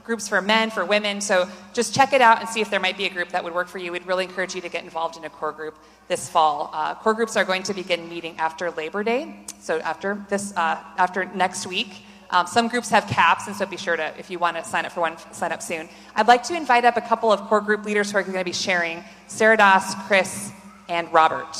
groups 0.06 0.28
for 0.28 0.40
men, 0.40 0.70
for 0.70 0.84
women. 0.84 1.20
So 1.20 1.48
just 1.72 1.92
check 1.92 2.12
it 2.12 2.20
out 2.20 2.38
and 2.38 2.48
see 2.48 2.60
if 2.60 2.70
there 2.70 2.80
might 2.80 2.96
be 2.96 3.06
a 3.06 3.10
group 3.10 3.30
that 3.30 3.42
would 3.42 3.52
work 3.52 3.66
for 3.68 3.78
you. 3.78 3.90
We'd 3.90 4.06
really 4.06 4.24
encourage 4.24 4.54
you 4.54 4.60
to 4.60 4.68
get 4.68 4.84
involved 4.84 5.16
in 5.16 5.24
a 5.24 5.28
core 5.28 5.52
group 5.52 5.76
this 6.06 6.28
fall. 6.28 6.70
Uh, 6.72 6.94
core 6.94 7.12
groups 7.12 7.36
are 7.36 7.44
going 7.44 7.64
to 7.64 7.74
begin 7.74 8.08
meeting 8.08 8.38
after 8.38 8.70
Labor 8.70 9.02
Day, 9.02 9.40
so 9.58 9.80
after 9.80 10.24
this, 10.28 10.56
uh, 10.56 10.78
after 10.96 11.24
next 11.24 11.66
week. 11.66 11.88
Um, 12.30 12.46
some 12.46 12.68
groups 12.68 12.90
have 12.90 13.06
caps, 13.06 13.46
and 13.46 13.54
so 13.54 13.66
be 13.66 13.76
sure 13.76 13.96
to, 13.96 14.12
if 14.18 14.30
you 14.30 14.38
want 14.38 14.56
to 14.56 14.64
sign 14.64 14.84
up 14.84 14.92
for 14.92 15.00
one, 15.00 15.16
sign 15.32 15.52
up 15.52 15.62
soon. 15.62 15.88
I'd 16.14 16.26
like 16.26 16.42
to 16.44 16.54
invite 16.54 16.84
up 16.84 16.96
a 16.96 17.00
couple 17.00 17.32
of 17.32 17.40
core 17.42 17.60
group 17.60 17.84
leaders 17.84 18.10
who 18.10 18.18
are 18.18 18.22
going 18.22 18.38
to 18.38 18.44
be 18.44 18.52
sharing 18.52 19.04
Sarah 19.28 19.56
Doss, 19.56 19.94
Chris, 20.06 20.50
and 20.88 21.12
Robert. 21.12 21.56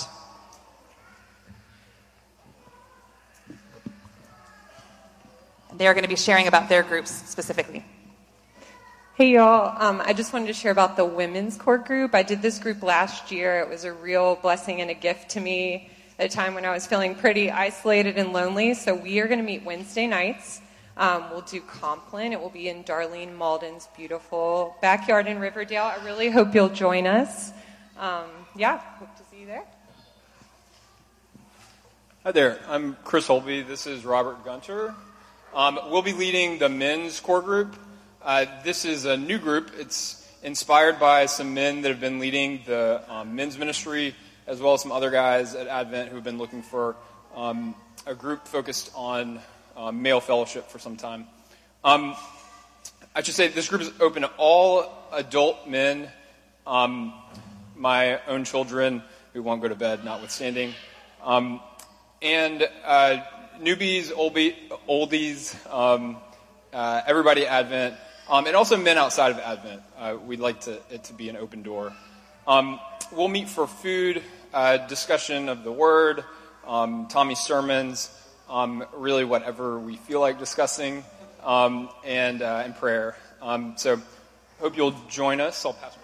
They 5.76 5.86
are 5.86 5.94
going 5.94 6.04
to 6.04 6.08
be 6.08 6.16
sharing 6.16 6.48
about 6.48 6.68
their 6.68 6.82
groups 6.82 7.10
specifically. 7.10 7.84
Hey 9.14 9.32
y'all, 9.32 9.74
um, 9.82 10.02
I 10.04 10.12
just 10.12 10.32
wanted 10.32 10.48
to 10.48 10.52
share 10.52 10.72
about 10.72 10.96
the 10.96 11.04
women's 11.04 11.56
core 11.56 11.78
group. 11.78 12.14
I 12.14 12.22
did 12.22 12.42
this 12.42 12.58
group 12.58 12.82
last 12.82 13.30
year. 13.30 13.60
It 13.60 13.68
was 13.68 13.84
a 13.84 13.92
real 13.92 14.36
blessing 14.36 14.80
and 14.80 14.90
a 14.90 14.94
gift 14.94 15.30
to 15.30 15.40
me 15.40 15.90
at 16.18 16.32
a 16.32 16.34
time 16.34 16.54
when 16.54 16.64
I 16.64 16.72
was 16.72 16.86
feeling 16.86 17.14
pretty 17.14 17.50
isolated 17.50 18.16
and 18.16 18.32
lonely. 18.32 18.72
So 18.72 18.94
we 18.94 19.20
are 19.20 19.26
going 19.26 19.38
to 19.38 19.44
meet 19.44 19.64
Wednesday 19.64 20.06
nights. 20.06 20.62
Um, 20.96 21.24
we'll 21.30 21.42
do 21.42 21.60
Compline. 21.60 22.32
It 22.32 22.40
will 22.40 22.48
be 22.48 22.70
in 22.70 22.84
Darlene 22.84 23.36
Malden's 23.36 23.86
beautiful 23.94 24.76
backyard 24.80 25.26
in 25.26 25.38
Riverdale. 25.38 25.82
I 25.82 26.02
really 26.04 26.30
hope 26.30 26.54
you'll 26.54 26.70
join 26.70 27.06
us. 27.06 27.52
Um, 27.98 28.24
yeah, 28.56 28.78
hope 28.78 29.14
to 29.16 29.22
see 29.30 29.40
you 29.40 29.46
there. 29.46 29.64
Hi 32.24 32.32
there, 32.32 32.58
I'm 32.66 32.96
Chris 33.04 33.26
Holby. 33.26 33.62
This 33.62 33.86
is 33.86 34.04
Robert 34.04 34.42
Gunter. 34.42 34.94
Um, 35.54 35.78
we'll 35.90 36.02
be 36.02 36.14
leading 36.14 36.58
the 36.58 36.68
men's 36.68 37.20
core 37.20 37.42
group. 37.42 37.76
Uh, 38.22 38.46
this 38.64 38.86
is 38.86 39.04
a 39.04 39.18
new 39.18 39.38
group. 39.38 39.70
It's 39.78 40.26
inspired 40.42 40.98
by 40.98 41.26
some 41.26 41.52
men 41.52 41.82
that 41.82 41.90
have 41.90 42.00
been 42.00 42.18
leading 42.18 42.62
the 42.66 43.04
um, 43.06 43.36
men's 43.36 43.58
ministry, 43.58 44.14
as 44.46 44.60
well 44.60 44.74
as 44.74 44.82
some 44.82 44.92
other 44.92 45.10
guys 45.10 45.54
at 45.54 45.66
Advent 45.66 46.08
who 46.08 46.14
have 46.14 46.24
been 46.24 46.38
looking 46.38 46.62
for 46.62 46.96
um, 47.34 47.74
a 48.06 48.14
group 48.14 48.46
focused 48.46 48.90
on 48.94 49.40
um, 49.76 50.02
male 50.02 50.20
fellowship 50.20 50.68
for 50.68 50.78
some 50.78 50.96
time. 50.96 51.26
Um, 51.84 52.14
I 53.14 53.22
should 53.22 53.34
say 53.34 53.48
this 53.48 53.68
group 53.68 53.82
is 53.82 53.90
open 54.00 54.22
to 54.22 54.30
all 54.36 54.90
adult 55.12 55.68
men, 55.68 56.08
um, 56.66 57.12
my 57.74 58.20
own 58.26 58.44
children 58.44 59.02
who 59.32 59.42
won't 59.42 59.62
go 59.62 59.68
to 59.68 59.74
bed, 59.74 60.04
notwithstanding, 60.04 60.74
um, 61.22 61.60
and 62.22 62.68
uh, 62.84 63.22
newbies, 63.60 64.10
oldies, 64.88 65.54
uh, 66.72 67.02
everybody 67.06 67.46
at 67.46 67.64
Advent. 67.64 67.96
Um, 68.28 68.46
and 68.46 68.56
also 68.56 68.76
men 68.76 68.98
outside 68.98 69.30
of 69.30 69.38
Advent. 69.38 69.82
Uh, 69.96 70.16
we'd 70.26 70.40
like 70.40 70.62
to, 70.62 70.80
it 70.90 71.04
to 71.04 71.12
be 71.12 71.28
an 71.28 71.36
open 71.36 71.62
door. 71.62 71.92
Um, 72.46 72.80
we'll 73.12 73.28
meet 73.28 73.48
for 73.48 73.68
food, 73.68 74.20
uh, 74.56 74.78
discussion 74.86 75.50
of 75.50 75.64
the 75.64 75.70
word, 75.70 76.24
um, 76.66 77.08
Tommy's 77.08 77.38
sermons, 77.38 78.10
um, 78.48 78.86
really 78.94 79.22
whatever 79.22 79.78
we 79.78 79.96
feel 79.96 80.18
like 80.18 80.38
discussing, 80.38 81.04
um, 81.44 81.90
and, 82.06 82.40
uh, 82.40 82.62
and 82.64 82.74
prayer. 82.74 83.16
Um, 83.42 83.74
so 83.76 84.00
hope 84.58 84.74
you'll 84.74 84.96
join 85.10 85.42
us. 85.42 85.66
I'll 85.66 85.74
pass. 85.74 85.94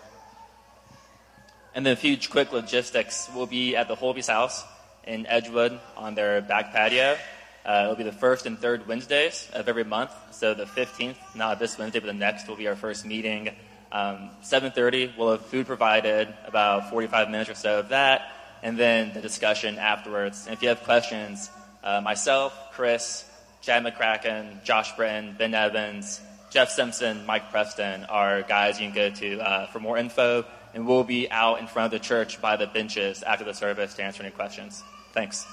And 1.74 1.86
then 1.86 1.94
a 1.94 1.96
few 1.96 2.18
quick 2.28 2.52
logistics. 2.52 3.30
We'll 3.34 3.46
be 3.46 3.74
at 3.74 3.88
the 3.88 3.94
Holby's 3.94 4.26
house 4.26 4.62
in 5.04 5.26
Edgewood 5.26 5.80
on 5.96 6.14
their 6.14 6.42
back 6.42 6.74
patio. 6.74 7.16
Uh, 7.64 7.84
it'll 7.84 7.96
be 7.96 8.02
the 8.02 8.12
first 8.12 8.44
and 8.44 8.58
third 8.58 8.86
Wednesdays 8.86 9.48
of 9.54 9.66
every 9.66 9.84
month. 9.84 10.12
So 10.32 10.52
the 10.52 10.66
15th, 10.66 11.16
not 11.34 11.58
this 11.58 11.78
Wednesday, 11.78 12.00
but 12.00 12.06
the 12.08 12.12
next, 12.12 12.48
will 12.48 12.56
be 12.56 12.68
our 12.68 12.76
first 12.76 13.06
meeting. 13.06 13.48
Um, 13.92 14.30
7.30, 14.42 15.16
we'll 15.16 15.32
have 15.32 15.46
food 15.46 15.66
provided, 15.66 16.28
about 16.46 16.90
45 16.90 17.30
minutes 17.30 17.48
or 17.48 17.54
so 17.54 17.78
of 17.78 17.90
that, 17.90 18.31
and 18.62 18.78
then 18.78 19.12
the 19.12 19.20
discussion 19.20 19.78
afterwards. 19.78 20.46
And 20.46 20.54
if 20.54 20.62
you 20.62 20.68
have 20.68 20.82
questions, 20.82 21.50
Uh, 21.84 22.00
myself, 22.00 22.54
Chris, 22.74 23.24
Chad 23.60 23.82
McCracken, 23.82 24.62
Josh 24.62 24.94
Britton, 24.94 25.34
Ben 25.36 25.52
Evans, 25.52 26.20
Jeff 26.48 26.70
Simpson, 26.70 27.26
Mike 27.26 27.50
Preston 27.50 28.04
are 28.04 28.42
guys 28.42 28.78
you 28.78 28.86
can 28.86 28.94
go 28.94 29.10
to 29.10 29.40
uh, 29.40 29.66
for 29.66 29.80
more 29.80 29.98
info. 29.98 30.44
And 30.74 30.86
we'll 30.86 31.02
be 31.02 31.26
out 31.28 31.58
in 31.58 31.66
front 31.66 31.86
of 31.86 31.90
the 31.90 31.98
church 31.98 32.40
by 32.40 32.54
the 32.54 32.68
benches 32.68 33.24
after 33.24 33.44
the 33.44 33.52
service 33.52 33.94
to 33.94 34.04
answer 34.04 34.22
any 34.22 34.30
questions. 34.30 34.84
Thanks. 35.12 35.44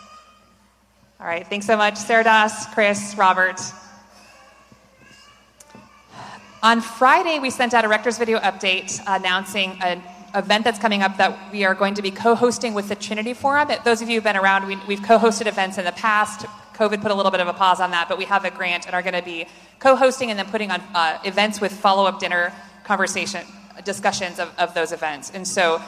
All 1.20 1.26
right, 1.26 1.48
thanks 1.50 1.66
so 1.66 1.76
much, 1.76 1.98
Sarah 1.98 2.24
Doss, 2.24 2.72
Chris, 2.76 3.16
Robert. 3.18 3.60
On 6.62 6.80
Friday, 6.80 7.40
we 7.40 7.50
sent 7.50 7.74
out 7.74 7.86
a 7.86 7.88
Rector's 7.88 8.20
video 8.20 8.38
update 8.40 9.02
announcing 9.08 9.80
an 9.82 10.04
event 10.36 10.64
that's 10.64 10.80
coming 10.80 11.02
up 11.02 11.18
that 11.18 11.52
we 11.52 11.66
are 11.66 11.74
going 11.74 11.96
to 11.96 12.02
be 12.02 12.12
co 12.12 12.36
hosting 12.36 12.74
with 12.74 12.90
the 12.90 12.96
Trinity 12.96 13.34
Forum. 13.34 13.70
Those 13.84 14.02
of 14.02 14.10
you 14.10 14.16
who've 14.16 14.24
been 14.24 14.38
around, 14.38 14.68
we, 14.68 14.96
have 14.96 15.06
co 15.06 15.18
hosted 15.18 15.48
events 15.48 15.78
in 15.78 15.86
the 15.86 15.92
past. 15.92 16.46
COVID 16.74 17.02
put 17.02 17.12
a 17.12 17.16
little 17.16 17.32
bit 17.32 17.42
of 17.42 17.48
a 17.48 17.54
pause 17.54 17.82
on 17.82 17.92
that, 17.92 18.08
but 18.08 18.18
we 18.18 18.26
have 18.26 18.46
a 18.46 18.52
grant 18.52 18.86
and 18.86 18.96
are 18.96 19.02
going 19.02 19.14
to 19.14 19.22
be 19.22 19.46
co 19.80 19.96
hosting 19.96 20.30
and 20.30 20.40
then 20.40 20.46
putting 20.48 20.72
on 20.72 20.82
uh, 20.94 21.20
events 21.26 21.60
with 21.60 21.72
follow 21.72 22.06
up 22.06 22.20
dinner 22.20 22.54
conversation 22.84 23.46
discussions 23.84 24.40
of, 24.40 24.54
of 24.58 24.74
those 24.74 24.92
events. 24.92 25.32
And 25.34 25.48
so 25.48 25.82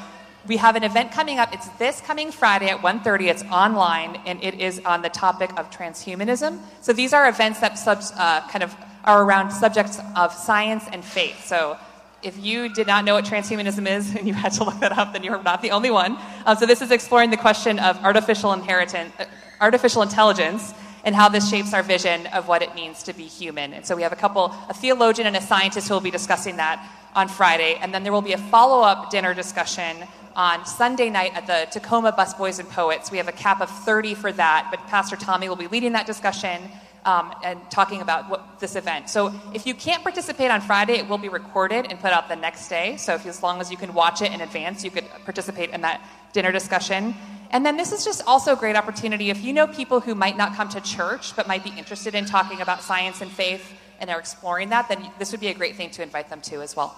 we 0.48 0.58
have 0.58 0.76
an 0.76 0.84
event 0.84 1.12
coming 1.12 1.40
up. 1.40 1.54
It's 1.54 1.68
this 1.78 2.02
coming 2.02 2.32
Friday 2.32 2.70
at 2.70 2.80
1.30. 2.80 3.30
It's 3.30 3.44
online, 3.44 4.20
and 4.26 4.44
it 4.44 4.56
is 4.56 4.80
on 4.86 5.02
the 5.02 5.10
topic 5.10 5.52
of 5.58 5.70
transhumanism. 5.70 6.60
So 6.82 6.94
these 6.94 7.14
are 7.14 7.30
events 7.30 7.60
that 7.60 7.78
subs, 7.78 8.12
uh, 8.18 8.42
kind 8.50 8.64
of 8.64 8.76
are 9.04 9.24
around 9.24 9.52
subjects 9.52 10.00
of 10.16 10.34
science 10.34 10.86
and 10.92 11.04
faith. 11.04 11.46
So 11.46 11.78
if 12.24 12.38
you 12.38 12.74
did 12.74 12.88
not 12.88 13.06
know 13.06 13.16
what 13.16 13.26
transhumanism 13.26 13.88
is 13.88 14.16
and 14.16 14.28
you 14.28 14.34
had 14.34 14.54
to 14.54 14.64
look 14.64 14.80
that 14.80 14.98
up, 14.98 15.14
then 15.14 15.24
you're 15.24 15.42
not 15.42 15.62
the 15.62 15.72
only 15.72 15.92
one. 15.92 16.18
Um, 16.46 16.58
so 16.58 16.66
this 16.66 16.82
is 16.82 16.92
exploring 16.92 17.30
the 17.30 17.38
question 17.38 17.80
of 17.80 17.98
artificial 18.04 18.54
inheritance, 18.54 19.14
uh, 19.20 19.26
artificial 19.60 20.02
intelligence, 20.02 20.74
and 21.04 21.16
how 21.16 21.30
this 21.30 21.50
shapes 21.50 21.74
our 21.74 21.84
vision 21.84 22.28
of 22.28 22.48
what 22.48 22.62
it 22.62 22.76
means 22.76 23.04
to 23.04 23.14
be 23.14 23.24
human. 23.24 23.74
And 23.74 23.86
so 23.86 23.96
we 23.96 24.04
have 24.04 24.14
a 24.14 24.16
couple, 24.18 24.54
a 24.70 24.74
theologian 24.74 25.28
and 25.28 25.36
a 25.36 25.42
scientist 25.42 25.88
who 25.88 25.96
will 25.96 26.02
be 26.02 26.12
discussing 26.12 26.58
that 26.58 26.88
on 27.16 27.28
Friday, 27.28 27.76
and 27.82 27.94
then 27.94 28.04
there 28.04 28.12
will 28.12 28.22
be 28.22 28.34
a 28.34 28.38
follow-up 28.38 29.10
dinner 29.10 29.34
discussion 29.34 29.98
on 30.36 30.66
Sunday 30.66 31.10
night 31.10 31.36
at 31.36 31.48
the 31.48 31.80
Takoma 31.80 32.16
Busboys 32.16 32.60
and 32.60 32.70
Poets. 32.70 33.12
We 33.12 33.18
have 33.18 33.28
a 33.28 33.34
cap 33.34 33.62
of 33.62 33.70
30 33.70 34.16
for 34.16 34.32
that, 34.32 34.68
but 34.72 34.80
Pastor 34.88 35.18
Tommy 35.18 35.50
will 35.50 35.58
be 35.58 35.68
leading 35.68 35.92
that 35.94 36.06
discussion 36.06 36.62
um, 37.06 37.34
and 37.44 37.60
talking 37.72 38.02
about 38.02 38.30
what, 38.30 38.60
this 38.60 38.76
event. 38.76 39.10
So 39.10 39.34
if 39.54 39.66
you 39.66 39.74
can't 39.74 40.04
participate 40.04 40.52
on 40.52 40.62
Friday, 40.62 40.94
it 40.94 41.08
will 41.08 41.18
be 41.18 41.30
recorded 41.30 41.88
and 41.90 42.00
put 42.00 42.12
out 42.12 42.30
the 42.30 42.36
next 42.36 42.68
day. 42.68 42.98
So 42.98 43.16
if, 43.16 43.26
as 43.26 43.42
long 43.42 43.60
as 43.60 43.72
you 43.72 43.78
can 43.78 43.94
watch 43.94 44.22
it 44.22 44.32
in 44.32 44.42
advance, 44.42 44.84
you 44.84 44.92
could 44.92 45.10
participate 45.26 45.72
in 45.72 45.82
that 45.82 46.06
dinner 46.34 46.52
discussion. 46.52 47.16
And 47.50 47.66
then 47.66 47.76
this 47.76 47.92
is 47.92 48.06
just 48.06 48.24
also 48.26 48.54
a 48.54 48.56
great 48.56 48.76
opportunity 48.76 49.30
if 49.30 49.44
you 49.44 49.52
know 49.52 49.68
people 49.68 50.00
who 50.00 50.16
might 50.16 50.38
not 50.38 50.56
come 50.56 50.70
to 50.70 50.82
church 50.82 51.36
but 51.36 51.48
might 51.48 51.64
be 51.64 51.72
interested 51.72 52.16
in 52.16 52.26
talking 52.26 52.62
about 52.62 52.82
science 52.82 53.22
and 53.22 53.30
faith 53.30 53.74
and 54.00 54.10
they're 54.10 54.20
exploring 54.20 54.70
that, 54.70 54.88
then 54.88 55.12
this 55.20 55.32
would 55.32 55.42
be 55.42 55.50
a 55.50 55.54
great 55.54 55.76
thing 55.76 55.92
to 55.92 56.04
invite 56.04 56.30
them 56.30 56.42
to 56.42 56.62
as 56.62 56.76
well. 56.76 56.96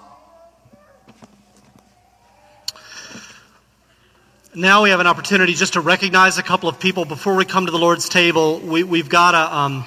Now 4.56 4.84
we 4.84 4.92
have 4.92 5.00
an 5.00 5.08
opportunity 5.08 5.56
just 5.56 5.74
to 5.74 5.82
recognize 5.82 6.38
a 6.38 6.44
couple 6.44 6.70
of 6.70 6.80
people 6.80 7.06
before 7.06 7.36
we 7.36 7.44
come 7.44 7.66
to 7.66 7.72
the 7.72 7.80
Lord's 7.80 8.08
table. 8.08 8.60
We, 8.60 9.00
have 9.00 9.10
got 9.10 9.34
a, 9.34 9.58
um, 9.58 9.84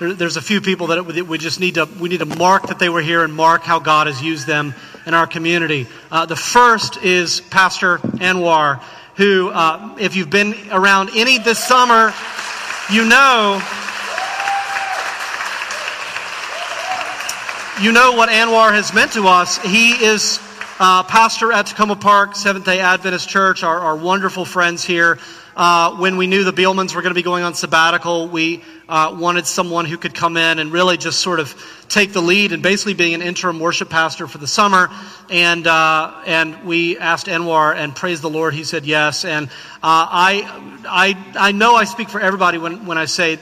there, 0.00 0.14
there's 0.14 0.38
a 0.38 0.42
few 0.42 0.62
people 0.62 0.88
that 0.88 1.04
we 1.04 1.36
just 1.36 1.60
need 1.60 1.74
to, 1.74 1.84
we 2.00 2.08
need 2.08 2.20
to 2.20 2.24
mark 2.24 2.68
that 2.68 2.78
they 2.78 2.88
were 2.88 3.02
here 3.02 3.22
and 3.22 3.34
mark 3.34 3.62
how 3.62 3.78
God 3.78 4.06
has 4.06 4.22
used 4.22 4.46
them 4.46 4.74
in 5.06 5.12
our 5.12 5.26
community. 5.26 5.86
Uh, 6.10 6.24
the 6.24 6.36
first 6.36 6.96
is 7.04 7.42
Pastor 7.42 7.98
Anwar, 7.98 8.82
who, 9.16 9.50
uh, 9.50 9.96
if 10.00 10.16
you've 10.16 10.30
been 10.30 10.54
around 10.72 11.10
any 11.14 11.36
this 11.36 11.62
summer, 11.62 12.14
you 12.90 13.04
know, 13.04 13.60
you 17.82 17.92
know 17.92 18.12
what 18.12 18.30
Anwar 18.30 18.72
has 18.72 18.94
meant 18.94 19.12
to 19.12 19.26
us. 19.26 19.58
He 19.58 19.92
is 20.02 20.40
uh, 20.78 21.02
pastor 21.02 21.52
at 21.52 21.66
Takoma 21.66 22.00
Park 22.00 22.36
Seventh 22.36 22.64
day 22.64 22.80
Adventist 22.80 23.28
Church, 23.28 23.62
our, 23.62 23.80
our 23.80 23.96
wonderful 23.96 24.46
friends 24.46 24.82
here. 24.82 25.18
Uh, 25.54 25.96
when 25.96 26.16
we 26.16 26.26
knew 26.26 26.42
the 26.44 26.54
Beelmans 26.54 26.94
were 26.94 27.02
going 27.02 27.10
to 27.10 27.14
be 27.14 27.22
going 27.22 27.42
on 27.42 27.52
sabbatical, 27.52 28.28
we 28.28 28.62
uh, 28.90 29.14
wanted 29.14 29.46
someone 29.46 29.86
who 29.86 29.96
could 29.96 30.14
come 30.14 30.36
in 30.36 30.58
and 30.58 30.72
really 30.72 30.96
just 30.96 31.20
sort 31.20 31.40
of 31.40 31.54
take 31.88 32.12
the 32.12 32.20
lead 32.20 32.52
and 32.52 32.62
basically 32.62 32.94
being 32.94 33.14
an 33.14 33.22
interim 33.22 33.60
worship 33.60 33.88
pastor 33.88 34.26
for 34.26 34.38
the 34.38 34.46
summer. 34.46 34.90
And 35.30 35.66
uh, 35.66 36.22
and 36.26 36.64
we 36.64 36.98
asked 36.98 37.26
Anwar, 37.26 37.74
and 37.74 37.94
praise 37.94 38.20
the 38.20 38.30
Lord, 38.30 38.52
he 38.52 38.64
said 38.64 38.84
yes. 38.84 39.24
And 39.24 39.46
uh, 39.46 39.50
I 39.82 40.82
I 40.86 41.48
I 41.48 41.52
know 41.52 41.76
I 41.76 41.84
speak 41.84 42.08
for 42.08 42.20
everybody 42.20 42.58
when 42.58 42.84
when 42.86 42.98
I 42.98 43.04
say 43.04 43.38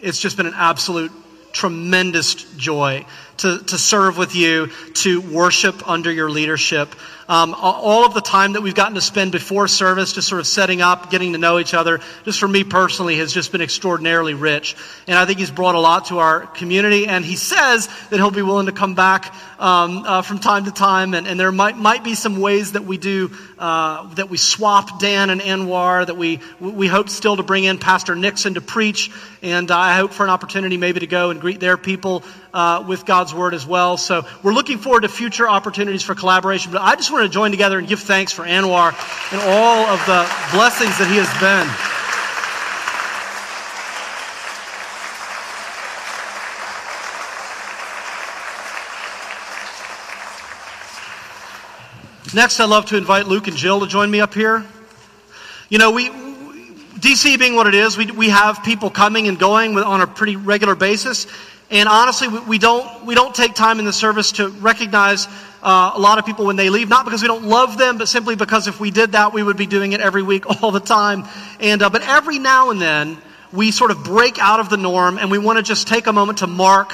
it's 0.00 0.20
just 0.20 0.36
been 0.36 0.46
an 0.46 0.54
absolute 0.54 1.12
tremendous 1.52 2.34
joy 2.56 3.04
to, 3.38 3.58
to 3.58 3.78
serve 3.78 4.18
with 4.18 4.34
you, 4.34 4.68
to 4.94 5.20
worship 5.20 5.88
under 5.88 6.10
your 6.12 6.30
leadership. 6.30 6.94
Um, 7.26 7.54
all 7.56 8.04
of 8.04 8.12
the 8.12 8.20
time 8.20 8.52
that 8.52 8.60
we've 8.60 8.74
gotten 8.74 8.96
to 8.96 9.00
spend 9.00 9.32
before 9.32 9.66
service, 9.66 10.12
just 10.12 10.28
sort 10.28 10.40
of 10.40 10.46
setting 10.46 10.82
up, 10.82 11.10
getting 11.10 11.32
to 11.32 11.38
know 11.38 11.58
each 11.58 11.72
other, 11.72 12.00
just 12.24 12.38
for 12.38 12.48
me 12.48 12.64
personally, 12.64 13.16
has 13.16 13.32
just 13.32 13.50
been 13.50 13.62
extraordinarily 13.62 14.34
rich. 14.34 14.76
And 15.06 15.16
I 15.16 15.24
think 15.24 15.38
he's 15.38 15.50
brought 15.50 15.74
a 15.74 15.80
lot 15.80 16.06
to 16.06 16.18
our 16.18 16.40
community. 16.40 17.06
And 17.06 17.24
he 17.24 17.36
says 17.36 17.88
that 18.10 18.16
he'll 18.16 18.30
be 18.30 18.42
willing 18.42 18.66
to 18.66 18.72
come 18.72 18.94
back 18.94 19.34
um, 19.58 20.04
uh, 20.04 20.20
from 20.20 20.38
time 20.38 20.66
to 20.66 20.70
time. 20.70 21.14
And, 21.14 21.26
and 21.26 21.40
there 21.40 21.50
might, 21.50 21.78
might 21.78 22.04
be 22.04 22.14
some 22.14 22.40
ways 22.40 22.72
that 22.72 22.84
we 22.84 22.98
do, 22.98 23.30
uh, 23.58 24.06
that 24.16 24.28
we 24.28 24.36
swap 24.36 25.00
Dan 25.00 25.30
and 25.30 25.40
Anwar, 25.40 26.04
that 26.04 26.18
we, 26.18 26.40
we 26.60 26.88
hope 26.88 27.08
still 27.08 27.38
to 27.38 27.42
bring 27.42 27.64
in 27.64 27.78
Pastor 27.78 28.14
Nixon 28.14 28.54
to 28.54 28.60
preach. 28.60 29.10
And 29.40 29.70
I 29.70 29.96
hope 29.96 30.12
for 30.12 30.24
an 30.24 30.30
opportunity 30.30 30.76
maybe 30.76 31.00
to 31.00 31.06
go 31.06 31.30
and 31.30 31.40
greet 31.40 31.58
their 31.58 31.78
people 31.78 32.22
uh, 32.52 32.84
with 32.86 33.06
God's 33.06 33.23
Word 33.32 33.54
as 33.54 33.64
well. 33.64 33.96
So 33.96 34.26
we're 34.42 34.52
looking 34.52 34.78
forward 34.78 35.02
to 35.02 35.08
future 35.08 35.48
opportunities 35.48 36.02
for 36.02 36.14
collaboration. 36.14 36.72
But 36.72 36.82
I 36.82 36.96
just 36.96 37.12
want 37.12 37.22
to 37.24 37.28
join 37.30 37.52
together 37.52 37.78
and 37.78 37.86
give 37.86 38.00
thanks 38.00 38.32
for 38.32 38.42
Anwar 38.44 38.92
and 39.32 39.40
all 39.40 39.86
of 39.86 40.00
the 40.06 40.28
blessings 40.52 40.98
that 40.98 41.08
he 41.08 41.16
has 41.16 41.30
been. 41.40 41.94
Next, 52.34 52.58
I'd 52.58 52.68
love 52.68 52.86
to 52.86 52.96
invite 52.96 53.28
Luke 53.28 53.46
and 53.46 53.56
Jill 53.56 53.78
to 53.80 53.86
join 53.86 54.10
me 54.10 54.20
up 54.20 54.34
here. 54.34 54.66
You 55.68 55.78
know, 55.78 55.92
we, 55.92 56.08
DC 56.08 57.38
being 57.38 57.54
what 57.54 57.68
it 57.68 57.74
is, 57.74 57.96
we, 57.96 58.06
we 58.06 58.30
have 58.30 58.64
people 58.64 58.90
coming 58.90 59.28
and 59.28 59.38
going 59.38 59.76
on 59.78 60.00
a 60.00 60.06
pretty 60.08 60.34
regular 60.34 60.74
basis. 60.74 61.28
And 61.70 61.88
honestly, 61.88 62.28
we 62.28 62.58
don't, 62.58 63.06
we 63.06 63.14
don't 63.14 63.34
take 63.34 63.54
time 63.54 63.78
in 63.78 63.84
the 63.84 63.92
service 63.92 64.32
to 64.32 64.48
recognize 64.48 65.26
uh, 65.62 65.92
a 65.94 65.98
lot 65.98 66.18
of 66.18 66.26
people 66.26 66.44
when 66.44 66.56
they 66.56 66.68
leave, 66.68 66.88
not 66.88 67.04
because 67.04 67.22
we 67.22 67.28
don't 67.28 67.44
love 67.44 67.78
them, 67.78 67.96
but 67.98 68.06
simply 68.06 68.36
because 68.36 68.68
if 68.68 68.78
we 68.80 68.90
did 68.90 69.12
that, 69.12 69.32
we 69.32 69.42
would 69.42 69.56
be 69.56 69.66
doing 69.66 69.92
it 69.92 70.00
every 70.00 70.22
week 70.22 70.44
all 70.62 70.70
the 70.70 70.80
time. 70.80 71.24
And, 71.60 71.82
uh, 71.82 71.90
but 71.90 72.02
every 72.02 72.38
now 72.38 72.70
and 72.70 72.80
then, 72.80 73.18
we 73.52 73.70
sort 73.70 73.92
of 73.92 74.02
break 74.02 74.38
out 74.38 74.60
of 74.60 74.68
the 74.68 74.76
norm 74.76 75.16
and 75.16 75.30
we 75.30 75.38
want 75.38 75.58
to 75.58 75.62
just 75.62 75.86
take 75.86 76.06
a 76.06 76.12
moment 76.12 76.38
to 76.38 76.46
mark 76.46 76.92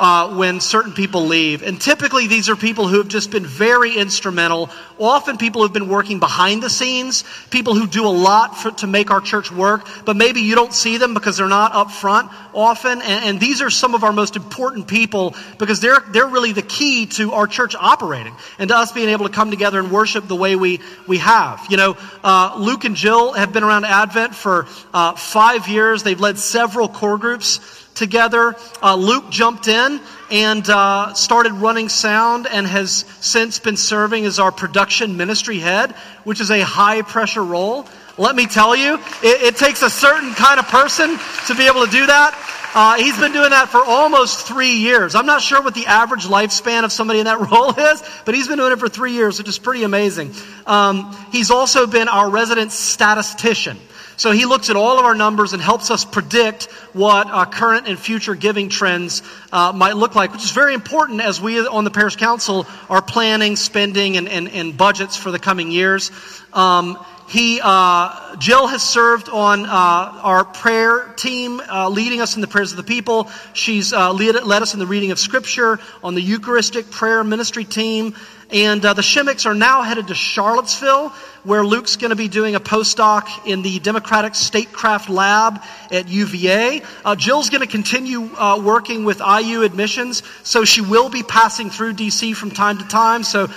uh, 0.00 0.34
when 0.34 0.60
certain 0.60 0.92
people 0.92 1.26
leave. 1.26 1.62
And 1.62 1.78
typically, 1.78 2.26
these 2.26 2.48
are 2.48 2.56
people 2.56 2.88
who 2.88 2.98
have 2.98 3.08
just 3.08 3.30
been 3.30 3.44
very 3.44 3.96
instrumental. 3.96 4.70
Often, 4.98 5.36
people 5.36 5.60
who've 5.60 5.72
been 5.72 5.88
working 5.88 6.18
behind 6.18 6.62
the 6.62 6.70
scenes, 6.70 7.22
people 7.50 7.74
who 7.74 7.86
do 7.86 8.06
a 8.06 8.08
lot 8.08 8.56
for, 8.56 8.70
to 8.70 8.86
make 8.86 9.10
our 9.10 9.20
church 9.20 9.52
work, 9.52 9.86
but 10.06 10.16
maybe 10.16 10.40
you 10.40 10.54
don't 10.54 10.72
see 10.72 10.96
them 10.96 11.12
because 11.12 11.36
they're 11.36 11.48
not 11.48 11.74
up 11.74 11.90
front 11.90 12.30
often. 12.54 13.02
And, 13.02 13.24
and 13.26 13.40
these 13.40 13.60
are 13.60 13.68
some 13.68 13.94
of 13.94 14.02
our 14.02 14.12
most 14.12 14.36
important 14.36 14.88
people 14.88 15.34
because 15.58 15.80
they're, 15.80 16.00
they're 16.08 16.26
really 16.26 16.52
the 16.52 16.62
key 16.62 17.04
to 17.06 17.32
our 17.32 17.46
church 17.46 17.74
operating 17.78 18.34
and 18.58 18.68
to 18.68 18.76
us 18.76 18.92
being 18.92 19.10
able 19.10 19.28
to 19.28 19.32
come 19.32 19.50
together 19.50 19.78
and 19.78 19.92
worship 19.92 20.26
the 20.26 20.36
way 20.36 20.56
we, 20.56 20.80
we 21.06 21.18
have. 21.18 21.66
You 21.68 21.76
know, 21.76 21.96
uh, 22.24 22.56
Luke 22.58 22.84
and 22.84 22.96
Jill 22.96 23.34
have 23.34 23.52
been 23.52 23.64
around 23.64 23.84
Advent 23.84 24.34
for 24.34 24.66
uh, 24.94 25.12
five 25.12 25.68
years, 25.68 26.02
they've 26.02 26.18
led 26.18 26.38
several 26.38 26.88
core 26.88 27.18
groups 27.18 27.79
together. 28.00 28.56
Uh, 28.82 28.96
Luke 28.96 29.30
jumped 29.30 29.68
in 29.68 30.00
and 30.30 30.68
uh, 30.68 31.14
started 31.14 31.52
running 31.52 31.88
sound 31.88 32.48
and 32.48 32.66
has 32.66 33.04
since 33.20 33.60
been 33.60 33.76
serving 33.76 34.24
as 34.24 34.40
our 34.40 34.50
production 34.50 35.16
ministry 35.16 35.60
head, 35.60 35.92
which 36.24 36.40
is 36.40 36.50
a 36.50 36.62
high 36.62 37.02
pressure 37.02 37.44
role. 37.44 37.86
Let 38.18 38.34
me 38.34 38.46
tell 38.46 38.74
you, 38.74 38.94
it, 39.22 39.42
it 39.42 39.56
takes 39.56 39.82
a 39.82 39.90
certain 39.90 40.34
kind 40.34 40.58
of 40.58 40.66
person 40.66 41.16
to 41.46 41.54
be 41.54 41.66
able 41.66 41.84
to 41.84 41.90
do 41.92 42.06
that. 42.06 42.34
Uh, 42.72 42.96
he's 42.96 43.18
been 43.18 43.32
doing 43.32 43.50
that 43.50 43.68
for 43.68 43.82
almost 43.84 44.46
three 44.46 44.76
years. 44.76 45.14
I'm 45.14 45.26
not 45.26 45.42
sure 45.42 45.60
what 45.60 45.74
the 45.74 45.86
average 45.86 46.24
lifespan 46.24 46.84
of 46.84 46.92
somebody 46.92 47.18
in 47.18 47.24
that 47.26 47.40
role 47.50 47.70
is, 47.70 48.02
but 48.24 48.34
he's 48.34 48.48
been 48.48 48.58
doing 48.58 48.72
it 48.72 48.78
for 48.78 48.88
three 48.88 49.12
years, 49.12 49.38
which 49.38 49.48
is 49.48 49.58
pretty 49.58 49.82
amazing. 49.82 50.32
Um, 50.66 51.16
he's 51.32 51.50
also 51.50 51.86
been 51.86 52.08
our 52.08 52.30
resident 52.30 52.72
statistician. 52.72 53.78
So 54.20 54.32
he 54.32 54.44
looks 54.44 54.68
at 54.68 54.76
all 54.76 54.98
of 54.98 55.06
our 55.06 55.14
numbers 55.14 55.54
and 55.54 55.62
helps 55.62 55.90
us 55.90 56.04
predict 56.04 56.64
what 56.92 57.50
current 57.52 57.88
and 57.88 57.98
future 57.98 58.34
giving 58.34 58.68
trends 58.68 59.22
uh, 59.50 59.72
might 59.74 59.96
look 59.96 60.14
like, 60.14 60.30
which 60.30 60.44
is 60.44 60.50
very 60.50 60.74
important 60.74 61.22
as 61.22 61.40
we 61.40 61.66
on 61.66 61.84
the 61.84 61.90
parish 61.90 62.16
council 62.16 62.66
are 62.90 63.00
planning 63.00 63.56
spending 63.56 64.18
and, 64.18 64.28
and, 64.28 64.50
and 64.50 64.76
budgets 64.76 65.16
for 65.16 65.30
the 65.30 65.38
coming 65.38 65.70
years. 65.70 66.10
Um, 66.52 67.02
he, 67.30 67.60
uh, 67.62 68.36
Jill 68.36 68.66
has 68.66 68.82
served 68.82 69.30
on 69.30 69.64
uh, 69.64 69.68
our 69.70 70.44
prayer 70.44 71.14
team, 71.16 71.60
uh, 71.60 71.88
leading 71.88 72.20
us 72.20 72.34
in 72.34 72.42
the 72.42 72.48
prayers 72.48 72.72
of 72.72 72.76
the 72.76 72.82
people. 72.82 73.30
She's 73.54 73.94
uh, 73.94 74.12
led, 74.12 74.44
led, 74.44 74.60
us 74.60 74.74
in 74.74 74.80
the 74.80 74.86
reading 74.86 75.12
of 75.12 75.18
Scripture 75.18 75.78
on 76.04 76.14
the 76.14 76.20
Eucharistic 76.20 76.90
prayer 76.90 77.24
ministry 77.24 77.64
team. 77.64 78.14
And 78.52 78.84
uh, 78.84 78.94
the 78.94 79.02
Shimmicks 79.02 79.46
are 79.46 79.54
now 79.54 79.82
headed 79.82 80.08
to 80.08 80.14
Charlottesville, 80.14 81.10
where 81.44 81.64
Luke's 81.64 81.96
going 81.96 82.10
to 82.10 82.16
be 82.16 82.28
doing 82.28 82.54
a 82.56 82.60
postdoc 82.60 83.46
in 83.46 83.62
the 83.62 83.78
Democratic 83.78 84.34
Statecraft 84.34 85.08
Lab 85.08 85.62
at 85.90 86.08
UVA. 86.08 86.82
Uh, 87.04 87.14
Jill's 87.14 87.48
going 87.48 87.60
to 87.60 87.68
continue 87.68 88.22
uh, 88.36 88.60
working 88.60 89.04
with 89.04 89.20
IU 89.20 89.62
admissions, 89.62 90.22
so 90.42 90.64
she 90.64 90.80
will 90.80 91.08
be 91.08 91.22
passing 91.22 91.70
through 91.70 91.94
DC 91.94 92.34
from 92.34 92.50
time 92.50 92.78
to 92.78 92.88
time. 92.88 93.22
So 93.22 93.48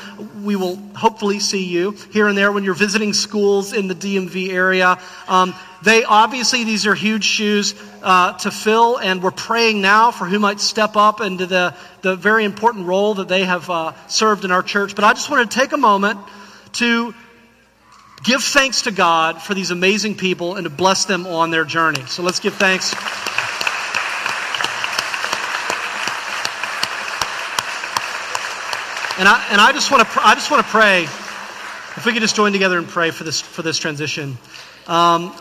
we 0.44 0.56
will 0.56 0.76
hopefully 0.96 1.40
see 1.40 1.66
you 1.66 1.92
here 2.12 2.28
and 2.28 2.38
there 2.38 2.52
when 2.52 2.64
you're 2.64 2.74
visiting 2.74 3.14
schools 3.14 3.74
in 3.74 3.88
the 3.88 3.96
DMV 3.96 4.54
area. 4.54 5.00
Um, 5.28 5.56
they 5.84 6.06
obviously, 6.06 6.64
these 6.64 6.88
are 6.88 6.96
huge 6.96 7.26
shoes 7.26 7.76
uh, 8.02 8.38
to 8.40 8.52
fill, 8.52 8.98
and 8.98 9.22
we're 9.22 9.32
praying 9.32 9.82
now 9.82 10.12
for 10.12 10.26
who 10.26 10.40
might 10.40 10.62
step 10.62 10.96
up 10.96 11.20
into 11.20 11.46
the, 11.46 11.76
the 12.02 12.16
very 12.16 12.46
important 12.46 12.86
role 12.86 13.16
that 13.16 13.28
they 13.28 13.44
have 13.44 13.70
uh, 13.70 13.94
served 14.08 14.46
in 14.46 14.52
our 14.52 14.64
church. 14.64 14.96
But 14.96 15.04
I 15.04 15.12
just 15.12 15.30
want 15.30 15.50
to 15.50 15.60
take 15.60 15.74
a 15.74 15.78
moment 15.78 16.20
to 16.74 17.14
give 18.24 18.42
thanks 18.42 18.84
to 18.84 18.92
God 18.92 19.42
for 19.42 19.54
these 19.54 19.72
amazing 19.72 20.16
people 20.16 20.56
and 20.56 20.64
to 20.64 20.70
bless 20.70 21.04
them 21.04 21.28
on 21.28 21.52
their 21.52 21.66
journey. 21.66 22.04
So 22.08 22.24
let's 22.24 22.40
give 22.40 22.54
thanks. 22.56 22.94
And 29.20 29.28
I, 29.28 29.46
and 29.52 29.60
I 29.60 29.72
just 29.74 29.92
want 29.92 30.08
to 30.08 30.26
I 30.26 30.34
just 30.34 30.50
want 30.50 30.66
to 30.66 30.72
pray. 30.72 31.04
If 31.04 32.04
we 32.06 32.14
could 32.14 32.22
just 32.22 32.36
join 32.36 32.54
together 32.54 32.78
and 32.78 32.88
pray 32.88 33.12
for 33.12 33.26
this 33.26 33.42
for 33.42 33.62
this 33.62 33.78
transition. 33.78 34.38
Um, 34.88 35.36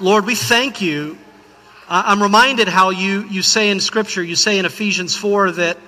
Lord, 0.00 0.26
we 0.26 0.34
thank 0.34 0.80
you. 0.80 1.18
I'm 1.88 2.22
reminded 2.22 2.68
how 2.68 2.90
you, 2.90 3.24
you 3.28 3.42
say 3.42 3.70
in 3.70 3.80
Scripture, 3.80 4.22
you 4.22 4.36
say 4.36 4.58
in 4.58 4.64
Ephesians 4.64 5.14
4 5.14 5.52
that, 5.52 5.78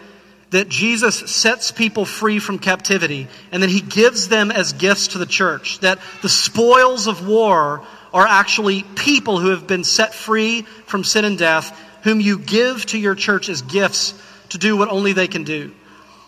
that 0.50 0.68
Jesus 0.68 1.18
sets 1.30 1.70
people 1.70 2.04
free 2.04 2.38
from 2.38 2.58
captivity 2.58 3.28
and 3.50 3.62
that 3.62 3.70
he 3.70 3.80
gives 3.80 4.28
them 4.28 4.50
as 4.50 4.74
gifts 4.74 5.08
to 5.08 5.18
the 5.18 5.26
church. 5.26 5.78
That 5.80 5.98
the 6.22 6.28
spoils 6.28 7.06
of 7.06 7.26
war 7.26 7.84
are 8.12 8.26
actually 8.26 8.82
people 8.82 9.38
who 9.38 9.48
have 9.48 9.66
been 9.66 9.84
set 9.84 10.14
free 10.14 10.62
from 10.86 11.04
sin 11.04 11.24
and 11.24 11.38
death, 11.38 11.76
whom 12.02 12.20
you 12.20 12.38
give 12.38 12.84
to 12.86 12.98
your 12.98 13.14
church 13.14 13.48
as 13.48 13.62
gifts 13.62 14.14
to 14.50 14.58
do 14.58 14.76
what 14.76 14.88
only 14.88 15.14
they 15.14 15.26
can 15.26 15.44
do. 15.44 15.72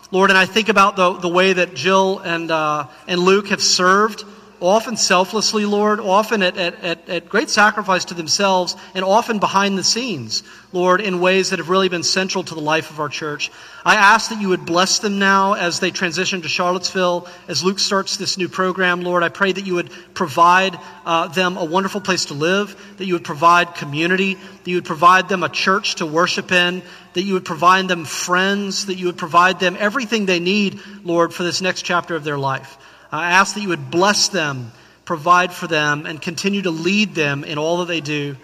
Lord, 0.09 0.31
and 0.31 0.37
I 0.37 0.45
think 0.45 0.69
about 0.69 0.95
the, 0.95 1.13
the 1.13 1.29
way 1.29 1.53
that 1.53 1.75
Jill 1.75 2.19
and, 2.19 2.49
uh, 2.49 2.87
and 3.07 3.19
Luke 3.21 3.49
have 3.49 3.61
served 3.61 4.23
often 4.59 4.97
selflessly, 4.97 5.65
Lord, 5.65 5.99
often 5.99 6.41
at, 6.41 6.57
at, 6.57 7.09
at, 7.09 7.29
great 7.29 7.49
sacrifice 7.49 8.05
to 8.05 8.13
themselves, 8.13 8.75
and 8.95 9.05
often 9.05 9.39
behind 9.39 9.77
the 9.77 9.83
scenes, 9.83 10.43
Lord, 10.73 11.01
in 11.01 11.19
ways 11.19 11.49
that 11.49 11.59
have 11.59 11.69
really 11.69 11.89
been 11.89 12.03
central 12.03 12.43
to 12.43 12.55
the 12.55 12.61
life 12.61 12.89
of 12.89 12.99
our 12.99 13.09
church. 13.09 13.51
I 13.85 13.95
ask 13.95 14.29
that 14.29 14.41
you 14.41 14.49
would 14.49 14.65
bless 14.65 14.99
them 14.99 15.19
now 15.19 15.53
as 15.53 15.79
they 15.79 15.91
transition 15.91 16.41
to 16.41 16.49
Charlottesville, 16.49 17.27
as 17.47 17.63
Luke 17.63 17.79
starts 17.79 18.17
this 18.17 18.37
new 18.37 18.49
program, 18.49 19.01
Lord. 19.01 19.23
I 19.23 19.29
pray 19.29 19.51
that 19.51 19.65
you 19.65 19.75
would 19.75 19.91
provide 20.13 20.77
uh, 21.05 21.27
them 21.27 21.57
a 21.57 21.65
wonderful 21.65 22.01
place 22.01 22.25
to 22.25 22.33
live, 22.33 22.75
that 22.97 23.05
you 23.05 23.13
would 23.13 23.23
provide 23.23 23.75
community, 23.75 24.33
that 24.33 24.67
you 24.67 24.77
would 24.77 24.85
provide 24.85 25.29
them 25.29 25.43
a 25.43 25.49
church 25.49 25.95
to 25.95 26.05
worship 26.05 26.51
in, 26.51 26.81
that 27.13 27.23
you 27.23 27.33
would 27.33 27.45
provide 27.45 27.87
them 27.87 28.05
friends, 28.05 28.87
that 28.87 28.95
you 28.95 29.05
would 29.05 29.17
provide 29.17 29.59
them 29.59 29.77
everything 29.79 30.25
they 30.25 30.39
need, 30.39 30.79
Lord, 31.03 31.33
for 31.33 31.43
this 31.43 31.61
next 31.61 31.83
chapter 31.83 32.15
of 32.15 32.23
their 32.23 32.37
life. 32.37 32.77
I 33.11 33.31
ask 33.31 33.55
that 33.55 33.61
you 33.61 33.69
would 33.69 33.89
bless 33.89 34.27
them, 34.27 34.71
provide 35.05 35.53
for 35.53 35.67
them, 35.67 36.05
and 36.05 36.21
continue 36.21 36.61
to 36.63 36.71
lead 36.71 37.15
them 37.15 37.43
in 37.43 37.57
all 37.57 37.77
that 37.77 37.87
they 37.87 38.01
do. 38.01 38.35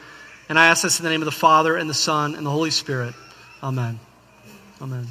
And 0.47 0.57
I 0.57 0.67
ask 0.67 0.83
this 0.83 0.99
in 0.99 1.03
the 1.03 1.09
name 1.09 1.21
of 1.21 1.25
the 1.25 1.31
Father, 1.31 1.75
and 1.75 1.89
the 1.89 1.93
Son, 1.93 2.35
and 2.35 2.45
the 2.45 2.49
Holy 2.49 2.71
Spirit. 2.71 3.13
Amen. 3.61 3.99
Amen. 4.81 5.07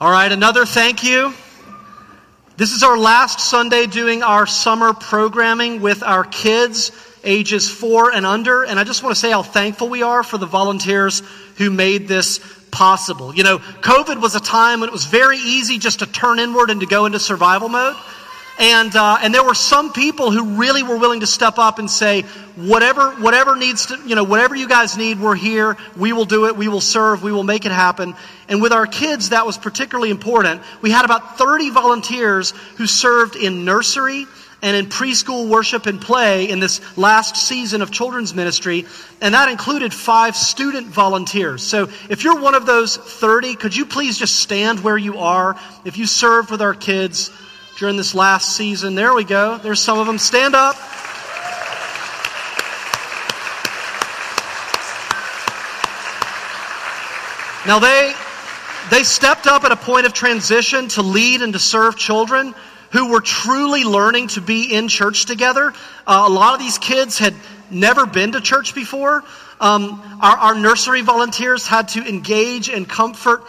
All 0.00 0.12
right, 0.12 0.30
another 0.30 0.64
thank 0.64 1.02
you. 1.02 1.34
This 2.56 2.72
is 2.72 2.84
our 2.84 2.96
last 2.96 3.40
Sunday 3.40 3.86
doing 3.86 4.22
our 4.22 4.46
summer 4.46 4.92
programming 4.92 5.80
with 5.80 6.04
our 6.04 6.22
kids 6.24 6.92
ages 7.24 7.70
four 7.70 8.12
and 8.12 8.24
under. 8.24 8.64
And 8.64 8.78
I 8.78 8.84
just 8.84 9.02
want 9.02 9.14
to 9.14 9.20
say 9.20 9.30
how 9.30 9.42
thankful 9.42 9.88
we 9.88 10.02
are 10.02 10.22
for 10.22 10.38
the 10.38 10.46
volunteers 10.46 11.22
who 11.56 11.70
made 11.70 12.08
this 12.08 12.40
possible. 12.70 13.34
You 13.34 13.44
know, 13.44 13.58
COVID 13.58 14.20
was 14.20 14.34
a 14.34 14.40
time 14.40 14.80
when 14.80 14.88
it 14.88 14.92
was 14.92 15.06
very 15.06 15.38
easy 15.38 15.78
just 15.78 16.00
to 16.00 16.06
turn 16.06 16.38
inward 16.38 16.70
and 16.70 16.80
to 16.80 16.86
go 16.86 17.06
into 17.06 17.18
survival 17.18 17.68
mode. 17.68 17.96
And, 18.58 18.94
uh, 18.96 19.18
and 19.22 19.32
there 19.32 19.44
were 19.44 19.54
some 19.54 19.92
people 19.92 20.32
who 20.32 20.56
really 20.56 20.82
were 20.82 20.96
willing 20.96 21.20
to 21.20 21.28
step 21.28 21.58
up 21.58 21.78
and 21.78 21.88
say, 21.88 22.22
whatever, 22.56 23.12
whatever 23.12 23.54
needs 23.54 23.86
to, 23.86 23.98
you 24.04 24.16
know, 24.16 24.24
whatever 24.24 24.56
you 24.56 24.66
guys 24.66 24.96
need, 24.96 25.20
we're 25.20 25.36
here. 25.36 25.76
We 25.96 26.12
will 26.12 26.24
do 26.24 26.46
it. 26.46 26.56
We 26.56 26.66
will 26.66 26.80
serve. 26.80 27.22
We 27.22 27.30
will 27.30 27.44
make 27.44 27.66
it 27.66 27.72
happen. 27.72 28.16
And 28.48 28.60
with 28.60 28.72
our 28.72 28.86
kids, 28.86 29.28
that 29.28 29.46
was 29.46 29.56
particularly 29.56 30.10
important. 30.10 30.60
We 30.82 30.90
had 30.90 31.04
about 31.04 31.38
30 31.38 31.70
volunteers 31.70 32.50
who 32.78 32.88
served 32.88 33.36
in 33.36 33.64
nursery, 33.64 34.26
and 34.62 34.76
in 34.76 34.86
preschool 34.86 35.48
worship 35.48 35.86
and 35.86 36.00
play 36.00 36.48
in 36.48 36.58
this 36.58 36.80
last 36.96 37.36
season 37.36 37.80
of 37.80 37.90
children's 37.90 38.34
ministry, 38.34 38.86
and 39.20 39.34
that 39.34 39.48
included 39.48 39.94
five 39.94 40.36
student 40.36 40.86
volunteers. 40.86 41.62
So 41.62 41.88
if 42.08 42.24
you're 42.24 42.40
one 42.40 42.54
of 42.54 42.66
those 42.66 42.96
30, 42.96 43.54
could 43.54 43.76
you 43.76 43.86
please 43.86 44.18
just 44.18 44.36
stand 44.36 44.80
where 44.80 44.98
you 44.98 45.18
are? 45.18 45.56
If 45.84 45.96
you 45.96 46.06
served 46.06 46.50
with 46.50 46.60
our 46.60 46.74
kids 46.74 47.30
during 47.78 47.96
this 47.96 48.14
last 48.14 48.56
season, 48.56 48.94
there 48.94 49.14
we 49.14 49.24
go. 49.24 49.58
There's 49.58 49.80
some 49.80 49.98
of 49.98 50.06
them. 50.06 50.18
Stand 50.18 50.54
up. 50.54 50.76
Now 57.66 57.78
they 57.78 58.14
they 58.90 59.02
stepped 59.02 59.46
up 59.46 59.64
at 59.64 59.72
a 59.72 59.76
point 59.76 60.06
of 60.06 60.14
transition 60.14 60.88
to 60.88 61.02
lead 61.02 61.42
and 61.42 61.52
to 61.52 61.58
serve 61.58 61.96
children 61.96 62.54
who 62.90 63.10
were 63.10 63.20
truly 63.20 63.84
learning 63.84 64.28
to 64.28 64.40
be 64.40 64.74
in 64.74 64.88
church 64.88 65.26
together. 65.26 65.72
Uh, 66.06 66.24
a 66.26 66.30
lot 66.30 66.54
of 66.54 66.60
these 66.60 66.78
kids 66.78 67.18
had 67.18 67.34
never 67.70 68.06
been 68.06 68.32
to 68.32 68.40
church 68.40 68.74
before. 68.74 69.24
Um, 69.60 70.18
our, 70.22 70.36
our 70.36 70.54
nursery 70.54 71.02
volunteers 71.02 71.66
had 71.66 71.88
to 71.88 72.08
engage 72.08 72.68
and 72.68 72.88
comfort 72.88 73.42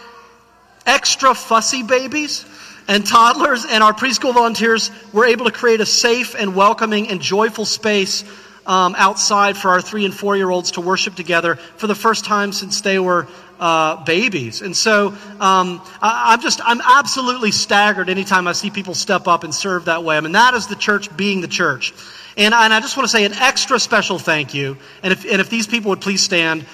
extra 0.86 1.34
fussy 1.34 1.82
babies 1.82 2.44
and 2.88 3.06
toddlers, 3.06 3.64
and 3.64 3.82
our 3.82 3.92
preschool 3.92 4.34
volunteers 4.34 4.90
were 5.12 5.24
able 5.24 5.44
to 5.44 5.52
create 5.52 5.80
a 5.80 5.86
safe 5.86 6.34
and 6.34 6.56
welcoming 6.56 7.08
and 7.08 7.20
joyful 7.20 7.64
space 7.64 8.24
um, 8.66 8.94
outside 8.98 9.56
for 9.56 9.68
our 9.68 9.80
three 9.80 10.04
and 10.04 10.14
four 10.14 10.36
year 10.36 10.50
olds 10.50 10.72
to 10.72 10.80
worship 10.80 11.14
together 11.14 11.54
for 11.54 11.86
the 11.86 11.94
first 11.94 12.24
time 12.24 12.52
since 12.52 12.80
they 12.80 12.98
were 12.98 13.28
uh, 13.60 14.02
babies. 14.04 14.62
And 14.62 14.74
so 14.74 15.08
um, 15.38 15.82
I, 16.02 16.34
am 16.34 16.40
just, 16.40 16.60
I'm 16.64 16.80
absolutely 16.80 17.52
staggered 17.52 18.08
anytime 18.08 18.48
I 18.48 18.52
see 18.52 18.70
people 18.70 18.94
step 18.94 19.28
up 19.28 19.44
and 19.44 19.54
serve 19.54 19.84
that 19.84 20.02
way. 20.02 20.16
I 20.16 20.20
mean, 20.20 20.32
that 20.32 20.54
is 20.54 20.66
the 20.66 20.74
church 20.74 21.14
being 21.16 21.42
the 21.42 21.48
church. 21.48 21.92
And, 22.36 22.54
and 22.54 22.72
I 22.72 22.80
just 22.80 22.96
want 22.96 23.04
to 23.04 23.12
say 23.14 23.24
an 23.24 23.34
extra 23.34 23.78
special 23.78 24.18
thank 24.18 24.54
you. 24.54 24.78
And 25.02 25.12
if, 25.12 25.24
and 25.24 25.40
if 25.40 25.50
these 25.50 25.66
people 25.66 25.90
would 25.90 26.00
please 26.00 26.22
stand, 26.22 26.64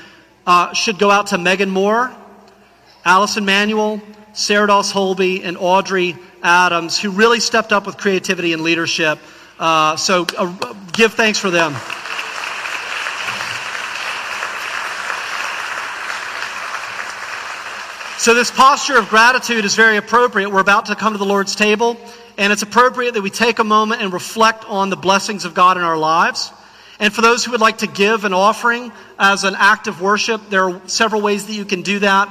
uh, 0.47 0.73
should 0.75 0.99
go 0.99 1.11
out 1.11 1.29
to 1.29 1.39
Megan 1.39 1.71
Moore, 1.71 2.15
Allison 3.05 3.45
Manuel, 3.45 4.01
Sarah 4.33 4.69
Doss 4.69 4.93
Holby, 4.93 5.43
and 5.43 5.57
Audrey 5.57 6.17
Adams, 6.43 7.01
who 7.01 7.11
really 7.11 7.41
stepped 7.41 7.73
up 7.73 7.85
with 7.85 7.97
creativity 7.97 8.53
and 8.53 8.63
leadership. 8.63 9.19
Uh, 9.59 9.97
so 9.97 10.25
uh, 10.39 10.75
give 10.93 11.15
thanks 11.15 11.41
for 11.41 11.51
them. 11.51 11.75
So, 18.19 18.33
this 18.33 18.51
posture 18.51 18.97
of 18.97 19.11
gratitude 19.11 19.67
is 19.67 19.75
very 19.75 19.99
appropriate. 19.99 20.49
We're 20.49 20.61
about 20.61 20.87
to 20.87 20.97
come 20.97 21.13
to 21.13 21.19
the 21.19 21.27
Lord's 21.27 21.55
table, 21.55 21.99
and 22.39 22.51
it's 22.51 22.63
appropriate 22.63 23.13
that 23.13 23.21
we 23.21 23.29
take 23.29 23.59
a 23.59 23.65
moment 23.65 24.01
and 24.01 24.11
reflect 24.11 24.65
on 24.65 24.89
the 24.89 24.97
blessings 24.97 25.45
of 25.45 25.53
God 25.53 25.77
in 25.77 25.83
our 25.83 25.99
lives. 25.99 26.51
And 26.99 27.13
for 27.13 27.21
those 27.21 27.45
who 27.45 27.51
would 27.51 27.61
like 27.61 27.79
to 27.79 27.87
give 27.87 28.25
an 28.25 28.33
offering 28.33 28.91
as 29.19 29.45
an 29.45 29.55
act 29.55 29.87
of 29.87 30.01
worship, 30.01 30.41
there 30.49 30.71
are 30.71 30.81
several 30.89 31.21
ways 31.21 31.47
that 31.47 31.53
you 31.53 31.67
can 31.67 31.83
do 31.83 31.99
that. 31.99 32.27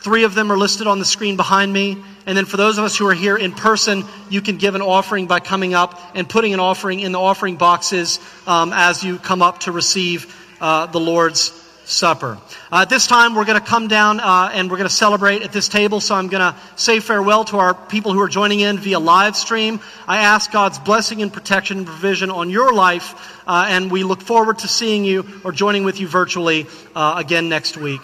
Three 0.00 0.24
of 0.24 0.34
them 0.34 0.52
are 0.52 0.58
listed 0.58 0.86
on 0.86 0.98
the 0.98 1.06
screen 1.06 1.34
behind 1.34 1.72
me. 1.72 1.96
And 2.26 2.36
then 2.36 2.44
for 2.44 2.58
those 2.58 2.76
of 2.76 2.84
us 2.84 2.96
who 2.96 3.06
are 3.08 3.14
here 3.14 3.38
in 3.38 3.52
person, 3.52 4.04
you 4.28 4.42
can 4.42 4.58
give 4.58 4.74
an 4.74 4.82
offering 4.82 5.26
by 5.26 5.40
coming 5.40 5.72
up 5.72 5.98
and 6.14 6.28
putting 6.28 6.52
an 6.52 6.60
offering 6.60 7.00
in 7.00 7.12
the 7.12 7.20
offering 7.20 7.56
boxes 7.56 8.20
um, 8.46 8.72
as 8.74 9.02
you 9.02 9.18
come 9.18 9.40
up 9.40 9.60
to 9.60 9.72
receive 9.72 10.36
uh, 10.60 10.86
the 10.86 11.00
Lord's 11.00 11.59
Supper. 11.90 12.38
Uh, 12.70 12.82
at 12.82 12.88
this 12.88 13.06
time, 13.06 13.34
we're 13.34 13.44
going 13.44 13.60
to 13.60 13.66
come 13.66 13.88
down 13.88 14.20
uh, 14.20 14.50
and 14.52 14.70
we're 14.70 14.76
going 14.76 14.88
to 14.88 14.94
celebrate 14.94 15.42
at 15.42 15.52
this 15.52 15.68
table. 15.68 16.00
So 16.00 16.14
I'm 16.14 16.28
going 16.28 16.40
to 16.40 16.58
say 16.76 17.00
farewell 17.00 17.44
to 17.46 17.58
our 17.58 17.74
people 17.74 18.12
who 18.12 18.20
are 18.20 18.28
joining 18.28 18.60
in 18.60 18.78
via 18.78 19.00
live 19.00 19.36
stream. 19.36 19.80
I 20.06 20.18
ask 20.18 20.52
God's 20.52 20.78
blessing 20.78 21.20
and 21.20 21.32
protection 21.32 21.78
and 21.78 21.86
provision 21.86 22.30
on 22.30 22.48
your 22.48 22.72
life, 22.72 23.42
uh, 23.46 23.66
and 23.68 23.90
we 23.90 24.04
look 24.04 24.22
forward 24.22 24.60
to 24.60 24.68
seeing 24.68 25.04
you 25.04 25.26
or 25.44 25.50
joining 25.50 25.82
with 25.82 25.98
you 25.98 26.06
virtually 26.06 26.66
uh, 26.94 27.14
again 27.16 27.48
next 27.48 27.76
week. 27.76 28.00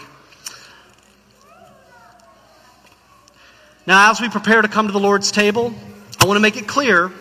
Now, 3.87 4.11
as 4.11 4.21
we 4.21 4.29
prepare 4.29 4.63
to 4.63 4.69
come 4.69 4.89
to 4.89 4.93
the 4.93 4.99
Lord's 4.99 5.31
table, 5.31 5.73
I 6.19 6.27
want 6.27 6.37
to 6.37 6.43
make 6.43 6.57
it 6.57 6.67
clear 6.67 7.13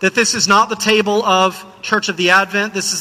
that 0.00 0.16
this 0.16 0.34
is 0.34 0.48
not 0.48 0.68
the 0.68 0.74
table 0.74 1.24
of 1.24 1.64
Church 1.80 2.08
of 2.08 2.16
the 2.16 2.30
Advent. 2.30 2.74
This 2.74 2.92
is 2.92 3.00